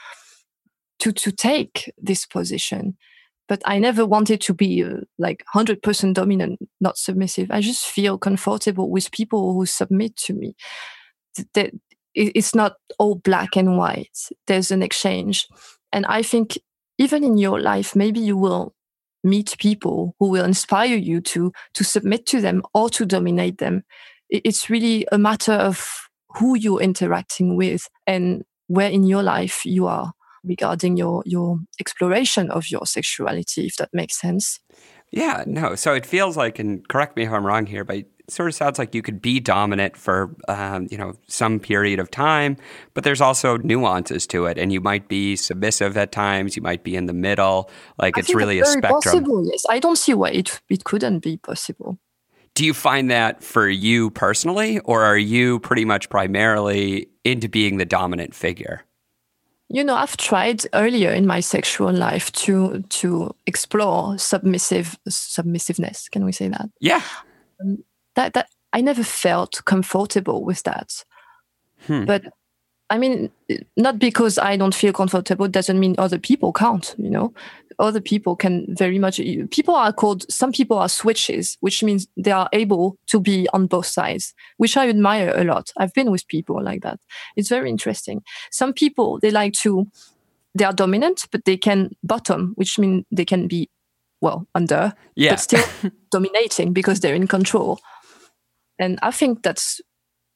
to 0.99 1.11
to 1.11 1.31
take 1.31 1.91
this 1.97 2.25
position 2.25 2.97
but 3.49 3.61
i 3.65 3.77
never 3.77 4.05
wanted 4.05 4.39
to 4.39 4.53
be 4.53 4.83
uh, 4.83 5.01
like 5.17 5.43
100% 5.53 6.13
dominant 6.13 6.59
not 6.79 6.97
submissive. 6.97 7.51
I 7.51 7.59
just 7.59 7.85
feel 7.85 8.17
comfortable 8.17 8.89
with 8.89 9.11
people 9.11 9.53
who 9.53 9.65
submit 9.65 10.15
to 10.17 10.33
me. 10.33 10.55
It's 12.15 12.55
not 12.55 12.73
all 12.97 13.15
black 13.15 13.55
and 13.55 13.77
white. 13.77 14.17
There's 14.47 14.71
an 14.71 14.81
exchange. 14.83 15.47
And 15.91 16.05
i 16.05 16.21
think 16.21 16.57
even 16.97 17.23
in 17.23 17.37
your 17.37 17.59
life 17.59 17.95
maybe 17.95 18.19
you 18.19 18.37
will 18.37 18.73
meet 19.23 19.57
people 19.59 20.15
who 20.19 20.29
will 20.29 20.45
inspire 20.45 20.95
you 20.95 21.19
to 21.21 21.51
to 21.73 21.83
submit 21.83 22.25
to 22.27 22.41
them 22.41 22.61
or 22.73 22.89
to 22.91 23.05
dominate 23.05 23.57
them. 23.57 23.83
It's 24.29 24.69
really 24.69 25.07
a 25.11 25.17
matter 25.17 25.53
of 25.53 25.89
who 26.37 26.55
you're 26.55 26.81
interacting 26.81 27.55
with 27.57 27.89
and 28.05 28.43
where 28.67 28.89
in 28.89 29.03
your 29.03 29.23
life 29.23 29.65
you 29.65 29.87
are 29.87 30.13
regarding 30.49 30.97
your 30.97 31.23
your 31.25 31.59
exploration 31.79 32.49
of 32.51 32.69
your 32.69 32.85
sexuality 32.85 33.67
if 33.67 33.75
that 33.77 33.89
makes 33.93 34.19
sense 34.19 34.59
Yeah, 35.11 35.43
no. 35.47 35.75
So 35.75 35.93
it 35.95 36.05
feels 36.05 36.37
like, 36.37 36.59
and 36.59 36.87
correct 36.87 37.17
me 37.17 37.23
if 37.23 37.31
I'm 37.31 37.45
wrong 37.45 37.65
here, 37.65 37.83
but 37.83 37.95
it 37.95 38.07
sort 38.27 38.47
of 38.49 38.55
sounds 38.55 38.77
like 38.77 38.93
you 38.93 39.01
could 39.01 39.21
be 39.21 39.39
dominant 39.39 39.97
for, 39.97 40.35
um, 40.47 40.87
you 40.91 40.97
know, 40.97 41.13
some 41.27 41.59
period 41.59 41.99
of 41.99 42.11
time, 42.11 42.57
but 42.93 43.03
there's 43.03 43.21
also 43.21 43.57
nuances 43.57 44.27
to 44.27 44.45
it, 44.45 44.57
and 44.57 44.71
you 44.71 44.81
might 44.81 45.07
be 45.07 45.35
submissive 45.35 45.97
at 45.97 46.11
times. 46.11 46.55
You 46.55 46.61
might 46.61 46.83
be 46.83 46.95
in 46.95 47.07
the 47.07 47.13
middle. 47.13 47.71
Like 47.97 48.17
I 48.17 48.19
it's 48.19 48.35
really 48.35 48.59
a 48.59 48.65
spectrum. 48.65 49.01
possible 49.01 49.45
yes 49.51 49.63
i 49.69 49.79
don't 49.79 49.97
see 49.97 50.13
why 50.13 50.29
it 50.29 50.61
it 50.69 50.83
couldn't 50.83 51.19
be 51.19 51.37
possible 51.37 51.97
Do 52.55 52.65
you 52.65 52.73
find 52.73 53.09
that 53.09 53.43
for 53.43 53.69
you 53.69 54.09
personally, 54.09 54.79
or 54.79 55.03
are 55.03 55.17
you 55.17 55.59
pretty 55.59 55.85
much 55.85 56.09
primarily 56.09 57.07
into 57.23 57.47
being 57.47 57.77
the 57.77 57.85
dominant 57.85 58.35
figure? 58.35 58.83
You 59.69 59.83
know, 59.83 59.95
I've 59.95 60.17
tried 60.17 60.63
earlier 60.73 61.11
in 61.11 61.27
my 61.27 61.41
sexual 61.41 61.93
life 61.93 62.31
to 62.31 62.81
to 62.89 63.35
explore 63.45 64.17
submissive 64.17 64.97
submissiveness. 65.07 66.09
Can 66.09 66.25
we 66.25 66.31
say 66.31 66.49
that? 66.49 66.69
Yeah. 66.79 67.03
Um, 67.61 67.83
that 68.15 68.33
that 68.33 68.49
I 68.73 68.81
never 68.81 69.03
felt 69.03 69.61
comfortable 69.65 70.43
with 70.43 70.63
that. 70.63 71.05
Hmm. 71.85 72.05
But 72.05 72.23
I 72.89 72.97
mean, 72.97 73.29
not 73.77 73.99
because 73.99 74.39
I 74.39 74.57
don't 74.57 74.73
feel 74.73 74.93
comfortable 74.93 75.47
doesn't 75.47 75.79
mean 75.79 75.95
other 75.97 76.17
people 76.17 76.51
can't. 76.51 76.95
You 76.97 77.09
know, 77.09 77.33
other 77.77 78.01
people 78.01 78.35
can 78.35 78.65
very 78.75 78.97
much. 78.97 79.21
People 79.51 79.75
are 79.75 79.93
called. 79.93 80.31
Some 80.31 80.51
people 80.51 80.77
are 80.77 80.89
switches, 80.89 81.57
which 81.61 81.83
means 81.83 82.07
they 82.17 82.31
are 82.31 82.49
able 82.51 82.97
to 83.07 83.19
be 83.19 83.47
on 83.53 83.67
both 83.67 83.85
sides, 83.85 84.33
which 84.57 84.75
I 84.75 84.89
admire 84.89 85.31
a 85.35 85.43
lot. 85.43 85.71
I've 85.77 85.93
been 85.93 86.09
with 86.09 86.27
people 86.27 86.63
like 86.63 86.81
that. 86.81 86.99
It's 87.35 87.49
very 87.49 87.69
interesting. 87.69 88.23
Some 88.51 88.73
people 88.73 89.19
they 89.21 89.31
like 89.31 89.53
to. 89.61 89.87
They 90.55 90.65
are 90.65 90.73
dominant, 90.73 91.27
but 91.31 91.45
they 91.45 91.57
can 91.57 91.91
bottom, 92.03 92.53
which 92.55 92.79
means 92.79 93.05
they 93.11 93.23
can 93.23 93.47
be, 93.47 93.69
well, 94.19 94.47
under, 94.55 94.93
Yeah. 95.15 95.33
but 95.33 95.39
still 95.41 95.63
dominating 96.11 96.73
because 96.73 97.01
they're 97.01 97.13
in 97.13 97.27
control. 97.27 97.79
And 98.79 98.97
I 99.03 99.11
think 99.11 99.43
that's 99.43 99.79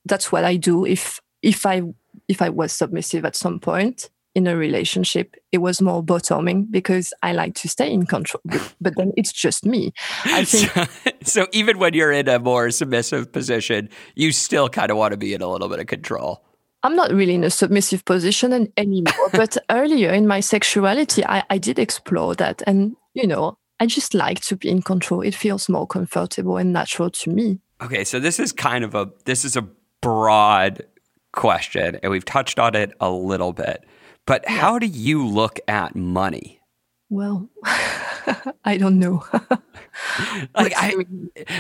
that's 0.06 0.32
what 0.32 0.44
I 0.44 0.56
do 0.58 0.86
if 0.86 1.20
if 1.42 1.66
I 1.66 1.82
if 2.28 2.42
I 2.42 2.50
was 2.50 2.72
submissive 2.72 3.26
at 3.26 3.36
some 3.36 3.60
point 3.60 4.10
in 4.36 4.48
a 4.48 4.58
relationship, 4.58 5.36
it 5.52 5.60
was 5.60 5.82
more 5.82 6.02
bottoming 6.02 6.66
because 6.66 7.14
I 7.22 7.34
like 7.34 7.54
to 7.56 7.70
stay 7.70 7.92
in 7.92 8.06
control. 8.06 8.42
But, 8.46 8.76
but 8.82 8.94
then 8.98 9.12
it's 9.16 9.32
just 9.32 9.66
me. 9.66 9.94
I 10.26 10.44
think 10.44 10.72
so, 10.72 11.12
so 11.44 11.48
even 11.52 11.78
when 11.78 11.94
you're 11.94 12.12
in 12.12 12.28
a 12.28 12.40
more 12.40 12.72
submissive 12.72 13.32
position, 13.32 13.90
you 14.16 14.32
still 14.32 14.70
kind 14.70 14.90
of 14.92 14.98
want 14.98 15.12
to 15.12 15.18
be 15.18 15.34
in 15.34 15.42
a 15.42 15.48
little 15.48 15.70
bit 15.70 15.80
of 15.80 15.88
control. 15.88 16.44
I'm 16.84 16.96
not 16.96 17.12
really 17.12 17.36
in 17.36 17.46
a 17.46 17.50
submissive 17.50 18.04
position 18.04 18.72
anymore. 18.76 19.30
but 19.32 19.58
earlier 19.70 20.12
in 20.12 20.28
my 20.28 20.42
sexuality, 20.42 21.26
I, 21.26 21.44
I 21.50 21.58
did 21.58 21.80
explore 21.80 22.36
that. 22.36 22.62
And, 22.68 22.96
you 23.14 23.26
know, 23.26 23.58
I 23.80 23.86
just 23.86 24.14
like 24.14 24.42
to 24.42 24.58
be 24.58 24.70
in 24.70 24.82
control. 24.82 25.22
It 25.22 25.36
feels 25.36 25.70
more 25.70 25.88
comfortable 25.88 26.58
and 26.58 26.74
natural 26.74 27.10
to 27.12 27.30
me. 27.30 27.60
Okay, 27.82 28.04
so 28.04 28.20
this 28.20 28.40
is 28.40 28.52
kind 28.52 28.84
of 28.84 28.96
a 28.96 29.10
this 29.26 29.44
is 29.44 29.58
a 29.58 29.68
broad 30.02 30.84
question, 31.34 32.00
and 32.02 32.12
we've 32.12 32.26
touched 32.26 32.60
on 32.60 32.76
it 32.76 32.94
a 33.00 33.12
little 33.12 33.52
bit. 33.52 33.84
But 34.26 34.48
how 34.48 34.80
do 34.80 34.86
you 34.86 35.28
look 35.28 35.60
at 35.68 35.96
money? 35.96 36.62
Well, 37.10 37.50
I 38.66 38.78
don't 38.78 39.00
know. 39.00 39.26
Like 40.56 40.74
I, 40.76 40.96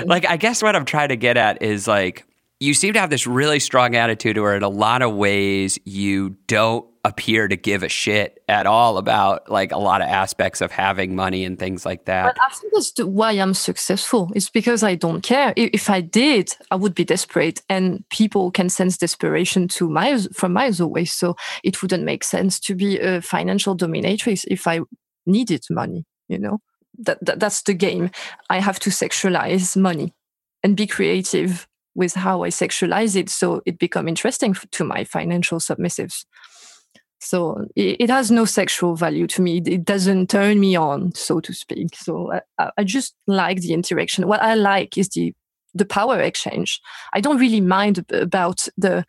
like 0.05 0.28
I 0.28 0.38
guess 0.38 0.61
what 0.61 0.76
I'm 0.76 0.86
trying 0.86 1.09
to 1.09 1.15
get 1.15 1.38
at 1.38 1.61
is 1.61 1.88
like 1.88 2.26
you 2.59 2.74
seem 2.74 2.93
to 2.93 2.99
have 2.99 3.09
this 3.09 3.28
really 3.28 3.59
strong 3.59 3.95
attitude 3.95 4.38
where 4.38 4.55
in 4.55 4.63
a 4.63 4.69
lot 4.69 5.01
of 5.01 5.13
ways 5.13 5.78
you 5.86 6.32
don't 6.47 6.88
appear 7.06 7.49
to 7.49 7.58
give 7.58 7.84
a 7.84 7.89
shit 7.89 8.41
at 8.47 8.66
all 8.66 8.97
about 8.97 9.49
like 9.49 9.74
a 9.74 9.78
lot 9.78 10.01
of 10.01 10.08
aspects 10.08 10.62
of 10.62 10.72
having 10.72 11.16
money 11.16 11.43
and 11.43 11.60
things 11.60 11.86
like 11.86 12.06
that. 12.06 12.38
I 12.39 12.49
think 12.54 12.74
that's 12.74 12.97
why 12.99 13.32
I'm 13.34 13.54
successful. 13.54 14.32
It's 14.34 14.49
because 14.49 14.84
I 14.84 14.95
don't 14.95 15.22
care. 15.22 15.54
If 15.58 15.89
I 15.89 15.99
did, 15.99 16.56
I 16.72 16.76
would 16.76 16.95
be 16.95 17.04
desperate, 17.04 17.62
and 17.70 18.08
people 18.10 18.51
can 18.51 18.70
sense 18.70 18.97
desperation 18.97 19.68
to 19.70 19.89
miles 19.89 20.28
from 20.34 20.54
miles 20.54 20.80
away. 20.80 21.06
So 21.06 21.36
it 21.64 21.82
wouldn't 21.82 22.06
make 22.06 22.24
sense 22.24 22.60
to 22.62 22.76
be 22.76 22.99
a 22.99 23.22
financial 23.22 23.76
dominatrix 23.76 24.45
if 24.47 24.66
I 24.66 24.80
needed 25.26 25.66
money. 25.70 26.06
You 26.30 26.39
know, 26.39 26.60
that, 26.99 27.24
that 27.26 27.39
that's 27.39 27.64
the 27.64 27.74
game. 27.74 28.12
I 28.49 28.60
have 28.62 28.80
to 28.80 28.89
sexualize 28.89 29.76
money 29.76 30.14
and 30.64 30.78
be 30.78 30.88
creative 30.88 31.68
with 31.95 32.14
how 32.16 32.43
I 32.43 32.49
sexualize 32.49 33.16
it, 33.16 33.30
so 33.30 33.62
it 33.66 33.78
become 33.78 34.08
interesting 34.08 34.56
to 34.72 34.84
my 34.84 35.04
financial 35.04 35.60
submissives. 35.60 36.26
So 37.34 37.66
it, 37.76 37.98
it 38.00 38.10
has 38.12 38.30
no 38.30 38.46
sexual 38.46 38.96
value 38.96 39.26
to 39.26 39.42
me. 39.42 39.58
It, 39.66 39.86
doesn't 39.86 40.30
turn 40.30 40.60
me 40.60 40.76
on, 40.76 41.16
so 41.16 41.40
to 41.40 41.52
speak. 41.52 41.96
So 41.96 42.32
I, 42.60 42.70
I 42.78 42.84
just 42.84 43.16
like 43.26 43.62
the 43.62 43.74
interaction. 43.74 44.28
What 44.28 44.44
I 44.44 44.54
like 44.54 45.00
is 45.00 45.10
the 45.10 45.34
the 45.74 45.86
power 45.86 46.20
exchange. 46.20 46.80
I 47.12 47.22
don't 47.22 47.40
really 47.40 47.60
mind 47.60 48.06
about 48.14 48.68
the 48.78 49.04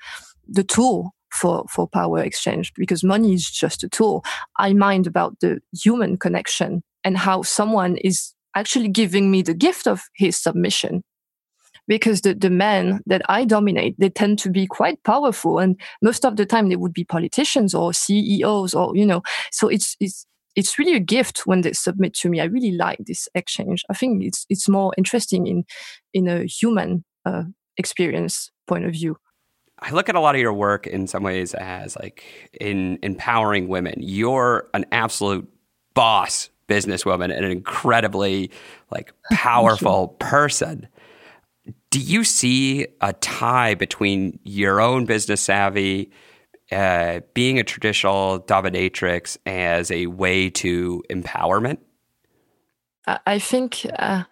the 0.49 0.65
tool 0.65 1.11
for 1.33 1.67
for 1.69 1.87
power 1.87 2.21
exchange 2.21 2.73
because 2.77 3.05
money 3.05 3.35
is 3.35 3.51
just 3.51 3.85
a 3.85 3.91
tool. 3.91 4.25
I 4.59 4.73
mind 4.73 5.07
about 5.07 5.41
the 5.41 5.61
human 5.75 6.17
connection 6.17 6.83
and 7.05 7.19
how 7.19 7.43
someone 7.43 7.99
is 7.99 8.33
actually 8.57 8.89
giving 8.89 9.31
me 9.31 9.43
the 9.43 9.53
gift 9.53 9.87
of 9.87 10.05
his 10.15 10.39
submission 10.39 11.05
because 11.87 12.23
the, 12.23 12.35
the 12.35 12.51
men 12.51 13.01
that 13.07 13.23
I 13.29 13.45
dominate, 13.45 13.99
they 13.99 14.11
tend 14.11 14.39
to 14.41 14.51
be 14.51 14.67
quite 14.67 15.03
powerful. 15.05 15.59
And 15.59 15.79
most 16.03 16.25
of 16.25 16.37
the 16.37 16.47
time 16.47 16.69
they 16.69 16.77
would 16.77 16.93
be 16.93 17.05
politicians 17.05 17.75
or 17.75 17.93
CEOs 17.93 18.75
or, 18.75 18.97
you 18.97 19.07
know, 19.07 19.23
so 19.51 19.69
it's, 19.69 19.97
it's, 20.01 20.27
it's 20.57 20.79
really 20.79 20.95
a 20.95 21.01
gift 21.01 21.47
when 21.47 21.63
they 21.63 21.73
submit 21.73 22.15
to 22.15 22.29
me. 22.29 22.41
I 22.41 22.45
really 22.45 22.73
like 22.73 22.99
this 23.01 23.29
exchange. 23.35 23.83
I 23.91 23.95
think 23.95 24.23
it's, 24.23 24.47
it's 24.49 24.69
more 24.69 24.93
interesting 24.97 25.47
in, 25.47 25.65
in 26.13 26.29
a 26.29 26.45
human 26.45 27.05
uh, 27.25 27.45
experience 27.77 28.51
point 28.67 28.85
of 28.85 28.93
view. 28.93 29.17
I 29.81 29.91
look 29.91 30.09
at 30.09 30.15
a 30.15 30.21
lot 30.21 30.35
of 30.35 30.41
your 30.41 30.53
work 30.53 30.87
in 30.87 31.07
some 31.07 31.23
ways 31.23 31.53
as 31.55 31.97
like 31.97 32.25
in 32.61 32.99
empowering 33.03 33.69
women. 33.69 33.97
You're 33.99 34.69
an 34.73 34.87
absolute 34.93 35.49
boss 35.95 36.49
businesswoman 36.69 37.25
and 37.25 37.45
an 37.45 37.51
incredibly 37.51 38.51
like 38.91 39.13
powerful 39.33 40.09
person. 40.09 40.89
Do 41.95 42.01
you 42.01 42.25
see 42.25 42.89
a 43.01 43.13
tie 43.13 43.77
between 43.77 44.41
your 44.43 44.81
own 44.81 45.05
business 45.05 45.43
savvy, 45.43 46.11
uh, 46.73 47.21
being 47.35 47.61
a 47.61 47.63
traditional 47.63 48.41
dominatrix 48.41 49.37
as 49.47 49.93
a 49.93 50.09
way 50.09 50.51
to 50.51 51.05
empowerment? 51.09 51.79
I, 53.07 53.39
think 53.39 53.87
uh, 53.97 54.25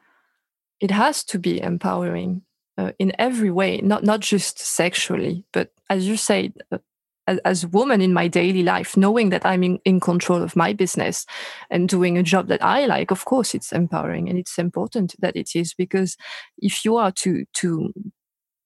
it 0.81 0.91
has 0.91 1.23
to 1.23 1.39
be 1.39 1.61
empowering 1.63 2.43
uh, 2.77 2.91
in 2.99 3.13
every 3.17 3.53
way, 3.53 3.81
not 3.81 4.03
not 4.03 4.19
just 4.19 4.59
sexually, 4.59 5.45
but 5.53 5.71
as 5.89 6.09
you 6.09 6.17
said, 6.17 6.55
uh, 6.73 6.79
as, 7.27 7.39
as 7.45 7.65
a 7.65 7.69
woman 7.69 8.01
in 8.01 8.13
my 8.13 8.29
daily 8.29 8.63
life, 8.63 8.97
knowing 8.97 9.31
that 9.31 9.47
I'm 9.47 9.63
in, 9.63 9.79
in 9.85 10.01
control 10.01 10.43
of 10.43 10.57
my 10.57 10.73
business 10.73 11.27
and 11.71 11.89
doing 11.89 12.19
a 12.19 12.23
job 12.23 12.49
that 12.49 12.63
I 12.63 12.87
like, 12.87 13.11
of 13.11 13.25
course, 13.25 13.55
it's 13.55 13.73
empowering 13.73 14.29
and 14.29 14.39
it's 14.39 14.59
important 14.59 15.15
that 15.21 15.37
it 15.37 15.51
is 15.55 15.75
because 15.75 16.17
if 16.59 16.85
you 16.85 16.97
are 16.97 17.13
to 17.13 17.45
to 17.55 17.93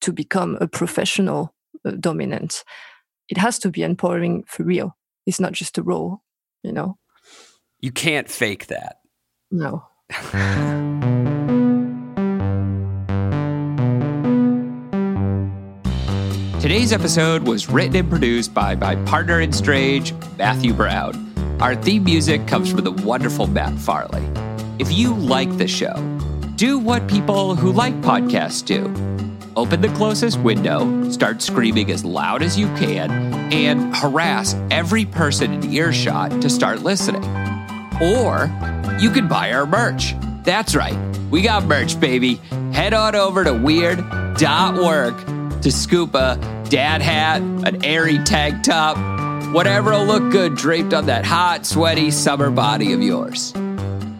to 0.02 0.12
become 0.12 0.56
a 0.60 0.68
professional 0.68 1.54
uh, 1.84 1.92
dominant, 1.92 2.64
it 3.28 3.38
has 3.38 3.58
to 3.60 3.70
be 3.70 3.82
empowering 3.82 4.44
for 4.46 4.62
real. 4.62 4.96
It's 5.26 5.40
not 5.40 5.52
just 5.52 5.78
a 5.78 5.82
role, 5.82 6.22
you 6.62 6.72
know. 6.72 6.98
You 7.80 7.92
can't 7.92 8.28
fake 8.28 8.68
that. 8.68 9.00
No. 9.50 9.84
Today's 16.86 17.00
episode 17.00 17.42
was 17.42 17.68
written 17.68 17.96
and 17.96 18.08
produced 18.08 18.54
by 18.54 18.76
my 18.76 18.94
partner 19.06 19.40
in 19.40 19.52
Strange, 19.52 20.14
Matthew 20.38 20.72
Brown. 20.72 21.34
Our 21.60 21.74
theme 21.74 22.04
music 22.04 22.46
comes 22.46 22.70
from 22.70 22.84
the 22.84 22.92
wonderful 22.92 23.48
Matt 23.48 23.76
Farley. 23.76 24.22
If 24.78 24.92
you 24.92 25.12
like 25.12 25.58
the 25.58 25.66
show, 25.66 25.96
do 26.54 26.78
what 26.78 27.08
people 27.08 27.56
who 27.56 27.72
like 27.72 28.00
podcasts 28.02 28.64
do. 28.64 28.84
Open 29.56 29.80
the 29.80 29.88
closest 29.96 30.38
window, 30.38 31.10
start 31.10 31.42
screaming 31.42 31.90
as 31.90 32.04
loud 32.04 32.40
as 32.40 32.56
you 32.56 32.68
can, 32.76 33.10
and 33.52 33.92
harass 33.96 34.54
every 34.70 35.06
person 35.06 35.54
in 35.54 35.72
earshot 35.72 36.40
to 36.40 36.48
start 36.48 36.82
listening. 36.82 37.24
Or 38.00 38.48
you 39.00 39.10
could 39.10 39.28
buy 39.28 39.50
our 39.50 39.66
merch. 39.66 40.14
That's 40.44 40.76
right, 40.76 40.96
we 41.32 41.42
got 41.42 41.64
merch, 41.64 41.98
baby. 41.98 42.36
Head 42.72 42.94
on 42.94 43.16
over 43.16 43.42
to 43.42 43.52
weird.work 43.52 45.16
to 45.62 45.72
scoop 45.72 46.14
a 46.14 46.55
dad 46.68 47.02
hat, 47.02 47.40
an 47.40 47.84
airy 47.84 48.18
tank 48.18 48.62
top, 48.62 48.96
whatever'll 49.52 50.04
look 50.04 50.30
good 50.32 50.56
draped 50.56 50.92
on 50.92 51.06
that 51.06 51.24
hot, 51.24 51.64
sweaty 51.64 52.10
summer 52.10 52.50
body 52.50 52.92
of 52.92 53.02
yours. 53.02 53.52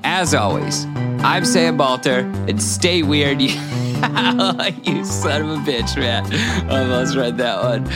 As 0.04 0.34
always, 0.34 0.86
I'm 0.86 1.44
Sam 1.44 1.76
Balter, 1.76 2.22
and 2.48 2.62
stay 2.62 3.02
weird. 3.02 3.40
You, 3.40 3.48
you 4.84 5.04
son 5.04 5.42
of 5.42 5.48
a 5.50 5.56
bitch, 5.70 5.96
man. 5.96 6.24
Almost 6.70 7.16
read 7.16 7.36
that 7.38 7.62
one. 7.62 7.86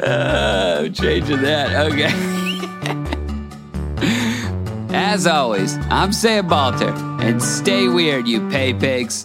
Uh, 0.00 0.80
I'm 0.84 0.92
changing 0.92 1.42
that. 1.42 1.92
Okay. 1.92 2.12
As 4.96 5.26
always, 5.26 5.76
I'm 5.90 6.12
Sam 6.12 6.48
Balter, 6.48 6.94
and 7.20 7.42
stay 7.42 7.88
weird, 7.88 8.28
you 8.28 8.48
pay 8.48 8.72
pigs. 8.72 9.24